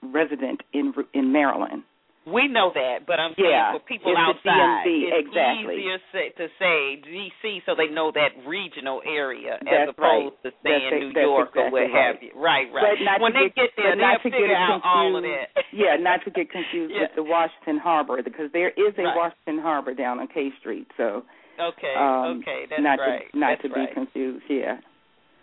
resident 0.02 0.62
in 0.74 0.94
in 1.14 1.32
Maryland. 1.32 1.84
We 2.28 2.52
know 2.52 2.76
that, 2.76 3.08
but 3.08 3.24
I'm 3.24 3.32
saying 3.40 3.48
Yeah, 3.50 3.72
for 3.72 3.80
people 3.88 4.12
outside, 4.12 4.84
DMV, 4.84 4.88
it's 5.16 5.28
exactly. 5.32 5.80
easier 5.80 5.98
say, 6.12 6.28
to 6.36 6.46
say 6.60 7.00
DC 7.00 7.64
so 7.66 7.72
they 7.74 7.88
know 7.88 8.12
that 8.12 8.36
regional 8.46 9.00
area 9.08 9.56
That's 9.64 9.88
as 9.88 9.96
opposed 9.96 10.36
to 10.44 10.52
right. 10.52 10.60
saying 10.60 10.92
That's- 10.92 11.02
New 11.08 11.12
that's 11.16 11.24
York 11.24 11.56
or 11.56 11.72
exactly 11.72 11.88
what 11.88 11.92
have 11.96 12.16
you. 12.22 12.32
Right, 12.36 12.68
right. 12.76 13.00
When 13.24 13.32
to 13.32 13.40
they 13.40 13.48
get, 13.56 13.72
get 13.72 13.80
there, 13.80 13.96
not 13.96 14.20
they'll 14.20 14.28
to 14.28 14.30
get 14.36 14.44
figure 14.44 14.56
out 14.60 14.82
all 14.84 15.16
of 15.16 15.24
that. 15.24 15.56
confused. 15.56 15.72
yeah, 15.80 15.96
not 15.96 16.20
to 16.28 16.32
get 16.36 16.52
confused 16.52 16.92
Yeah. 16.96 17.08
with 17.08 17.16
the 17.16 17.24
Washington 17.24 17.78
Harbor 17.80 18.20
because 18.22 18.52
there 18.52 18.76
is 18.76 18.92
a 19.00 19.04
Right. 19.08 19.16
Washington 19.16 19.60
Harbor 19.64 19.94
down 19.96 20.20
on 20.20 20.28
K 20.28 20.52
Street. 20.60 20.88
So 21.00 21.24
Okay, 21.60 21.96
um, 21.96 22.44
okay, 22.44 22.68
that's 22.70 22.84
not 22.84 23.00
right. 23.00 23.32
to 23.32 23.40
not 23.40 23.58
that's 23.58 23.62
to 23.64 23.70
right. 23.80 23.88
be 23.90 23.94
confused. 23.96 24.44
Yeah, 24.52 24.78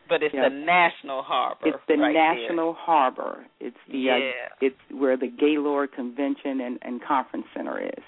But 0.08 0.22
it's 0.22 0.34
the 0.34 0.48
National 0.50 1.22
Harbor. 1.22 1.66
it's 1.66 1.78
the 1.88 1.94
right 1.96 2.12
National 2.12 2.74
Harbor. 2.74 3.46
It's 3.60 3.76
the 3.90 3.98
Yeah. 3.98 4.16
uh, 4.16 4.54
it's 4.60 4.76
where 4.90 5.16
the 5.16 5.28
Gaylord 5.28 5.92
Convention 5.92 6.60
and, 6.60 6.78
and 6.82 7.02
Conference 7.02 7.46
Center 7.56 7.80
is. 7.80 8.04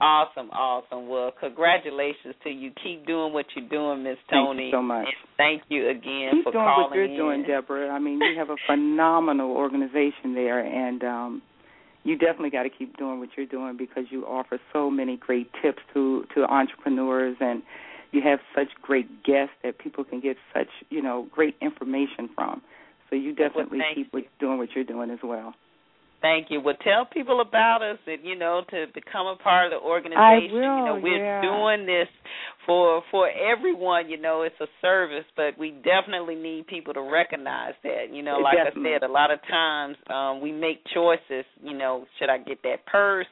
Awesome, 0.00 0.50
awesome. 0.50 1.06
Well, 1.08 1.30
congratulations 1.38 2.34
to 2.42 2.50
you. 2.50 2.72
Keep 2.82 3.06
doing 3.06 3.32
what 3.32 3.46
you're 3.54 3.68
doing, 3.68 4.02
Miss 4.02 4.18
Tony. 4.30 4.58
Thank 4.58 4.66
you 4.66 4.70
so 4.72 4.82
much. 4.82 5.06
And 5.06 5.14
thank 5.36 5.62
you 5.68 5.88
again 5.90 6.30
Keep 6.32 6.44
for 6.44 6.52
doing 6.52 6.64
calling 6.64 6.90
what 6.90 6.96
you're 6.96 7.04
in. 7.04 7.16
doing, 7.16 7.42
Deborah. 7.46 7.88
I 7.90 8.00
mean, 8.00 8.18
you 8.20 8.36
have 8.36 8.50
a 8.50 8.56
phenomenal 8.66 9.52
organization 9.52 10.34
there, 10.34 10.58
and 10.58 11.04
um, 11.04 11.42
you 12.02 12.18
definitely 12.18 12.50
got 12.50 12.64
to 12.64 12.70
keep 12.70 12.96
doing 12.98 13.20
what 13.20 13.28
you're 13.36 13.46
doing 13.46 13.76
because 13.76 14.04
you 14.10 14.24
offer 14.26 14.58
so 14.72 14.90
many 14.90 15.16
great 15.16 15.48
tips 15.62 15.78
to 15.94 16.24
to 16.34 16.44
entrepreneurs, 16.46 17.36
and 17.38 17.62
you 18.12 18.20
have 18.22 18.38
such 18.54 18.68
great 18.80 19.24
guests 19.24 19.54
that 19.64 19.78
people 19.78 20.04
can 20.04 20.20
get 20.20 20.36
such 20.54 20.68
you 20.90 21.02
know 21.02 21.26
great 21.32 21.56
information 21.60 22.28
from. 22.34 22.62
So 23.10 23.16
you 23.16 23.34
definitely 23.34 23.78
thank 23.78 23.96
keep 23.96 24.12
what, 24.12 24.24
doing 24.40 24.58
what 24.58 24.68
you're 24.74 24.84
doing 24.84 25.10
as 25.10 25.18
well. 25.22 25.54
Thank 26.22 26.50
you. 26.50 26.60
Well, 26.60 26.76
tell 26.82 27.04
people 27.04 27.40
about 27.40 27.82
us 27.82 27.98
and 28.06 28.24
you 28.24 28.38
know 28.38 28.62
to 28.70 28.86
become 28.94 29.26
a 29.26 29.36
part 29.36 29.66
of 29.66 29.72
the 29.72 29.84
organization. 29.84 30.22
I 30.22 30.38
will, 30.52 30.78
you 30.78 30.84
know, 30.86 31.00
we're 31.02 31.18
yeah. 31.18 31.42
doing 31.42 31.84
this 31.84 32.08
for 32.66 33.02
for 33.10 33.28
everyone. 33.30 34.08
You 34.08 34.20
know, 34.20 34.42
it's 34.42 34.58
a 34.60 34.66
service, 34.80 35.24
but 35.36 35.58
we 35.58 35.70
definitely 35.70 36.34
need 36.34 36.66
people 36.66 36.94
to 36.94 37.02
recognize 37.02 37.74
that. 37.82 38.12
You 38.12 38.22
know, 38.22 38.38
like 38.38 38.56
Definitely. 38.56 38.90
I 38.90 38.94
said, 39.00 39.02
a 39.08 39.12
lot 39.12 39.30
of 39.30 39.40
times 39.48 39.96
um 40.08 40.40
we 40.40 40.52
make 40.52 40.82
choices. 40.94 41.44
You 41.62 41.76
know, 41.76 42.06
should 42.18 42.30
I 42.30 42.38
get 42.38 42.62
that 42.62 42.86
purse? 42.86 43.26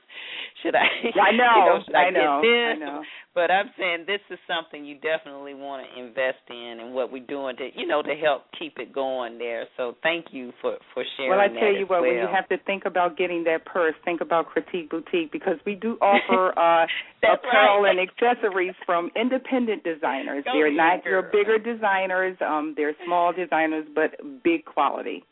Should 0.62 0.74
I? 0.74 0.86
I 1.20 1.32
know, 1.32 1.54
You 1.56 1.64
know, 1.64 1.78
should 1.86 1.94
I, 1.94 2.04
I 2.04 2.10
know, 2.10 2.40
get 2.42 2.48
this? 2.48 2.76
I 2.76 2.84
know. 2.84 3.02
But 3.32 3.50
I'm 3.50 3.70
saying 3.78 4.04
this 4.06 4.20
is 4.30 4.38
something 4.50 4.84
you 4.84 4.96
definitely 4.96 5.54
want 5.54 5.86
to 5.86 6.02
invest 6.02 6.42
in, 6.50 6.78
and 6.82 6.92
what 6.92 7.12
we're 7.12 7.26
doing 7.26 7.56
to 7.56 7.68
you 7.74 7.86
know 7.86 8.02
to 8.02 8.14
help 8.14 8.42
keep 8.58 8.78
it 8.78 8.92
going 8.92 9.38
there. 9.38 9.66
So 9.76 9.96
thank 10.02 10.26
you 10.32 10.52
for 10.60 10.76
for 10.94 11.04
sharing. 11.16 11.30
Well, 11.30 11.40
I 11.40 11.48
tell 11.48 11.72
you 11.72 11.86
what, 11.86 12.02
well. 12.02 12.10
when 12.10 12.14
you 12.18 12.28
have 12.32 12.48
to 12.48 12.58
think 12.66 12.84
about 12.86 13.16
getting 13.16 13.44
that 13.44 13.64
purse, 13.64 13.94
think 14.04 14.20
about 14.20 14.46
Critique 14.46 14.90
Boutique 14.90 15.30
because 15.32 15.56
we 15.64 15.74
do 15.74 15.96
offer 16.02 16.50
uh 16.58 16.86
apparel 17.22 17.82
right. 17.82 17.96
and 17.96 18.00
accessories 18.00 18.74
from 18.86 19.10
independent 19.20 19.84
designers. 19.84 20.44
Go 20.44 20.52
they're 20.54 20.72
not 20.72 21.04
your 21.04 21.22
bigger 21.22 21.58
designers, 21.58 22.36
um, 22.40 22.74
they're 22.76 22.94
small 23.04 23.32
designers 23.36 23.86
but 23.94 24.12
big 24.42 24.64
quality. 24.64 25.24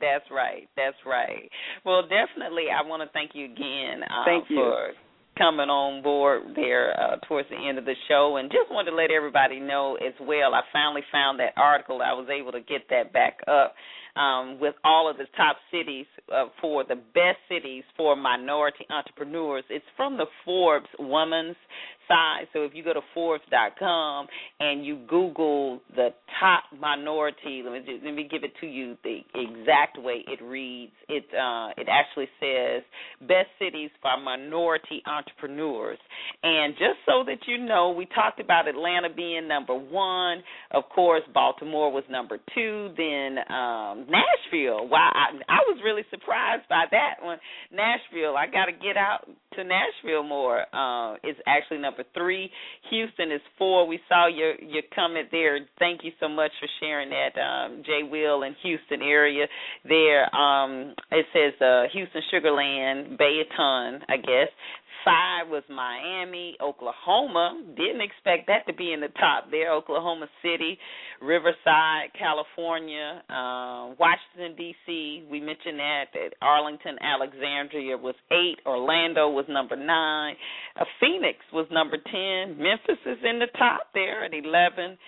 That's 0.00 0.24
right. 0.30 0.68
That's 0.76 0.96
right. 1.04 1.50
Well, 1.84 2.02
definitely, 2.02 2.64
I 2.72 2.86
want 2.86 3.02
to 3.02 3.12
thank 3.12 3.32
you 3.34 3.44
again 3.44 4.02
uh, 4.02 4.24
Thank 4.24 4.48
you. 4.48 4.56
for 4.56 4.92
coming 5.36 5.68
on 5.68 6.02
board 6.02 6.42
there 6.54 6.92
uh, 7.00 7.16
towards 7.28 7.48
the 7.48 7.56
end 7.56 7.78
of 7.78 7.84
the 7.84 7.94
show, 8.08 8.36
and 8.36 8.50
just 8.50 8.70
wanted 8.70 8.90
to 8.90 8.96
let 8.96 9.10
everybody 9.10 9.60
know 9.60 9.96
as 9.96 10.14
well. 10.20 10.54
I 10.54 10.62
finally 10.72 11.02
found 11.12 11.40
that 11.40 11.52
article. 11.56 12.00
I 12.04 12.12
was 12.12 12.28
able 12.28 12.52
to 12.52 12.60
get 12.60 12.88
that 12.90 13.12
back 13.12 13.38
up 13.46 13.74
um, 14.16 14.58
with 14.60 14.74
all 14.84 15.10
of 15.10 15.16
the 15.16 15.26
top 15.36 15.56
cities 15.70 16.06
uh, 16.34 16.46
for 16.60 16.84
the 16.84 16.96
best 16.96 17.38
cities 17.48 17.84
for 17.96 18.16
minority 18.16 18.86
entrepreneurs. 18.90 19.64
It's 19.70 19.84
from 19.96 20.16
the 20.16 20.26
Forbes 20.44 20.88
Women's 20.98 21.56
So 22.52 22.64
if 22.64 22.72
you 22.74 22.82
go 22.82 22.92
to 22.92 23.00
Forbes.com 23.14 24.26
and 24.58 24.84
you 24.84 24.98
Google 25.08 25.80
the 25.94 26.10
top 26.40 26.64
minority, 26.78 27.62
let 27.64 27.72
me 27.72 27.78
just, 27.80 28.04
let 28.04 28.14
me 28.14 28.28
give 28.30 28.44
it 28.44 28.52
to 28.60 28.66
you 28.66 28.96
the 29.04 29.20
exact 29.34 29.98
way 29.98 30.24
it 30.26 30.42
reads. 30.42 30.92
It 31.08 31.24
uh, 31.34 31.70
it 31.76 31.88
actually 31.90 32.28
says 32.40 32.82
best 33.20 33.48
cities 33.58 33.90
for 34.02 34.20
minority 34.22 35.02
entrepreneurs. 35.06 35.98
And 36.42 36.74
just 36.74 36.98
so 37.06 37.24
that 37.26 37.38
you 37.46 37.58
know, 37.58 37.90
we 37.90 38.06
talked 38.06 38.40
about 38.40 38.68
Atlanta 38.68 39.08
being 39.14 39.46
number 39.46 39.74
one. 39.74 40.42
Of 40.72 40.84
course, 40.94 41.22
Baltimore 41.32 41.92
was 41.92 42.04
number 42.10 42.38
two. 42.54 42.90
Then 42.96 43.38
um, 43.54 44.06
Nashville. 44.08 44.88
Wow, 44.88 45.10
I, 45.14 45.36
I 45.48 45.58
was 45.68 45.80
really 45.84 46.02
surprised 46.10 46.68
by 46.68 46.84
that 46.90 47.14
one. 47.22 47.38
Nashville. 47.72 48.36
I 48.36 48.46
got 48.46 48.66
to 48.66 48.72
get 48.72 48.96
out 48.96 49.26
to 49.54 49.64
Nashville 49.64 50.22
more. 50.22 50.64
Uh, 50.74 51.14
is 51.24 51.36
actually 51.46 51.78
number 51.78 51.99
three. 52.14 52.50
Houston 52.90 53.32
is 53.32 53.40
four. 53.58 53.86
We 53.86 54.00
saw 54.08 54.26
your 54.26 54.54
your 54.60 54.82
comment 54.94 55.28
there. 55.30 55.58
Thank 55.78 56.00
you 56.04 56.12
so 56.20 56.28
much 56.28 56.50
for 56.60 56.68
sharing 56.80 57.10
that, 57.10 57.40
um, 57.40 57.82
Jay 57.84 58.02
Will 58.02 58.42
in 58.42 58.54
Houston 58.62 59.02
area. 59.02 59.46
There, 59.84 60.34
um, 60.34 60.94
it 61.10 61.26
says 61.32 61.60
uh, 61.60 61.84
Houston 61.92 62.22
Sugar 62.30 62.52
Land, 62.52 63.18
Bayton, 63.18 64.00
I 64.08 64.16
guess. 64.16 64.48
Five 65.04 65.48
was 65.48 65.62
Miami, 65.70 66.56
Oklahoma. 66.60 67.62
Didn't 67.76 68.02
expect 68.02 68.48
that 68.48 68.66
to 68.66 68.74
be 68.74 68.92
in 68.92 69.00
the 69.00 69.08
top 69.18 69.50
there. 69.50 69.72
Oklahoma 69.72 70.26
City, 70.42 70.78
Riverside, 71.22 72.12
California, 72.18 73.22
uh, 73.30 73.96
Washington 73.98 74.56
D.C. 74.58 75.24
We 75.30 75.40
mentioned 75.40 75.78
that. 75.78 76.04
That 76.12 76.34
Arlington, 76.42 76.98
Alexandria 77.00 77.96
was 77.96 78.14
eight. 78.30 78.58
Orlando 78.66 79.30
was 79.30 79.46
number 79.48 79.74
nine. 79.76 80.36
Uh, 80.78 80.84
Phoenix 81.00 81.38
was 81.52 81.66
number 81.72 81.89
ten. 81.98 82.56
Memphis 82.58 83.00
is 83.06 83.18
in 83.24 83.38
the 83.38 83.48
top 83.58 83.88
there 83.94 84.24
at 84.24 84.34
eleven. 84.34 84.98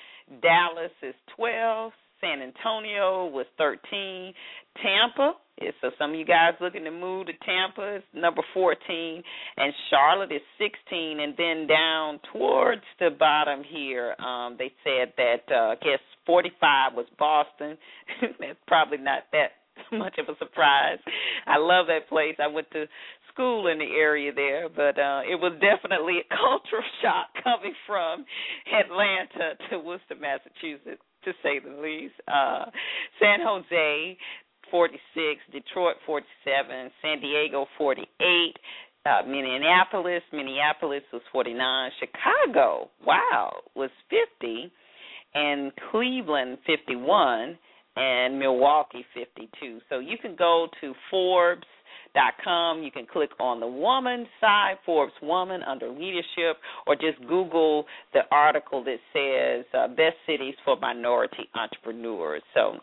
Dallas 0.40 0.92
is 1.02 1.14
twelve. 1.36 1.92
San 2.20 2.40
Antonio 2.40 3.26
was 3.26 3.46
13. 3.58 4.32
Tampa 4.80 5.34
so 5.80 5.90
some 5.98 6.10
of 6.10 6.16
you 6.16 6.24
guys 6.24 6.54
looking 6.60 6.84
to 6.84 6.90
move 6.90 7.26
to 7.26 7.32
Tampa 7.44 7.96
is 7.96 8.02
number 8.14 8.42
14, 8.54 9.22
and 9.56 9.72
Charlotte 9.90 10.32
is 10.32 10.40
16. 10.58 11.20
And 11.20 11.34
then 11.36 11.66
down 11.66 12.20
towards 12.32 12.82
the 12.98 13.10
bottom 13.10 13.62
here, 13.64 14.14
um, 14.18 14.56
they 14.58 14.72
said 14.84 15.12
that 15.16 15.42
uh, 15.50 15.72
I 15.72 15.74
guess 15.76 16.00
45 16.26 16.94
was 16.94 17.06
Boston. 17.18 17.76
That's 18.40 18.58
probably 18.66 18.98
not 18.98 19.24
that 19.32 19.52
much 19.92 20.18
of 20.18 20.28
a 20.28 20.38
surprise. 20.38 20.98
I 21.46 21.58
love 21.58 21.86
that 21.88 22.08
place. 22.08 22.36
I 22.42 22.46
went 22.46 22.70
to 22.72 22.86
school 23.32 23.66
in 23.68 23.78
the 23.78 23.92
area 23.98 24.32
there, 24.34 24.68
but 24.68 24.98
uh 24.98 25.22
it 25.28 25.38
was 25.38 25.52
definitely 25.60 26.20
a 26.20 26.36
cultural 26.36 26.84
shock 27.02 27.28
coming 27.42 27.74
from 27.86 28.24
Atlanta 28.72 29.56
to 29.70 29.78
Worcester, 29.78 30.16
Massachusetts, 30.20 31.02
to 31.24 31.32
say 31.42 31.58
the 31.58 31.80
least. 31.80 32.14
Uh 32.28 32.66
San 33.20 33.38
Jose 33.42 34.16
46, 34.70 34.96
Detroit 35.52 35.96
47, 36.06 36.90
San 37.02 37.20
Diego 37.20 37.66
48, 37.78 38.56
uh 39.04 39.22
Minneapolis, 39.26 40.22
Minneapolis 40.32 41.02
was 41.12 41.22
49, 41.32 41.90
Chicago, 42.00 42.90
wow, 43.06 43.52
was 43.74 43.90
50 44.40 44.72
and 45.34 45.72
Cleveland 45.90 46.58
51 46.66 47.58
and 47.96 48.38
Milwaukee 48.38 49.04
52. 49.14 49.80
So 49.88 49.98
you 49.98 50.16
can 50.20 50.36
go 50.36 50.68
to 50.80 50.94
Forbes 51.10 51.66
dot 52.14 52.34
com. 52.44 52.82
You 52.82 52.90
can 52.90 53.06
click 53.06 53.30
on 53.40 53.60
the 53.60 53.66
woman 53.66 54.26
side, 54.40 54.74
Forbes 54.84 55.12
Woman 55.22 55.62
under 55.62 55.88
leadership, 55.88 56.58
or 56.86 56.94
just 56.94 57.18
Google 57.28 57.86
the 58.12 58.20
article 58.30 58.84
that 58.84 58.98
says 59.12 59.64
uh, 59.72 59.88
best 59.88 60.16
cities 60.26 60.54
for 60.64 60.76
minority 60.78 61.48
entrepreneurs. 61.54 62.42
So, 62.54 62.76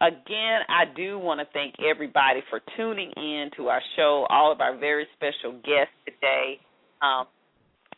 again, 0.00 0.60
I 0.68 0.84
do 0.96 1.18
want 1.18 1.40
to 1.40 1.46
thank 1.52 1.74
everybody 1.80 2.40
for 2.50 2.60
tuning 2.76 3.12
in 3.16 3.50
to 3.56 3.68
our 3.68 3.82
show. 3.96 4.26
All 4.30 4.50
of 4.50 4.60
our 4.60 4.76
very 4.76 5.06
special 5.14 5.52
guests 5.52 5.94
today. 6.04 6.58
Um, 7.02 7.26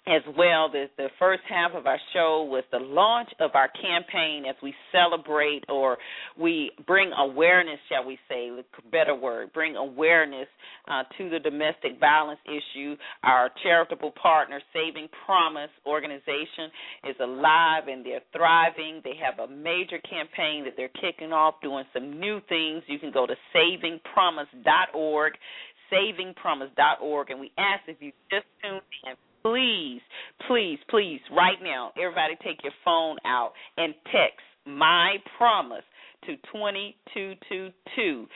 as 0.07 0.23
well. 0.39 0.71
The, 0.71 0.87
the 0.97 1.09
first 1.19 1.43
half 1.49 1.73
of 1.75 1.87
our 1.87 1.99
show 2.13 2.47
was 2.49 2.63
the 2.71 2.79
launch 2.79 3.29
of 3.41 3.51
our 3.55 3.69
campaign 3.69 4.45
as 4.49 4.55
we 4.63 4.73
celebrate 4.93 5.65
or 5.69 5.99
we 6.39 6.71
bring 6.87 7.11
awareness, 7.13 7.79
shall 7.89 8.07
we 8.07 8.19
say, 8.29 8.51
better 8.91 9.15
word, 9.15 9.53
bring 9.53 9.77
awareness 9.77 10.47
uh, 10.89 11.03
to 11.19 11.29
the 11.29 11.41
domestic 11.41 11.99
violence 11.99 12.41
issue. 12.47 12.97
Our 13.25 13.51
charitable 13.63 14.13
partner, 14.13 14.61
Saving 14.73 15.09
Promise 15.25 15.71
organization, 15.85 16.71
is 17.09 17.17
alive 17.21 17.89
and 17.89 18.07
they're 18.07 18.21
thriving. 18.33 19.01
They 19.03 19.15
have 19.21 19.39
a 19.41 19.53
major 19.53 19.99
campaign 19.99 20.65
that 20.65 20.75
they're 20.77 20.89
kicking 20.89 21.33
off, 21.33 21.57
doing 21.63 21.85
some 21.93 22.21
new 22.21 22.41
things. 22.49 22.83
You 22.87 22.99
can 22.99 23.11
go 23.13 23.27
to 23.27 23.35
savingpromise.org 23.55 25.33
savingpromise.org 25.93 27.31
and 27.31 27.39
we 27.39 27.53
ask 27.59 27.83
if 27.87 27.97
you 28.01 28.11
just 28.29 28.45
tuned 28.61 28.83
in 29.05 29.15
please, 29.47 30.01
please, 30.49 30.79
please, 30.91 31.21
right 31.31 31.59
now, 31.63 31.93
everybody 31.97 32.37
take 32.45 32.63
your 32.63 32.73
phone 32.85 33.17
out 33.25 33.53
and 33.77 33.95
text 34.07 34.43
my 34.67 35.17
promise 35.39 35.85
to 36.25 36.37
2222. 36.53 38.27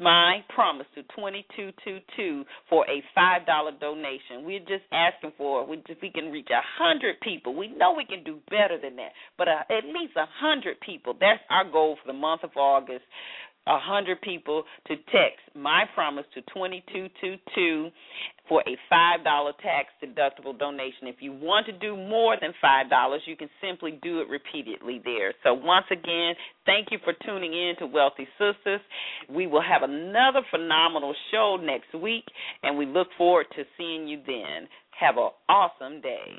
My 0.00 0.38
promise 0.52 0.86
to 0.96 1.02
2222 1.14 2.44
for 2.68 2.84
a 2.90 3.04
$5 3.16 3.80
donation. 3.80 4.42
We're 4.42 4.58
just 4.60 4.82
asking 4.90 5.32
for, 5.38 5.64
if 5.70 5.98
we 6.02 6.10
can 6.10 6.32
reach 6.32 6.48
a 6.50 6.58
100 6.80 7.20
people. 7.20 7.54
We 7.54 7.68
know 7.68 7.94
we 7.96 8.04
can 8.04 8.24
do 8.24 8.38
better 8.50 8.78
than 8.82 8.96
that, 8.96 9.12
but 9.38 9.46
uh, 9.46 9.62
at 9.70 9.84
least 9.84 10.14
a 10.16 10.26
100 10.42 10.80
people. 10.80 11.14
That's 11.20 11.42
our 11.50 11.70
goal 11.70 11.98
for 12.02 12.12
the 12.12 12.18
month 12.18 12.42
of 12.42 12.50
August 12.56 13.04
a 13.66 13.78
hundred 13.78 14.20
people 14.22 14.64
to 14.88 14.96
text 14.96 15.40
my 15.54 15.84
promise 15.94 16.24
to 16.34 16.42
twenty 16.54 16.84
two 16.92 17.08
two 17.20 17.36
two 17.54 17.90
for 18.48 18.60
a 18.62 18.76
five 18.90 19.24
dollar 19.24 19.52
tax 19.62 19.88
deductible 20.02 20.58
donation. 20.58 21.06
If 21.06 21.16
you 21.20 21.32
want 21.32 21.66
to 21.66 21.72
do 21.72 21.96
more 21.96 22.36
than 22.40 22.52
five 22.60 22.90
dollars, 22.90 23.22
you 23.26 23.36
can 23.36 23.48
simply 23.60 23.98
do 24.02 24.20
it 24.20 24.28
repeatedly 24.28 25.00
there. 25.04 25.32
So 25.44 25.54
once 25.54 25.86
again, 25.90 26.34
thank 26.66 26.88
you 26.90 26.98
for 27.04 27.12
tuning 27.24 27.52
in 27.52 27.74
to 27.78 27.86
Wealthy 27.86 28.26
Sistas. 28.40 28.80
We 29.28 29.46
will 29.46 29.62
have 29.62 29.82
another 29.82 30.40
phenomenal 30.50 31.14
show 31.30 31.56
next 31.62 31.94
week, 31.94 32.24
and 32.62 32.76
we 32.76 32.86
look 32.86 33.08
forward 33.16 33.46
to 33.56 33.64
seeing 33.78 34.08
you 34.08 34.20
then. 34.26 34.68
Have 34.98 35.16
an 35.16 35.30
awesome 35.48 36.00
day. 36.00 36.38